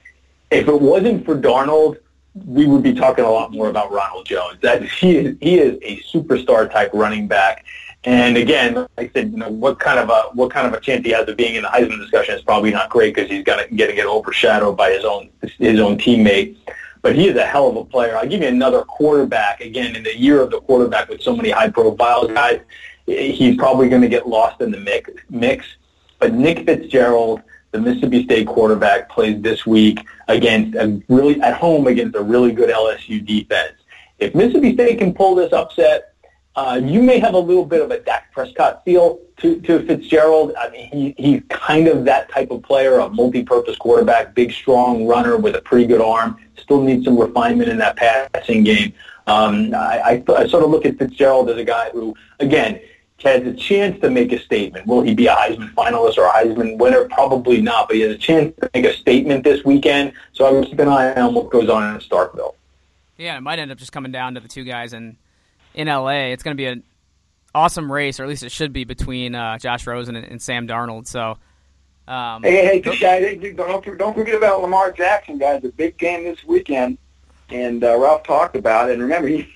If 0.51 0.67
it 0.67 0.81
wasn't 0.81 1.25
for 1.25 1.37
Darnold, 1.37 1.99
we 2.47 2.67
would 2.67 2.83
be 2.83 2.95
talking 2.95 3.25
a 3.25 3.31
lot 3.31 3.53
more 3.53 3.69
about 3.69 3.93
Ronald 3.93 4.27
Jones. 4.27 4.59
That 4.61 4.83
he 4.83 5.17
is 5.17 5.37
he 5.41 5.59
is 5.59 5.79
a 5.83 6.01
superstar 6.13 6.71
type 6.71 6.91
running 6.93 7.27
back. 7.29 7.65
And 8.05 8.37
again, 8.37 8.75
like 8.75 8.91
I 8.97 9.11
said, 9.13 9.33
you 9.33 9.39
know, 9.39 9.51
what 9.51 9.79
kind 9.79 9.99
of 9.99 10.09
a 10.09 10.31
what 10.35 10.51
kind 10.51 10.67
of 10.67 10.73
a 10.73 10.81
chance 10.81 11.05
he 11.05 11.13
has 11.13 11.29
of 11.29 11.37
being 11.37 11.57
in 11.57 11.63
the 11.63 11.69
Heisman 11.69 11.99
discussion 11.99 12.35
is 12.35 12.43
probably 12.43 12.71
not 12.71 12.91
great 12.91 13.15
because 13.15 13.31
he's 13.31 13.45
going 13.45 13.67
to 13.67 13.75
get 13.75 13.95
get 13.95 14.07
overshadowed 14.07 14.77
by 14.77 14.91
his 14.91 15.05
own 15.05 15.31
his 15.59 15.81
own 15.81 15.99
teammate. 15.99 16.57
But 17.03 17.15
he 17.15 17.29
is 17.29 17.37
a 17.37 17.47
hell 17.47 17.69
of 17.69 17.77
a 17.77 17.85
player. 17.85 18.17
I'll 18.17 18.27
give 18.27 18.43
you 18.43 18.49
another 18.49 18.83
quarterback 18.83 19.61
again 19.61 19.95
in 19.95 20.03
the 20.03 20.17
year 20.17 20.41
of 20.41 20.51
the 20.51 20.61
quarterback 20.61 21.09
with 21.09 21.23
so 21.23 21.35
many 21.35 21.51
high 21.51 21.71
profile 21.71 22.27
guys 22.27 22.61
he's 23.09 23.57
probably 23.57 23.89
going 23.89 24.03
to 24.03 24.09
get 24.09 24.29
lost 24.29 24.61
in 24.61 24.71
the 24.71 24.79
mix. 24.79 25.11
mix. 25.31 25.67
But 26.19 26.35
Nick 26.35 26.67
Fitzgerald, 26.67 27.43
the 27.71 27.81
Mississippi 27.81 28.25
State 28.25 28.47
quarterback, 28.47 29.09
plays 29.09 29.41
this 29.41 29.67
week 29.67 30.01
against 30.27 30.77
a 30.77 31.01
really 31.09 31.41
at 31.41 31.55
home 31.55 31.87
against 31.87 32.17
a 32.17 32.23
really 32.23 32.53
good 32.53 32.71
LSU 32.71 33.25
defense. 33.25 33.75
If 34.19 34.35
Mississippi 34.35 34.75
State 34.75 34.99
can 34.99 35.15
pull 35.15 35.35
this 35.35 35.53
upset, 35.53 36.15
uh, 36.57 36.81
you 36.83 37.01
may 37.01 37.21
have 37.21 37.35
a 37.35 37.39
little 37.39 37.65
bit 37.65 37.81
of 37.81 37.93
a 37.93 38.01
Dak 38.01 38.33
Prescott 38.33 38.85
feel 38.85 39.21
to, 39.37 39.61
to 39.61 39.87
Fitzgerald. 39.87 40.55
I 40.59 40.69
mean, 40.71 40.89
he, 40.91 41.15
he's 41.17 41.43
kind 41.51 41.87
of 41.87 42.05
that 42.07 42.29
type 42.33 42.51
of 42.51 42.65
player, 42.65 42.99
a 42.99 43.09
multi-purpose 43.09 43.77
quarterback, 43.77 44.35
big, 44.35 44.51
strong 44.51 45.07
runner 45.07 45.37
with 45.37 45.55
a 45.55 45.63
pretty 45.63 45.87
good 45.87 46.01
arm. 46.01 46.37
Still 46.57 46.83
needs 46.83 47.05
some 47.05 47.17
refinement 47.17 47.69
in 47.69 47.79
that 47.79 47.97
passing 47.97 48.65
game. 48.65 48.93
Um, 49.29 49.73
I, 49.73 50.23
I, 50.29 50.33
I 50.37 50.47
sort 50.49 50.65
of 50.65 50.71
look 50.71 50.85
at 50.85 50.99
Fitzgerald 50.99 51.49
as 51.49 51.59
a 51.59 51.65
guy 51.65 51.91
who, 51.91 52.17
again, 52.41 52.81
has 53.23 53.43
a 53.47 53.55
chance 53.55 54.01
to 54.01 54.11
make 54.11 54.33
a 54.33 54.39
statement. 54.39 54.87
Will 54.87 55.03
he 55.03 55.15
be 55.15 55.27
a 55.27 55.35
Heisman 55.35 55.73
finalist 55.75 56.19
or 56.19 56.27
a 56.27 56.31
Heisman 56.31 56.79
winner? 56.79 57.05
Probably 57.07 57.61
not, 57.61 57.89
but 57.89 57.97
he 57.97 58.03
has 58.03 58.13
a 58.13 58.19
chance 58.19 58.55
to 58.61 58.71
make 58.75 58.85
a 58.85 58.95
statement 58.95 59.45
this 59.45 59.65
weekend. 59.65 60.13
So 60.33 60.47
I 60.47 60.53
would 60.53 60.67
keep 60.67 60.79
an 60.79 60.89
eye 60.89 61.15
on 61.15 61.35
what 61.35 61.51
goes 61.51 61.69
on 61.69 61.95
in 61.95 62.01
Starkville. 62.01 62.55
Yeah, 63.17 63.37
it 63.37 63.41
might 63.41 63.59
end 63.59 63.73
up 63.73 63.79
just 63.79 63.91
coming 63.91 64.13
down 64.13 64.35
to 64.35 64.41
the 64.41 64.49
two 64.49 64.65
guys 64.65 64.93
in 64.93 65.17
in 65.75 65.89
LA. 65.89 66.31
It's 66.31 66.43
going 66.43 66.57
to 66.57 66.61
be 66.61 66.67
an 66.67 66.85
awesome 67.55 67.91
race, 67.91 68.21
or 68.21 68.23
at 68.23 68.29
least 68.29 68.45
it 68.45 68.53
should 68.53 68.73
be, 68.73 68.85
between 68.85 69.35
uh, 69.35 69.59
Josh 69.59 69.87
Rosen 69.87 70.17
and, 70.17 70.25
and, 70.25 70.41
Sam 70.41 70.69
Darnold. 70.69 71.07
So, 71.07 71.39
um, 72.07 72.43
hey, 72.43 72.65
hey, 72.65 72.81
guys, 72.81 73.55
don't 73.57 73.99
don't 73.99 74.15
forget 74.15 74.37
about 74.37 74.63
Lamar 74.63 74.93
Jackson, 74.93 75.39
guys. 75.39 75.63
The 75.63 75.71
big 75.71 75.99
game 75.99 76.25
this 76.25 76.45
weekend, 76.45 76.99
and 77.51 77.83
uh, 77.83 77.99
Ralph 77.99 78.23
talked 78.23 78.55
about 78.55 78.91
it. 78.91 78.95
And 78.95 79.03
remember, 79.03 79.27
he 79.27 79.49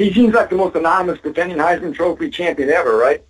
he 0.00 0.10
seems 0.14 0.32
like 0.32 0.48
the 0.48 0.56
most 0.56 0.74
anonymous 0.76 1.20
defending 1.20 1.58
Heisman 1.58 1.94
Trophy 1.94 2.30
champion 2.30 2.70
ever, 2.70 2.96
right? 2.96 3.22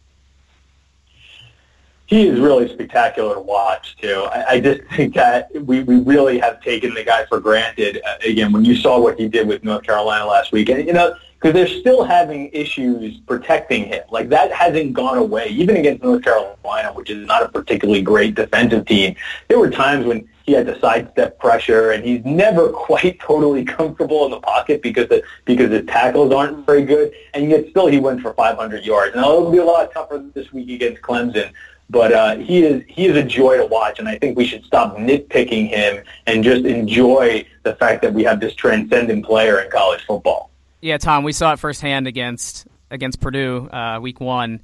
He 2.11 2.27
is 2.27 2.41
really 2.41 2.69
spectacular 2.69 3.35
to 3.35 3.41
watch 3.41 3.97
too. 3.97 4.27
I, 4.33 4.55
I 4.55 4.61
just 4.61 4.83
think 4.97 5.15
that 5.15 5.49
we, 5.55 5.85
we 5.85 6.01
really 6.01 6.41
have 6.41 6.61
taken 6.61 6.93
the 6.93 7.05
guy 7.05 7.25
for 7.27 7.39
granted. 7.39 8.03
Uh, 8.05 8.17
again, 8.25 8.53
when 8.53 8.65
you 8.65 8.75
saw 8.75 9.01
what 9.01 9.17
he 9.19 9.29
did 9.29 9.47
with 9.47 9.63
North 9.63 9.85
Carolina 9.85 10.27
last 10.27 10.51
week, 10.51 10.71
and 10.71 10.85
you 10.85 10.93
know, 10.93 11.15
because 11.41 11.55
they're 11.55 11.81
still 11.81 12.03
having 12.03 12.51
issues 12.53 13.17
protecting 13.21 13.85
him. 13.85 14.03
Like 14.11 14.29
that 14.31 14.51
hasn't 14.51 14.93
gone 14.93 15.19
away, 15.19 15.47
even 15.51 15.77
against 15.77 16.03
North 16.03 16.25
Carolina, 16.25 16.93
which 16.93 17.11
is 17.11 17.25
not 17.27 17.45
a 17.45 17.49
particularly 17.49 18.03
great 18.03 18.35
defensive 18.35 18.87
team. 18.87 19.15
There 19.47 19.61
were 19.61 19.71
times 19.71 20.05
when 20.05 20.29
he 20.43 20.53
had 20.53 20.67
to 20.67 20.79
sidestep 20.81 21.39
pressure, 21.39 21.93
and 21.93 22.05
he's 22.05 22.25
never 22.25 22.69
quite 22.73 23.21
totally 23.21 23.65
comfortable 23.65 24.25
in 24.25 24.33
the 24.33 24.41
pocket 24.41 24.83
because 24.83 25.09
the 25.09 25.23
because 25.45 25.71
his 25.71 25.87
tackles 25.87 26.33
aren't 26.33 26.67
very 26.67 26.85
good. 26.85 27.13
And 27.35 27.49
yet, 27.49 27.71
still, 27.71 27.87
he 27.87 28.01
went 28.01 28.21
for 28.21 28.35
500 28.35 28.85
yards. 28.85 29.15
Now 29.15 29.33
it'll 29.33 29.53
be 29.53 29.59
a 29.59 29.65
lot 29.65 29.93
tougher 29.93 30.25
this 30.35 30.53
week 30.53 30.71
against 30.71 31.03
Clemson. 31.03 31.53
But 31.91 32.13
uh, 32.13 32.37
he 32.37 32.63
is 32.63 32.85
he 32.87 33.07
is 33.07 33.17
a 33.17 33.23
joy 33.25 33.57
to 33.57 33.67
watch, 33.67 33.99
and 33.99 34.09
I 34.09 34.17
think 34.17 34.39
we 34.39 34.47
should 34.47 34.65
stop 34.65 34.97
nitpicking 34.97 35.69
him 35.69 36.05
and 36.25 36.45
just 36.45 36.65
enjoy 36.65 37.45
the 37.65 37.75
fact 37.75 38.03
that 38.03 38.15
we 38.15 38.23
have 38.23 38.39
this 38.39 38.55
transcendent 38.55 39.27
player 39.27 39.61
in 39.61 39.69
college 39.73 40.01
football. 40.07 40.53
Yeah, 40.81 40.99
Tom, 40.99 41.25
we 41.25 41.33
saw 41.33 41.53
it 41.53 41.59
firsthand 41.59 42.07
against 42.07 42.69
against 42.93 43.21
Purdue 43.21 43.69
uh, 43.69 43.99
week 44.01 44.21
one. 44.21 44.63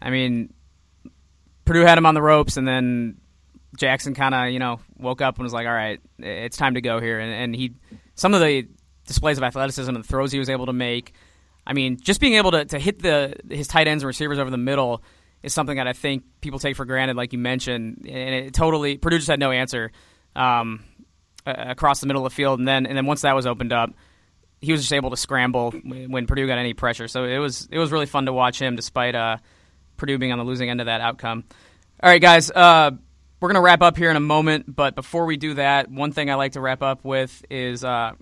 I 0.00 0.08
mean, 0.08 0.54
Purdue 1.66 1.82
had 1.82 1.98
him 1.98 2.06
on 2.06 2.14
the 2.14 2.22
ropes, 2.22 2.56
and 2.56 2.66
then 2.66 3.20
Jackson 3.76 4.14
kind 4.14 4.34
of 4.34 4.48
you 4.48 4.58
know 4.58 4.80
woke 4.96 5.20
up 5.20 5.36
and 5.36 5.42
was 5.42 5.52
like, 5.52 5.66
"All 5.66 5.74
right, 5.74 6.00
it's 6.20 6.56
time 6.56 6.72
to 6.74 6.80
go 6.80 7.00
here." 7.00 7.20
And, 7.20 7.34
and 7.34 7.54
he 7.54 7.74
some 8.14 8.32
of 8.32 8.40
the 8.40 8.66
displays 9.06 9.36
of 9.36 9.44
athleticism 9.44 9.94
and 9.94 10.02
the 10.02 10.08
throws 10.08 10.32
he 10.32 10.38
was 10.38 10.48
able 10.48 10.64
to 10.66 10.72
make. 10.72 11.12
I 11.66 11.74
mean, 11.74 11.98
just 12.00 12.18
being 12.18 12.34
able 12.34 12.52
to, 12.52 12.64
to 12.64 12.78
hit 12.78 13.02
the 13.02 13.34
his 13.50 13.68
tight 13.68 13.88
ends 13.88 14.02
and 14.02 14.08
receivers 14.08 14.38
over 14.38 14.48
the 14.48 14.56
middle 14.56 15.02
is 15.42 15.52
something 15.52 15.76
that 15.76 15.88
I 15.88 15.92
think 15.92 16.24
people 16.40 16.58
take 16.58 16.76
for 16.76 16.84
granted, 16.84 17.16
like 17.16 17.32
you 17.32 17.38
mentioned, 17.38 18.06
and 18.08 18.34
it 18.34 18.54
totally 18.54 18.98
Purdue 18.98 19.18
just 19.18 19.28
had 19.28 19.40
no 19.40 19.50
answer 19.50 19.90
um, 20.36 20.84
across 21.44 22.00
the 22.00 22.06
middle 22.06 22.24
of 22.24 22.30
the 22.32 22.34
field, 22.34 22.58
and 22.58 22.68
then 22.68 22.86
and 22.86 22.96
then 22.96 23.06
once 23.06 23.22
that 23.22 23.34
was 23.34 23.46
opened 23.46 23.72
up, 23.72 23.90
he 24.60 24.72
was 24.72 24.80
just 24.80 24.92
able 24.92 25.10
to 25.10 25.16
scramble 25.16 25.72
when 25.72 26.26
Purdue 26.26 26.46
got 26.46 26.58
any 26.58 26.74
pressure. 26.74 27.08
So 27.08 27.24
it 27.24 27.38
was 27.38 27.68
it 27.70 27.78
was 27.78 27.90
really 27.90 28.06
fun 28.06 28.26
to 28.26 28.32
watch 28.32 28.60
him, 28.60 28.76
despite 28.76 29.14
uh, 29.14 29.38
Purdue 29.96 30.18
being 30.18 30.32
on 30.32 30.38
the 30.38 30.44
losing 30.44 30.70
end 30.70 30.80
of 30.80 30.86
that 30.86 31.00
outcome. 31.00 31.44
All 32.02 32.10
right, 32.10 32.22
guys, 32.22 32.50
uh, 32.50 32.92
we're 33.40 33.48
gonna 33.48 33.60
wrap 33.60 33.82
up 33.82 33.96
here 33.96 34.10
in 34.10 34.16
a 34.16 34.20
moment, 34.20 34.74
but 34.74 34.94
before 34.94 35.26
we 35.26 35.36
do 35.36 35.54
that, 35.54 35.90
one 35.90 36.12
thing 36.12 36.30
I 36.30 36.36
like 36.36 36.52
to 36.52 36.60
wrap 36.60 36.82
up 36.82 37.04
with 37.04 37.44
is. 37.50 37.84
Uh, 37.84 38.12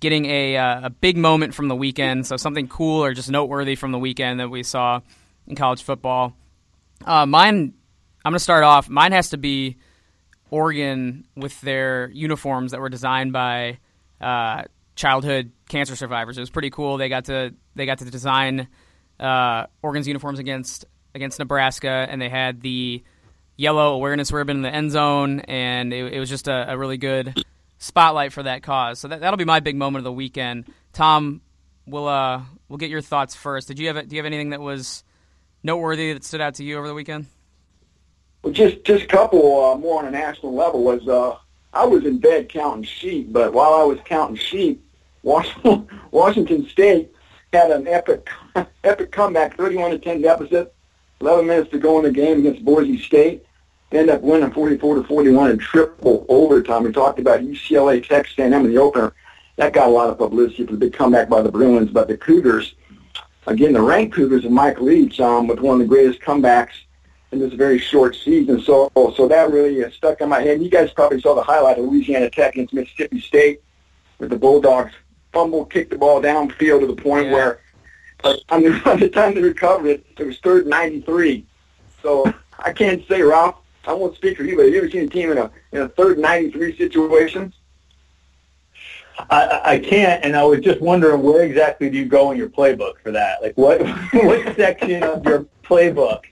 getting 0.00 0.24
a, 0.24 0.56
uh, 0.56 0.86
a 0.86 0.88
big 0.88 1.18
moment 1.18 1.52
from 1.52 1.68
the 1.68 1.76
weekend, 1.76 2.26
so 2.26 2.38
something 2.38 2.66
cool 2.68 3.04
or 3.04 3.12
just 3.12 3.30
noteworthy 3.30 3.74
from 3.74 3.92
the 3.92 3.98
weekend 3.98 4.40
that 4.40 4.48
we 4.48 4.62
saw 4.62 5.02
in 5.50 5.56
college 5.56 5.82
football. 5.82 6.34
Uh, 7.04 7.26
mine, 7.26 7.74
I'm 8.24 8.32
going 8.32 8.36
to 8.36 8.42
start 8.42 8.64
off. 8.64 8.88
Mine 8.88 9.12
has 9.12 9.30
to 9.30 9.36
be 9.36 9.76
Oregon 10.50 11.26
with 11.36 11.60
their 11.60 12.10
uniforms 12.10 12.72
that 12.72 12.80
were 12.80 12.88
designed 12.88 13.32
by 13.32 13.78
uh, 14.20 14.62
childhood 14.94 15.52
cancer 15.68 15.96
survivors. 15.96 16.38
It 16.38 16.40
was 16.40 16.50
pretty 16.50 16.70
cool. 16.70 16.96
They 16.96 17.08
got 17.08 17.26
to 17.26 17.54
they 17.74 17.86
got 17.86 17.98
to 17.98 18.04
design 18.04 18.68
uh, 19.18 19.66
Oregon's 19.82 20.06
uniforms 20.06 20.38
against 20.38 20.86
against 21.14 21.38
Nebraska, 21.38 22.06
and 22.08 22.20
they 22.20 22.28
had 22.28 22.60
the 22.60 23.02
yellow 23.56 23.94
awareness 23.94 24.32
ribbon 24.32 24.58
in 24.58 24.62
the 24.62 24.74
end 24.74 24.90
zone, 24.90 25.40
and 25.40 25.92
it, 25.92 26.14
it 26.14 26.20
was 26.20 26.28
just 26.28 26.48
a, 26.48 26.72
a, 26.72 26.78
really 26.78 26.96
good 26.96 27.44
spotlight 27.78 28.32
for 28.32 28.42
that 28.44 28.62
cause. 28.62 28.98
So 29.00 29.08
that, 29.08 29.20
that'll 29.20 29.36
be 29.36 29.44
my 29.44 29.60
big 29.60 29.76
moment 29.76 30.00
of 30.00 30.04
the 30.04 30.12
weekend. 30.12 30.72
Tom, 30.94 31.42
we'll 31.86 32.08
uh, 32.08 32.42
we'll 32.68 32.78
get 32.78 32.90
your 32.90 33.02
thoughts 33.02 33.34
first. 33.34 33.68
Did 33.68 33.78
you 33.78 33.88
have 33.88 34.08
do 34.08 34.16
you 34.16 34.20
have 34.20 34.26
anything 34.26 34.50
that 34.50 34.60
was 34.60 35.04
noteworthy 35.62 36.12
that 36.12 36.24
stood 36.24 36.40
out 36.40 36.54
to 36.56 36.64
you 36.64 36.78
over 36.78 36.88
the 36.88 36.94
weekend? 36.94 37.26
Well, 38.42 38.52
just 38.52 38.84
just 38.84 39.04
a 39.04 39.06
couple 39.06 39.64
uh, 39.64 39.76
more 39.76 40.00
on 40.00 40.06
a 40.06 40.10
national 40.10 40.54
level 40.54 40.82
was 40.82 41.06
uh, 41.06 41.36
I 41.72 41.84
was 41.84 42.04
in 42.04 42.18
bed 42.18 42.48
counting 42.48 42.84
sheep, 42.84 43.32
but 43.32 43.52
while 43.52 43.74
I 43.74 43.82
was 43.84 43.98
counting 44.04 44.36
sheep, 44.36 44.82
Washington, 45.22 45.86
Washington 46.10 46.66
State 46.68 47.12
had 47.52 47.70
an 47.70 47.86
epic 47.86 48.28
epic 48.84 49.12
comeback, 49.12 49.56
31 49.56 49.90
to 49.92 49.98
10 49.98 50.22
deficit, 50.22 50.74
11 51.20 51.46
minutes 51.46 51.70
to 51.72 51.78
go 51.78 51.98
in 51.98 52.04
the 52.04 52.12
game 52.12 52.40
against 52.40 52.64
Boise 52.64 53.00
State. 53.00 53.44
Ended 53.92 54.14
up 54.14 54.22
winning 54.22 54.52
44 54.52 54.94
to 54.96 55.02
41 55.02 55.50
in 55.50 55.58
triple 55.58 56.24
overtime. 56.28 56.84
We 56.84 56.92
talked 56.92 57.18
about 57.18 57.40
UCLA, 57.40 58.06
Texas 58.06 58.38
A&M 58.38 58.52
in 58.52 58.68
the 58.68 58.78
opener. 58.78 59.12
That 59.56 59.72
got 59.72 59.88
a 59.88 59.90
lot 59.90 60.10
of 60.10 60.16
publicity 60.16 60.64
for 60.64 60.72
the 60.72 60.78
big 60.78 60.92
comeback 60.92 61.28
by 61.28 61.42
the 61.42 61.50
Bruins, 61.50 61.90
but 61.90 62.06
the 62.06 62.16
Cougars 62.16 62.76
again, 63.46 63.72
the 63.72 63.80
rank 63.80 64.14
Cougars 64.14 64.44
and 64.44 64.54
Mike 64.54 64.80
Leach 64.80 65.20
um, 65.20 65.46
with 65.46 65.60
one 65.60 65.74
of 65.74 65.80
the 65.80 65.86
greatest 65.86 66.20
comebacks 66.20 66.72
in 67.32 67.38
this 67.38 67.52
very 67.52 67.78
short 67.78 68.16
season. 68.16 68.60
So, 68.60 68.90
so 69.16 69.28
that 69.28 69.50
really 69.50 69.84
uh, 69.84 69.90
stuck 69.90 70.20
in 70.20 70.28
my 70.28 70.40
head. 70.40 70.62
You 70.62 70.70
guys 70.70 70.92
probably 70.92 71.20
saw 71.20 71.34
the 71.34 71.42
highlight 71.42 71.78
of 71.78 71.84
Louisiana 71.84 72.30
Tech 72.30 72.54
against 72.54 72.74
Mississippi 72.74 73.20
State, 73.20 73.62
where 74.18 74.28
the 74.28 74.36
Bulldogs 74.36 74.92
fumble, 75.32 75.64
kicked 75.64 75.90
the 75.90 75.98
ball 75.98 76.20
downfield 76.20 76.80
to 76.80 76.86
the 76.86 77.00
point 77.00 77.26
yeah. 77.26 77.32
where, 77.32 77.60
uh, 78.24 78.36
on 78.48 78.62
the, 78.62 78.80
by 78.84 78.96
the 78.96 79.08
time 79.08 79.34
they 79.34 79.42
recovered 79.42 79.86
it, 79.86 80.06
it 80.18 80.26
was 80.26 80.38
third 80.38 80.66
93. 80.66 81.46
So 82.02 82.32
I 82.58 82.72
can't 82.72 83.06
say, 83.06 83.22
Ralph, 83.22 83.56
I 83.86 83.92
won't 83.92 84.16
speak 84.16 84.36
for 84.36 84.44
you, 84.44 84.56
but 84.56 84.66
have 84.66 84.74
you 84.74 84.80
ever 84.80 84.90
seen 84.90 85.04
a 85.04 85.08
team 85.08 85.30
in 85.30 85.38
a 85.38 85.50
in 85.72 85.82
a 85.82 85.88
third 85.88 86.18
93 86.18 86.76
situation? 86.76 87.52
I, 89.30 89.60
I 89.64 89.78
can't, 89.78 90.24
and 90.24 90.36
I 90.36 90.44
was 90.44 90.60
just 90.60 90.80
wondering 90.80 91.22
where 91.22 91.42
exactly 91.42 91.90
do 91.90 91.98
you 91.98 92.06
go 92.06 92.30
in 92.30 92.38
your 92.38 92.48
playbook 92.48 93.00
for 93.02 93.10
that? 93.12 93.42
Like, 93.42 93.56
what 93.56 93.80
what 94.12 94.56
section 94.56 95.02
of 95.02 95.24
your 95.24 95.46
playbook? 95.64 96.22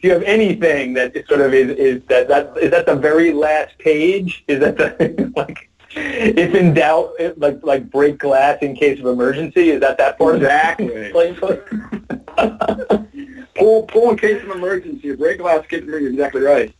Do 0.00 0.08
you 0.08 0.14
have 0.14 0.22
anything 0.24 0.92
that 0.94 1.16
is 1.16 1.26
sort 1.26 1.40
of 1.40 1.54
is, 1.54 1.70
is 1.76 2.02
that 2.08 2.28
that 2.28 2.56
is 2.58 2.70
that 2.70 2.86
the 2.86 2.94
very 2.94 3.32
last 3.32 3.78
page? 3.78 4.44
Is 4.48 4.60
that 4.60 4.76
the 4.76 5.32
like? 5.36 5.70
If 5.98 6.54
in 6.54 6.74
doubt, 6.74 7.12
it, 7.18 7.38
like 7.38 7.58
like 7.62 7.90
break 7.90 8.18
glass 8.18 8.58
in 8.60 8.76
case 8.76 9.00
of 9.00 9.06
emergency. 9.06 9.70
Is 9.70 9.80
that 9.80 9.96
that 9.98 10.18
part 10.18 10.36
exactly. 10.36 10.86
of 10.86 10.92
the 11.12 11.34
playbook? 11.34 13.06
pull 13.54 13.84
pull 13.84 14.10
in 14.10 14.18
case 14.18 14.42
of 14.42 14.50
emergency. 14.50 15.14
Break 15.14 15.38
glass, 15.38 15.64
get 15.68 15.84
You're 15.84 16.08
exactly 16.08 16.42
right. 16.42 16.74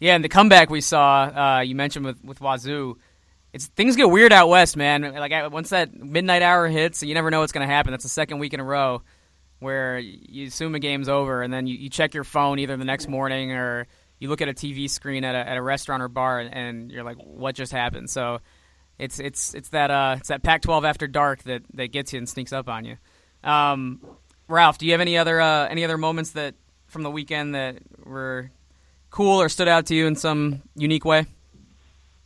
Yeah, 0.00 0.16
and 0.16 0.24
the 0.24 0.28
comeback 0.28 0.70
we 0.70 0.80
saw, 0.80 1.58
uh, 1.58 1.60
you 1.60 1.74
mentioned 1.74 2.04
with 2.04 2.22
with 2.24 2.40
Wazoo 2.40 2.96
it's 3.54 3.68
things 3.68 3.94
get 3.94 4.10
weird 4.10 4.32
out 4.32 4.48
west, 4.48 4.76
man. 4.76 5.02
Like 5.14 5.52
once 5.52 5.70
that 5.70 5.94
midnight 5.94 6.42
hour 6.42 6.66
hits, 6.66 7.04
you 7.04 7.14
never 7.14 7.30
know 7.30 7.38
what's 7.38 7.52
going 7.52 7.66
to 7.66 7.72
happen. 7.72 7.92
That's 7.92 8.02
the 8.02 8.10
second 8.10 8.40
week 8.40 8.52
in 8.52 8.58
a 8.58 8.64
row 8.64 9.02
where 9.60 9.96
you 10.00 10.48
assume 10.48 10.74
a 10.74 10.80
game's 10.80 11.08
over, 11.08 11.40
and 11.40 11.54
then 11.54 11.68
you, 11.68 11.76
you 11.76 11.88
check 11.88 12.14
your 12.14 12.24
phone 12.24 12.58
either 12.58 12.76
the 12.76 12.84
next 12.84 13.08
morning 13.08 13.52
or 13.52 13.86
you 14.18 14.28
look 14.28 14.42
at 14.42 14.48
a 14.48 14.52
TV 14.52 14.90
screen 14.90 15.22
at 15.22 15.36
a, 15.36 15.48
at 15.48 15.56
a 15.56 15.62
restaurant 15.62 16.02
or 16.02 16.08
bar, 16.08 16.40
and 16.40 16.90
you're 16.90 17.04
like, 17.04 17.16
"What 17.18 17.54
just 17.54 17.70
happened?" 17.70 18.10
So 18.10 18.40
it's 18.98 19.20
it's 19.20 19.54
it's 19.54 19.68
that 19.68 19.92
uh, 19.92 20.16
it's 20.18 20.28
that 20.28 20.42
Pac-12 20.42 20.84
after 20.84 21.06
dark 21.06 21.44
that, 21.44 21.62
that 21.74 21.92
gets 21.92 22.12
you 22.12 22.18
and 22.18 22.28
sneaks 22.28 22.52
up 22.52 22.68
on 22.68 22.84
you. 22.84 22.96
Um, 23.44 24.00
Ralph, 24.48 24.78
do 24.78 24.86
you 24.86 24.92
have 24.92 25.00
any 25.00 25.16
other 25.16 25.40
uh, 25.40 25.68
any 25.68 25.84
other 25.84 25.96
moments 25.96 26.32
that 26.32 26.56
from 26.88 27.04
the 27.04 27.10
weekend 27.10 27.54
that 27.54 27.76
were 28.04 28.50
cool 29.10 29.40
or 29.40 29.48
stood 29.48 29.68
out 29.68 29.86
to 29.86 29.94
you 29.94 30.08
in 30.08 30.16
some 30.16 30.62
unique 30.74 31.04
way? 31.04 31.26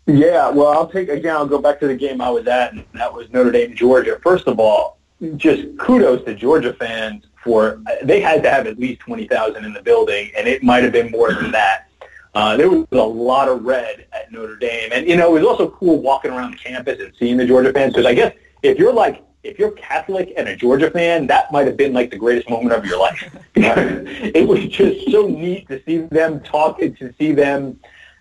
Yeah, 0.09 0.49
well, 0.49 0.69
I'll 0.69 0.89
take 0.89 1.11
again. 1.11 1.37
I'll 1.37 1.47
go 1.47 1.59
back 1.59 1.79
to 1.81 1.87
the 1.87 1.95
game 1.95 2.23
I 2.23 2.31
was 2.31 2.47
at, 2.47 2.73
and 2.73 2.83
that 2.95 3.13
was 3.13 3.31
Notre 3.31 3.53
Dame, 3.53 3.75
Georgia. 3.75 4.19
First 4.23 4.47
of 4.47 4.59
all, 4.59 4.99
just 5.37 5.77
kudos 5.79 6.25
to 6.25 6.35
Georgia 6.35 6.73
fans 6.73 7.25
for 7.45 7.83
they 8.03 8.21
had 8.21 8.43
to 8.45 8.51
have 8.51 8.67
at 8.67 8.79
least 8.79 9.01
twenty 9.01 9.29
thousand 9.29 9.67
in 9.67 9.75
the 9.75 9.83
building, 9.83 10.31
and 10.35 10.49
it 10.49 10.63
might 10.63 10.83
have 10.83 10.93
been 10.93 11.11
more 11.11 11.35
than 11.35 11.51
that. 11.53 11.89
Uh, 12.35 12.57
there 12.57 12.71
was 12.71 12.87
a 12.93 12.97
lot 12.97 13.49
of 13.49 13.65
red 13.65 14.07
at 14.15 14.33
Notre 14.33 14.57
Dame, 14.57 14.91
and 14.93 15.07
you 15.07 15.15
know 15.15 15.37
it 15.37 15.41
was 15.41 15.45
also 15.45 15.69
cool 15.69 16.01
walking 16.01 16.31
around 16.31 16.59
campus 16.59 16.99
and 17.01 17.13
seeing 17.19 17.37
the 17.37 17.45
Georgia 17.45 17.71
fans 17.71 17.93
because 17.93 18.07
I 18.07 18.15
guess 18.15 18.35
if 18.63 18.79
you're 18.79 18.95
like 18.95 19.23
if 19.43 19.59
you're 19.59 19.73
Catholic 19.73 20.33
and 20.39 20.49
a 20.49 20.57
Georgia 20.57 20.91
fan, 20.91 21.27
that 21.27 21.53
might 21.53 21.67
have 21.67 21.77
been 21.77 21.93
like 21.93 22.11
the 22.11 22.17
greatest 22.17 22.49
moment 22.49 22.73
of 22.73 22.87
your 22.87 22.99
life. 22.99 23.31
it 23.55 24.49
was 24.49 24.67
just 24.69 25.11
so 25.11 25.27
neat 25.27 25.69
to 25.69 25.83
see 25.85 25.99
them 25.99 26.41
talking, 26.41 26.97
to 26.97 27.13
see 27.19 27.33
them 27.33 27.79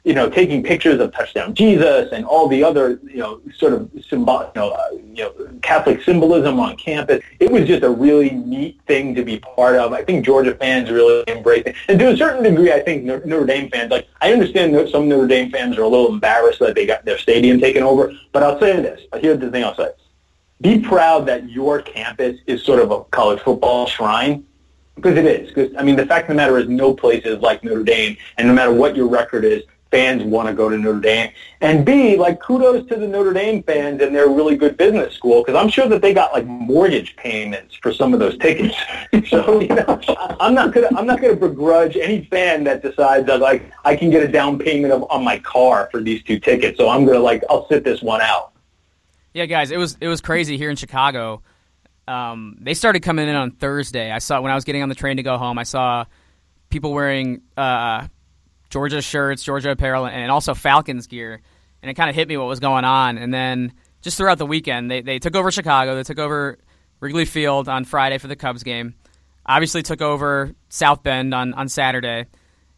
you 0.08 0.14
know, 0.14 0.30
taking 0.30 0.64
pictures 0.64 1.02
of 1.02 1.12
touchdown 1.12 1.54
Jesus 1.54 2.14
and 2.14 2.24
all 2.24 2.48
the 2.48 2.64
other, 2.64 2.98
you 3.04 3.18
know, 3.18 3.42
sort 3.58 3.74
of 3.74 3.92
symbol, 4.10 4.50
you 4.56 4.62
know, 4.62 4.70
uh, 4.70 4.88
you 4.94 5.24
know, 5.26 5.34
Catholic 5.62 6.02
symbolism 6.02 6.62
on 6.62 6.78
campus. 6.78 7.22
It 7.42 7.52
was 7.52 7.68
just 7.68 7.84
a 7.84 7.90
really 7.90 8.30
neat 8.30 8.80
thing 8.88 9.14
to 9.16 9.26
be 9.26 9.40
part 9.40 9.76
of. 9.76 9.92
I 9.92 10.06
think 10.06 10.24
Georgia 10.24 10.56
fans 10.56 10.90
really 10.90 11.26
embraced 11.28 11.68
it, 11.68 11.76
and 11.90 12.00
to 12.00 12.14
a 12.14 12.16
certain 12.16 12.42
degree, 12.42 12.72
I 12.72 12.80
think 12.80 13.04
Notre 13.04 13.46
Dame 13.46 13.70
fans. 13.70 13.92
Like, 13.92 14.08
I 14.22 14.32
understand 14.32 14.74
that 14.76 14.88
some 14.90 15.10
Notre 15.10 15.28
Dame 15.28 15.52
fans 15.52 15.78
are 15.78 15.82
a 15.82 15.90
little 15.90 16.08
embarrassed 16.08 16.60
that 16.60 16.74
they 16.74 16.86
got 16.86 17.04
their 17.04 17.18
stadium 17.18 17.60
taken 17.60 17.84
over, 17.84 18.14
but 18.32 18.44
I'll 18.44 18.60
say 18.62 18.78
this. 18.78 19.02
Here's 19.18 19.42
the 19.42 19.52
thing 19.52 19.66
I'll 19.66 19.76
say: 19.76 19.90
be 20.62 20.80
proud 20.80 21.26
that 21.26 21.50
your 21.50 21.82
campus 21.82 22.40
is 22.48 22.64
sort 22.64 22.80
of 22.80 22.92
a 22.92 23.04
college 23.06 23.42
football 23.42 23.88
shrine 23.88 24.46
Because 24.96 25.18
it 25.18 25.26
is. 25.26 25.50
Because 25.50 25.76
I 25.78 25.84
mean, 25.84 25.98
the 25.98 26.06
fact 26.06 26.24
of 26.24 26.30
the 26.30 26.36
matter 26.36 26.58
is, 26.58 26.70
no 26.70 26.94
place 26.94 27.26
is 27.26 27.42
like 27.42 27.62
Notre 27.62 27.84
Dame, 27.84 28.16
and 28.38 28.48
no 28.48 28.54
matter 28.54 28.72
what 28.72 28.96
your 28.96 29.10
record 29.10 29.44
is, 29.44 29.64
fans 29.92 30.24
want 30.24 30.48
to 30.48 30.54
go 30.54 30.70
to 30.70 30.78
Notre 30.78 31.00
Dame. 31.00 31.32
And 31.62 31.86
B, 31.86 32.18
like 32.18 32.40
kudos 32.40 32.88
to 32.90 32.96
the 32.96 33.08
Notre 33.08 33.34
Dame 33.34 33.64
fans 33.64 34.02
and 34.02 34.16
their 34.16 34.28
really 34.28 34.56
good 34.56 34.78
business 34.78 35.14
school 35.14 35.44
because 35.44 35.56
I'm 35.56 35.70
sure 35.70 35.88
that 35.88 36.02
they 36.02 36.14
got 36.14 36.34
like 36.34 36.46
mortgage 36.46 37.16
payments 37.16 37.76
for 37.76 37.94
some 37.94 38.14
of 38.14 38.20
those 38.20 38.38
tickets. 38.38 38.76
so 39.30 39.60
you 39.60 39.70
know, 39.70 40.02
I'm 40.40 40.54
not 40.54 40.74
gonna 40.74 40.90
I'm 40.96 41.06
not 41.06 41.22
gonna 41.22 41.36
begrudge 41.36 41.98
any 41.98 42.26
fan 42.26 42.64
that 42.66 42.82
decides 42.82 43.28
that 43.28 43.40
like 43.40 43.72
I 43.86 43.96
can 43.96 44.10
get 44.10 44.24
a 44.24 44.28
down 44.28 44.60
payment 44.60 44.94
of, 44.94 45.06
on 45.10 45.24
my 45.24 45.40
car 45.40 45.90
for 45.92 46.02
these 46.02 46.24
two 46.24 46.40
tickets. 46.40 46.78
So 46.78 46.90
I'm 46.90 47.06
gonna 47.06 47.20
like 47.20 47.44
I'll 47.50 47.68
sit 47.68 47.84
this 47.84 48.02
one 48.02 48.22
out. 48.22 48.54
Yeah, 49.34 49.46
guys, 49.46 49.72
it 49.72 49.78
was 49.78 49.98
it 50.02 50.08
was 50.08 50.22
crazy 50.22 50.58
here 50.58 50.70
in 50.70 50.76
Chicago. 50.76 51.42
Um, 52.08 52.58
they 52.62 52.74
started 52.74 53.02
coming 53.02 53.28
in 53.28 53.36
on 53.36 53.52
Thursday. 53.52 54.12
I 54.12 54.20
saw 54.20 54.40
when 54.42 54.52
I 54.52 54.56
was 54.56 54.64
getting 54.64 54.82
on 54.82 54.90
the 54.90 54.96
train 54.96 55.18
to 55.18 55.24
go 55.24 55.38
home. 55.38 55.58
I 55.58 55.64
saw 55.64 56.06
people 56.70 56.94
wearing 56.94 57.42
uh, 57.56 58.08
Georgia 58.70 59.02
shirts, 59.02 59.44
Georgia 59.44 59.72
apparel, 59.72 60.06
and 60.06 60.32
also 60.32 60.54
Falcons 60.54 61.08
gear. 61.08 61.42
And 61.82 61.90
it 61.90 61.94
kind 61.94 62.10
of 62.10 62.16
hit 62.16 62.28
me 62.28 62.38
what 62.38 62.48
was 62.48 62.60
going 62.60 62.86
on. 62.86 63.18
And 63.18 63.34
then 63.34 63.74
just 64.02 64.18
throughout 64.18 64.38
the 64.38 64.46
weekend, 64.46 64.90
they, 64.90 65.02
they 65.02 65.20
took 65.20 65.36
over 65.36 65.52
Chicago. 65.52 65.96
They 65.96 66.04
took 66.04 66.20
over 66.20 66.58
Wrigley 67.00 67.26
Field 67.26 67.70
on 67.70 67.86
Friday 67.86 68.18
for 68.18 68.28
the 68.28 68.36
Cubs 68.36 68.64
game. 68.64 68.96
Obviously, 69.46 69.82
took 69.82 70.02
over 70.02 70.54
South 70.70 71.04
Bend 71.04 71.34
on, 71.34 71.54
on 71.54 71.70
Saturday. 71.70 72.26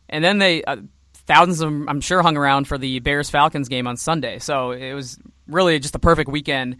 And 0.09 0.23
then 0.23 0.37
they, 0.37 0.63
uh, 0.63 0.77
thousands 1.13 1.61
of 1.61 1.71
them, 1.71 1.89
I'm 1.89 2.01
sure, 2.01 2.21
hung 2.21 2.37
around 2.37 2.67
for 2.67 2.77
the 2.77 2.99
Bears 2.99 3.29
Falcons 3.29 3.69
game 3.69 3.87
on 3.87 3.97
Sunday. 3.97 4.39
So 4.39 4.71
it 4.71 4.93
was 4.93 5.17
really 5.47 5.79
just 5.79 5.95
a 5.95 5.99
perfect 5.99 6.29
weekend. 6.29 6.77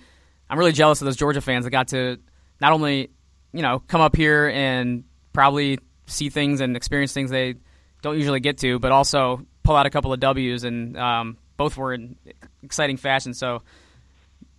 I'm 0.49 0.59
really 0.59 0.71
jealous 0.71 1.01
of 1.01 1.05
those 1.05 1.15
Georgia 1.15 1.41
fans 1.41 1.65
that 1.65 1.71
got 1.71 1.89
to 1.89 2.17
not 2.59 2.73
only, 2.73 3.11
you 3.53 3.61
know, 3.61 3.79
come 3.87 4.01
up 4.01 4.15
here 4.15 4.49
and 4.49 5.03
probably 5.33 5.79
see 6.07 6.29
things 6.29 6.61
and 6.61 6.75
experience 6.75 7.13
things 7.13 7.29
they 7.29 7.55
don't 8.01 8.17
usually 8.17 8.39
get 8.39 8.57
to, 8.59 8.79
but 8.79 8.91
also 8.91 9.45
pull 9.63 9.75
out 9.75 9.85
a 9.85 9.89
couple 9.89 10.13
of 10.13 10.19
W's, 10.19 10.63
and 10.63 10.97
um, 10.97 11.37
both 11.57 11.77
were 11.77 11.93
in 11.93 12.15
exciting 12.63 12.97
fashion. 12.97 13.33
So 13.33 13.61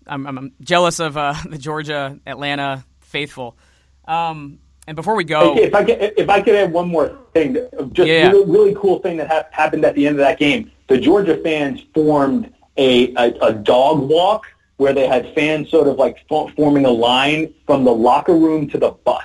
I'm, 0.07 0.27
I'm 0.27 0.53
jealous 0.61 1.01
of 1.01 1.17
uh, 1.17 1.35
the 1.49 1.59
Georgia 1.59 2.19
Atlanta 2.27 2.85
faithful. 3.01 3.57
Um, 4.07 4.59
and 4.87 4.97
before 4.97 5.15
we 5.15 5.25
go, 5.25 5.57
if 5.57 5.75
I 5.75 5.85
could, 5.85 5.99
if 6.17 6.29
I 6.29 6.41
could 6.41 6.55
add 6.55 6.73
one 6.73 6.89
more 6.89 7.17
thing, 7.33 7.55
just 7.93 8.09
yeah. 8.09 8.29
really, 8.31 8.51
really 8.51 8.75
cool 8.75 8.99
thing 8.99 9.19
that 9.19 9.29
ha- 9.29 9.47
happened 9.53 9.85
at 9.85 9.95
the 9.95 10.07
end 10.07 10.17
of 10.17 10.27
that 10.27 10.39
game. 10.39 10.71
The 10.89 10.99
Georgia 10.99 11.37
fans 11.43 11.85
formed 11.95 12.53
a, 12.77 13.15
a, 13.15 13.33
a 13.41 13.53
dog 13.53 14.09
walk 14.09 14.47
where 14.79 14.93
they 14.93 15.07
had 15.07 15.33
fans 15.35 15.71
sort 15.71 15.87
of 15.87 15.97
like 15.97 16.27
forming 16.29 16.87
a 16.87 16.91
line 16.91 17.55
from 17.67 17.85
the 17.85 17.93
locker 17.93 18.35
room 18.35 18.69
to 18.71 18.79
the 18.79 18.91
bus. 18.91 19.23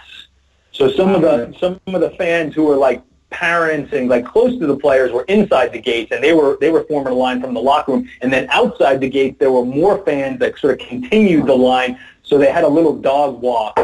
So 0.71 0.91
some 0.91 1.15
of 1.15 1.21
the 1.21 1.55
some 1.59 1.79
of 1.87 2.01
the 2.01 2.11
fans 2.11 2.53
who 2.53 2.65
were 2.65 2.75
like 2.75 3.01
parents 3.35 3.91
and 3.91 4.07
like 4.07 4.25
close 4.25 4.57
to 4.57 4.65
the 4.65 4.77
players 4.77 5.11
were 5.11 5.23
inside 5.23 5.73
the 5.73 5.79
gates 5.79 6.11
and 6.13 6.23
they 6.23 6.33
were 6.33 6.57
they 6.61 6.71
were 6.71 6.85
forming 6.85 7.11
a 7.11 7.15
line 7.15 7.41
from 7.41 7.53
the 7.53 7.59
locker 7.59 7.91
room. 7.91 8.09
And 8.21 8.31
then 8.31 8.47
outside 8.49 9.01
the 9.01 9.09
gates 9.09 9.37
there 9.39 9.51
were 9.51 9.65
more 9.65 10.03
fans 10.05 10.39
that 10.39 10.57
sort 10.57 10.79
of 10.79 10.87
continued 10.87 11.45
the 11.45 11.55
line 11.55 11.99
so 12.23 12.37
they 12.37 12.49
had 12.49 12.63
a 12.63 12.67
little 12.67 12.95
dog 12.95 13.41
walk 13.41 13.77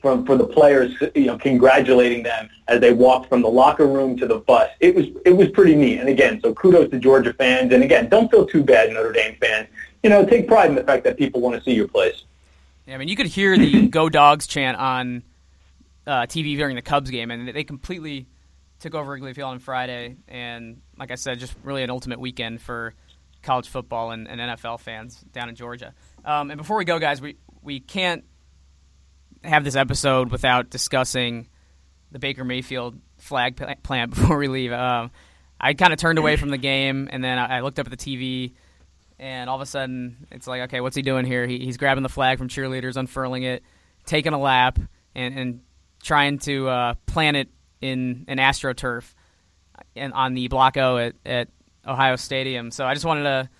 from 0.00 0.24
for 0.24 0.36
the 0.36 0.46
players 0.46 0.92
you 1.14 1.26
know 1.26 1.36
congratulating 1.36 2.22
them 2.22 2.48
as 2.68 2.80
they 2.80 2.94
walked 2.94 3.28
from 3.28 3.42
the 3.42 3.48
locker 3.48 3.86
room 3.86 4.16
to 4.16 4.26
the 4.26 4.38
bus. 4.38 4.70
It 4.80 4.94
was 4.94 5.06
it 5.26 5.32
was 5.32 5.50
pretty 5.50 5.74
neat. 5.74 5.98
And 6.00 6.08
again 6.08 6.40
so 6.42 6.54
kudos 6.54 6.90
to 6.90 6.98
Georgia 6.98 7.34
fans. 7.34 7.74
And 7.74 7.84
again 7.84 8.08
don't 8.08 8.30
feel 8.30 8.46
too 8.46 8.62
bad 8.62 8.90
Notre 8.90 9.12
Dame 9.12 9.36
fans. 9.38 9.68
You 10.02 10.08
know 10.08 10.24
take 10.24 10.48
pride 10.48 10.70
in 10.70 10.76
the 10.76 10.84
fact 10.84 11.04
that 11.04 11.18
people 11.18 11.42
want 11.42 11.56
to 11.56 11.62
see 11.62 11.74
your 11.74 11.88
place. 11.88 12.24
Yeah 12.86 12.94
I 12.94 12.98
mean 12.98 13.08
you 13.08 13.16
could 13.16 13.26
hear 13.26 13.58
the 13.58 13.86
go 13.98 14.08
dogs 14.08 14.46
chant 14.46 14.78
on 14.78 15.22
uh, 16.06 16.22
TV 16.22 16.56
during 16.56 16.76
the 16.76 16.82
Cubs 16.82 17.10
game 17.10 17.30
and 17.30 17.48
they 17.48 17.64
completely 17.64 18.26
took 18.80 18.94
over 18.94 19.12
Wrigley 19.12 19.34
Field 19.34 19.50
on 19.50 19.58
Friday, 19.58 20.16
and 20.28 20.80
like 20.98 21.10
I 21.10 21.14
said, 21.14 21.38
just 21.38 21.54
really 21.62 21.82
an 21.82 21.90
ultimate 21.90 22.20
weekend 22.20 22.60
for 22.60 22.94
college 23.42 23.68
football 23.68 24.10
and, 24.10 24.26
and 24.28 24.40
NFL 24.40 24.80
fans 24.80 25.20
down 25.32 25.48
in 25.48 25.54
Georgia. 25.54 25.94
Um, 26.24 26.50
and 26.50 26.58
before 26.58 26.76
we 26.76 26.84
go, 26.84 26.98
guys, 26.98 27.20
we 27.20 27.36
we 27.62 27.80
can't 27.80 28.24
have 29.42 29.64
this 29.64 29.76
episode 29.76 30.30
without 30.30 30.70
discussing 30.70 31.48
the 32.10 32.18
Baker 32.18 32.44
Mayfield 32.44 32.98
flag 33.18 33.60
plant 33.82 34.10
before 34.14 34.38
we 34.38 34.48
leave. 34.48 34.72
Um, 34.72 35.10
I 35.60 35.74
kind 35.74 35.92
of 35.92 35.98
turned 35.98 36.18
away 36.18 36.36
from 36.36 36.50
the 36.50 36.58
game, 36.58 37.08
and 37.10 37.22
then 37.22 37.38
I 37.38 37.60
looked 37.60 37.78
up 37.78 37.90
at 37.90 37.98
the 37.98 38.16
TV, 38.16 38.52
and 39.18 39.48
all 39.48 39.56
of 39.56 39.62
a 39.62 39.66
sudden, 39.66 40.26
it's 40.30 40.46
like, 40.46 40.62
okay, 40.62 40.80
what's 40.80 40.96
he 40.96 41.02
doing 41.02 41.24
here? 41.24 41.46
He, 41.46 41.58
he's 41.60 41.76
grabbing 41.76 42.02
the 42.02 42.08
flag 42.08 42.38
from 42.38 42.48
cheerleaders, 42.48 42.96
unfurling 42.96 43.44
it, 43.44 43.62
taking 44.04 44.32
a 44.32 44.38
lap, 44.38 44.78
and, 45.14 45.38
and 45.38 45.60
trying 46.02 46.38
to 46.40 46.68
uh, 46.68 46.94
plant 47.06 47.36
it 47.36 47.48
in 47.84 48.24
an 48.28 48.38
AstroTurf 48.38 49.04
and 49.94 50.14
on 50.14 50.32
the 50.32 50.48
Block 50.48 50.78
O 50.78 50.96
at, 50.96 51.14
at 51.26 51.48
Ohio 51.86 52.16
Stadium. 52.16 52.70
So 52.70 52.86
I 52.86 52.94
just 52.94 53.04
wanted 53.04 53.24
to 53.24 53.50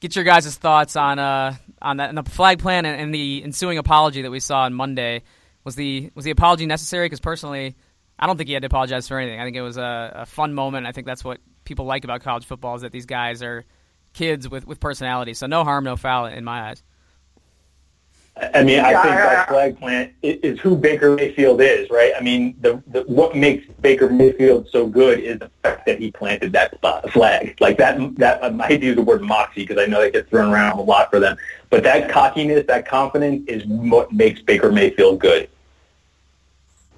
get 0.00 0.16
your 0.16 0.24
guys' 0.24 0.56
thoughts 0.56 0.96
on 0.96 1.20
uh, 1.20 1.54
on 1.80 1.98
that 1.98 2.08
and 2.08 2.18
the 2.18 2.28
flag 2.28 2.58
plan 2.58 2.84
and, 2.84 3.00
and, 3.00 3.14
the 3.14 3.42
ensuing 3.44 3.78
apology 3.78 4.22
that 4.22 4.30
we 4.30 4.40
saw 4.40 4.62
on 4.62 4.74
Monday. 4.74 5.22
Was 5.62 5.76
the 5.76 6.10
was 6.14 6.24
the 6.24 6.32
apology 6.32 6.66
necessary? 6.66 7.06
Because 7.06 7.20
personally, 7.20 7.76
I 8.18 8.26
don't 8.26 8.36
think 8.36 8.48
he 8.48 8.54
had 8.54 8.62
to 8.62 8.66
apologize 8.66 9.06
for 9.06 9.18
anything. 9.18 9.38
I 9.38 9.44
think 9.44 9.56
it 9.56 9.62
was 9.62 9.76
a, 9.76 10.12
a 10.16 10.26
fun 10.26 10.52
moment. 10.52 10.86
I 10.86 10.92
think 10.92 11.06
that's 11.06 11.24
what 11.24 11.38
people 11.64 11.84
like 11.84 12.04
about 12.04 12.22
college 12.22 12.46
football 12.46 12.74
is 12.74 12.82
that 12.82 12.92
these 12.92 13.06
guys 13.06 13.42
are 13.42 13.64
kids 14.14 14.48
with 14.48 14.66
with 14.66 14.80
personality. 14.80 15.34
So 15.34 15.46
no 15.46 15.62
harm, 15.62 15.84
no 15.84 15.96
foul 15.96 16.26
in 16.26 16.42
my 16.42 16.70
eyes. 16.70 16.82
I 18.54 18.62
mean, 18.64 18.80
I 18.80 18.92
think 19.02 19.14
that 19.14 19.48
flag 19.48 19.78
plant 19.78 20.12
is 20.22 20.58
who 20.60 20.76
Baker 20.76 21.14
Mayfield 21.14 21.60
is, 21.60 21.90
right? 21.90 22.12
I 22.16 22.20
mean, 22.22 22.56
the, 22.60 22.82
the 22.86 23.02
what 23.02 23.36
makes 23.36 23.66
Baker 23.80 24.08
Mayfield 24.08 24.68
so 24.70 24.86
good 24.86 25.20
is 25.20 25.38
the 25.38 25.50
fact 25.62 25.84
that 25.86 25.98
he 25.98 26.10
planted 26.10 26.52
that 26.52 26.80
flag. 27.12 27.56
Like 27.60 27.76
that, 27.78 28.16
that 28.16 28.42
I 28.42 28.66
hate 28.66 28.78
to 28.78 28.86
use 28.86 28.96
the 28.96 29.02
word 29.02 29.22
moxie 29.22 29.66
because 29.66 29.78
I 29.78 29.86
know 29.86 30.00
that 30.00 30.12
gets 30.12 30.30
thrown 30.30 30.52
around 30.52 30.78
a 30.78 30.82
lot 30.82 31.10
for 31.10 31.20
them, 31.20 31.36
but 31.68 31.82
that 31.82 32.10
cockiness, 32.10 32.66
that 32.66 32.86
confidence 32.86 33.46
is 33.46 33.64
what 33.66 34.10
makes 34.12 34.40
Baker 34.40 34.72
Mayfield 34.72 35.20
good. 35.20 35.50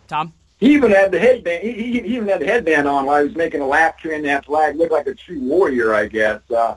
Tom? 0.06 0.32
He 0.60 0.74
even 0.74 0.92
had 0.92 1.10
the 1.10 1.18
headband. 1.18 1.64
He, 1.64 1.72
he, 1.72 1.92
he 2.02 2.16
even 2.16 2.28
had 2.28 2.40
the 2.40 2.46
headband 2.46 2.86
on 2.86 3.04
while 3.06 3.20
he 3.20 3.26
was 3.26 3.36
making 3.36 3.62
a 3.62 3.66
lap, 3.66 3.98
carrying 4.00 4.22
that 4.22 4.44
flag. 4.44 4.76
Looked 4.76 4.92
like 4.92 5.08
a 5.08 5.14
true 5.14 5.40
warrior, 5.40 5.92
I 5.92 6.06
guess. 6.06 6.40
Uh, 6.48 6.76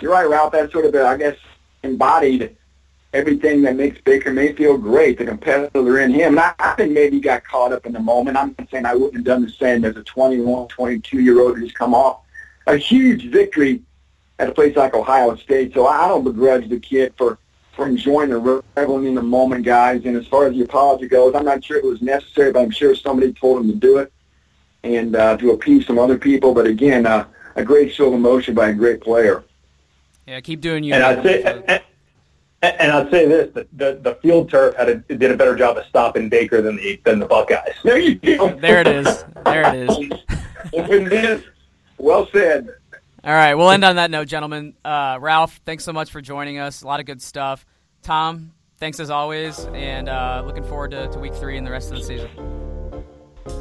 you're 0.00 0.12
right, 0.12 0.26
Ralph. 0.26 0.52
That's 0.52 0.72
sort 0.72 0.86
of, 0.86 0.94
a, 0.94 1.04
I 1.04 1.18
guess, 1.18 1.36
embodied 1.82 2.55
everything 3.16 3.62
that 3.62 3.76
makes 3.76 4.00
Baker 4.02 4.32
Mayfield 4.32 4.82
great, 4.82 5.16
the 5.18 5.24
competitor 5.24 6.00
in 6.00 6.12
him. 6.12 6.32
And 6.32 6.40
I, 6.40 6.54
I 6.58 6.74
think 6.74 6.92
maybe 6.92 7.16
he 7.16 7.20
got 7.22 7.44
caught 7.44 7.72
up 7.72 7.86
in 7.86 7.92
the 7.92 8.00
moment. 8.00 8.36
I'm 8.36 8.54
not 8.58 8.70
saying 8.70 8.84
I 8.84 8.94
wouldn't 8.94 9.14
have 9.14 9.24
done 9.24 9.42
the 9.42 9.50
same 9.50 9.84
as 9.84 9.96
a 9.96 10.02
21, 10.02 10.68
22-year-old 10.68 11.58
who's 11.58 11.72
come 11.72 11.94
off 11.94 12.20
a 12.66 12.76
huge 12.76 13.30
victory 13.30 13.82
at 14.38 14.48
a 14.48 14.52
place 14.52 14.76
like 14.76 14.94
Ohio 14.94 15.34
State. 15.36 15.72
So 15.72 15.86
I 15.86 16.08
don't 16.08 16.24
begrudge 16.24 16.68
the 16.68 16.78
kid 16.78 17.14
for, 17.16 17.38
for 17.74 17.86
enjoying 17.86 18.30
the 18.30 18.38
reveling 18.38 19.06
in 19.06 19.14
the 19.14 19.22
moment, 19.22 19.64
guys. 19.64 20.04
And 20.04 20.16
as 20.16 20.26
far 20.26 20.46
as 20.46 20.52
the 20.52 20.62
apology 20.62 21.08
goes, 21.08 21.34
I'm 21.34 21.44
not 21.44 21.64
sure 21.64 21.78
it 21.78 21.84
was 21.84 22.02
necessary, 22.02 22.52
but 22.52 22.60
I'm 22.60 22.70
sure 22.70 22.94
somebody 22.94 23.32
told 23.32 23.62
him 23.62 23.70
to 23.70 23.76
do 23.76 23.98
it 23.98 24.12
and 24.84 25.16
uh, 25.16 25.36
to 25.38 25.52
appease 25.52 25.86
some 25.86 25.98
other 25.98 26.18
people. 26.18 26.52
But 26.52 26.66
again, 26.66 27.06
uh, 27.06 27.26
a 27.54 27.64
great 27.64 27.94
show 27.94 28.08
of 28.08 28.14
emotion 28.14 28.54
by 28.54 28.68
a 28.68 28.74
great 28.74 29.00
player. 29.00 29.42
Yeah, 30.26 30.40
keep 30.40 30.60
doing 30.60 30.84
you. 30.84 30.92
And 30.92 31.02
I'd 31.02 31.22
say, 31.22 31.82
and 32.62 32.92
I'll 32.92 33.10
say 33.10 33.26
this: 33.26 33.52
the, 33.54 33.66
the, 33.72 34.00
the 34.02 34.14
field 34.16 34.50
turf 34.50 34.74
had 34.76 34.88
a, 34.88 34.94
did 34.96 35.30
a 35.30 35.36
better 35.36 35.54
job 35.56 35.76
of 35.76 35.84
stopping 35.86 36.28
Baker 36.28 36.62
than 36.62 36.76
the 36.76 37.00
than 37.04 37.18
the 37.18 37.26
Buckeyes. 37.26 37.74
There 37.84 37.98
you 37.98 38.16
go. 38.16 38.54
There 38.56 38.80
it 38.80 38.86
is. 38.86 39.24
There 39.44 39.74
it 39.74 39.88
is. 39.88 40.12
Open 40.72 41.04
this. 41.04 41.42
Well 41.98 42.28
said. 42.32 42.68
All 43.24 43.32
right, 43.32 43.54
we'll 43.54 43.70
end 43.70 43.84
on 43.84 43.96
that 43.96 44.10
note, 44.10 44.28
gentlemen. 44.28 44.74
Uh, 44.84 45.18
Ralph, 45.20 45.60
thanks 45.64 45.82
so 45.82 45.92
much 45.92 46.10
for 46.10 46.20
joining 46.20 46.58
us. 46.58 46.82
A 46.82 46.86
lot 46.86 47.00
of 47.00 47.06
good 47.06 47.20
stuff. 47.20 47.66
Tom, 48.02 48.52
thanks 48.78 49.00
as 49.00 49.10
always, 49.10 49.58
and 49.74 50.08
uh, 50.08 50.44
looking 50.46 50.62
forward 50.62 50.92
to, 50.92 51.08
to 51.08 51.18
week 51.18 51.34
three 51.34 51.56
and 51.56 51.66
the 51.66 51.72
rest 51.72 51.90
of 51.90 51.98
the 51.98 52.04
season. 52.04 52.30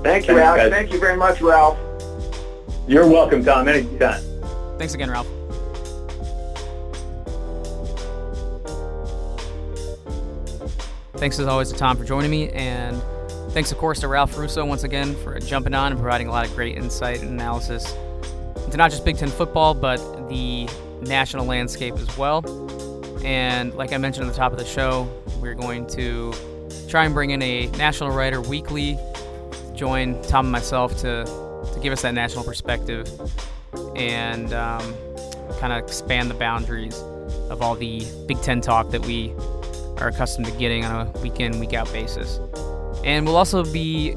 Thank 0.03 0.27
you, 0.27 0.37
Ralph. 0.37 0.69
Thank 0.69 0.93
you 0.93 0.99
very 0.99 1.17
much, 1.17 1.41
Ralph. 1.41 1.79
You're 2.87 3.07
welcome, 3.07 3.43
Tom. 3.43 3.67
Anytime. 3.67 4.21
Thanks 4.77 4.93
again, 4.93 5.09
Ralph. 5.09 5.27
Thanks 11.17 11.39
as 11.39 11.47
always 11.47 11.71
to 11.71 11.77
Tom 11.77 11.95
for 11.95 12.03
joining 12.03 12.29
me, 12.29 12.49
and 12.49 13.01
thanks 13.51 13.71
of 13.71 13.77
course 13.77 14.01
to 14.01 14.07
Ralph 14.09 14.37
Russo 14.37 14.65
once 14.65 14.83
again 14.83 15.15
for 15.15 15.39
jumping 15.39 15.73
on 15.73 15.93
and 15.93 16.01
providing 16.01 16.27
a 16.27 16.31
lot 16.31 16.45
of 16.45 16.53
great 16.53 16.77
insight 16.77 17.21
and 17.21 17.29
analysis 17.29 17.95
into 18.65 18.75
not 18.75 18.91
just 18.91 19.05
Big 19.05 19.17
Ten 19.17 19.29
football, 19.29 19.73
but 19.73 19.97
the 20.27 20.67
national 21.01 21.45
landscape 21.45 21.93
as 21.95 22.17
well. 22.17 22.43
And 23.23 23.73
like 23.75 23.93
I 23.93 23.97
mentioned 23.97 24.27
at 24.27 24.33
the 24.33 24.37
top 24.37 24.51
of 24.51 24.57
the 24.57 24.65
show, 24.65 25.09
we're 25.39 25.53
going 25.53 25.87
to 25.87 26.33
try 26.89 27.05
and 27.05 27.13
bring 27.13 27.29
in 27.29 27.41
a 27.41 27.67
national 27.77 28.11
writer 28.11 28.41
weekly, 28.41 28.99
join 29.73 30.21
Tom 30.23 30.47
and 30.47 30.51
myself 30.51 30.97
to, 30.97 31.23
to 31.25 31.79
give 31.81 31.93
us 31.93 32.01
that 32.01 32.13
national 32.13 32.43
perspective 32.43 33.07
and 33.95 34.53
um, 34.53 34.93
kind 35.59 35.71
of 35.71 35.79
expand 35.79 36.29
the 36.29 36.35
boundaries 36.35 36.99
of 37.49 37.61
all 37.61 37.75
the 37.75 38.05
Big 38.27 38.41
Ten 38.41 38.59
talk 38.59 38.91
that 38.91 39.05
we 39.05 39.33
are 39.97 40.09
accustomed 40.09 40.47
to 40.47 40.51
getting 40.53 40.85
on 40.85 41.07
a 41.07 41.19
week 41.19 41.39
in, 41.39 41.59
week 41.59 41.73
out 41.73 41.91
basis. 41.91 42.39
And 43.03 43.25
we'll 43.25 43.37
also 43.37 43.63
be 43.63 44.15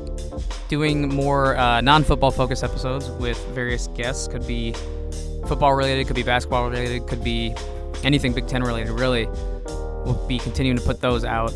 doing 0.69 1.09
more 1.09 1.57
uh, 1.57 1.81
non-football 1.81 2.31
focused 2.31 2.65
episodes 2.65 3.11
with 3.11 3.39
various 3.49 3.87
guests. 3.89 4.29
Could 4.29 4.47
be 4.47 4.73
football 5.47 5.75
related, 5.75 6.07
could 6.07 6.17
be 6.17 6.23
basketball 6.23 6.69
related, 6.71 7.07
could 7.07 7.23
be 7.23 7.55
anything 8.05 8.33
Big 8.33 8.47
Ten 8.47 8.63
related. 8.63 8.91
Really, 8.93 9.27
we'll 9.27 10.25
be 10.29 10.39
continuing 10.39 10.79
to 10.79 10.85
put 10.85 11.01
those 11.01 11.25
out 11.25 11.53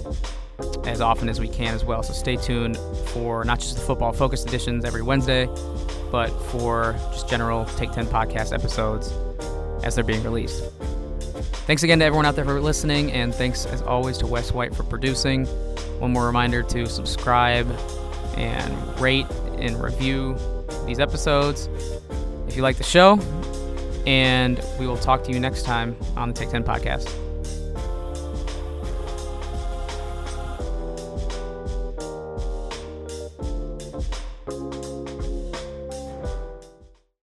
as 0.85 1.01
often 1.01 1.29
as 1.29 1.41
we 1.41 1.49
can 1.49 1.75
as 1.75 1.85
well. 1.85 2.03
So 2.03 2.13
stay 2.13 2.37
tuned 2.37 2.77
for 3.07 3.45
not 3.45 3.61
just 3.61 3.77
the 3.77 3.83
football 3.83 4.13
focused 4.13 4.47
editions 4.47 4.85
every 4.85 5.03
Wednesday, 5.03 5.47
but 6.11 6.29
for 6.51 6.95
just 7.13 7.29
general 7.29 7.65
Take 7.77 7.93
10 7.93 8.07
podcast 8.07 8.53
episodes 8.53 9.13
as 9.85 9.95
they're 9.95 10.05
being 10.05 10.23
released. 10.23 10.63
Thanks 11.67 11.85
again 11.85 12.01
to 12.01 12.05
everyone 12.05 12.27
out 12.27 12.35
there 12.35 12.45
for 12.45 12.61
listening, 12.61 13.13
and 13.13 13.33
thanks 13.33 13.67
as 13.67 13.83
always 13.83 14.19
to 14.19 14.27
Wes 14.27 14.51
White 14.53 14.75
for 14.75 14.83
producing. 14.83 15.47
One 16.01 16.13
more 16.13 16.27
reminder 16.27 16.65
to 16.65 16.87
subscribe 16.87 17.71
and 18.37 19.01
rate 19.01 19.27
and 19.59 19.81
review 19.81 20.37
these 20.87 20.99
episodes 20.99 21.69
if 22.49 22.57
you 22.57 22.63
like 22.63 22.79
the 22.79 22.85
show. 22.85 23.19
And 24.07 24.61
we 24.81 24.89
will 24.89 24.97
talk 24.97 25.23
to 25.25 25.33
you 25.33 25.39
next 25.39 25.63
time 25.63 25.97
on 26.17 26.29
the 26.31 26.35
Take 26.35 26.51
10 26.51 26.65
podcast. 26.65 27.22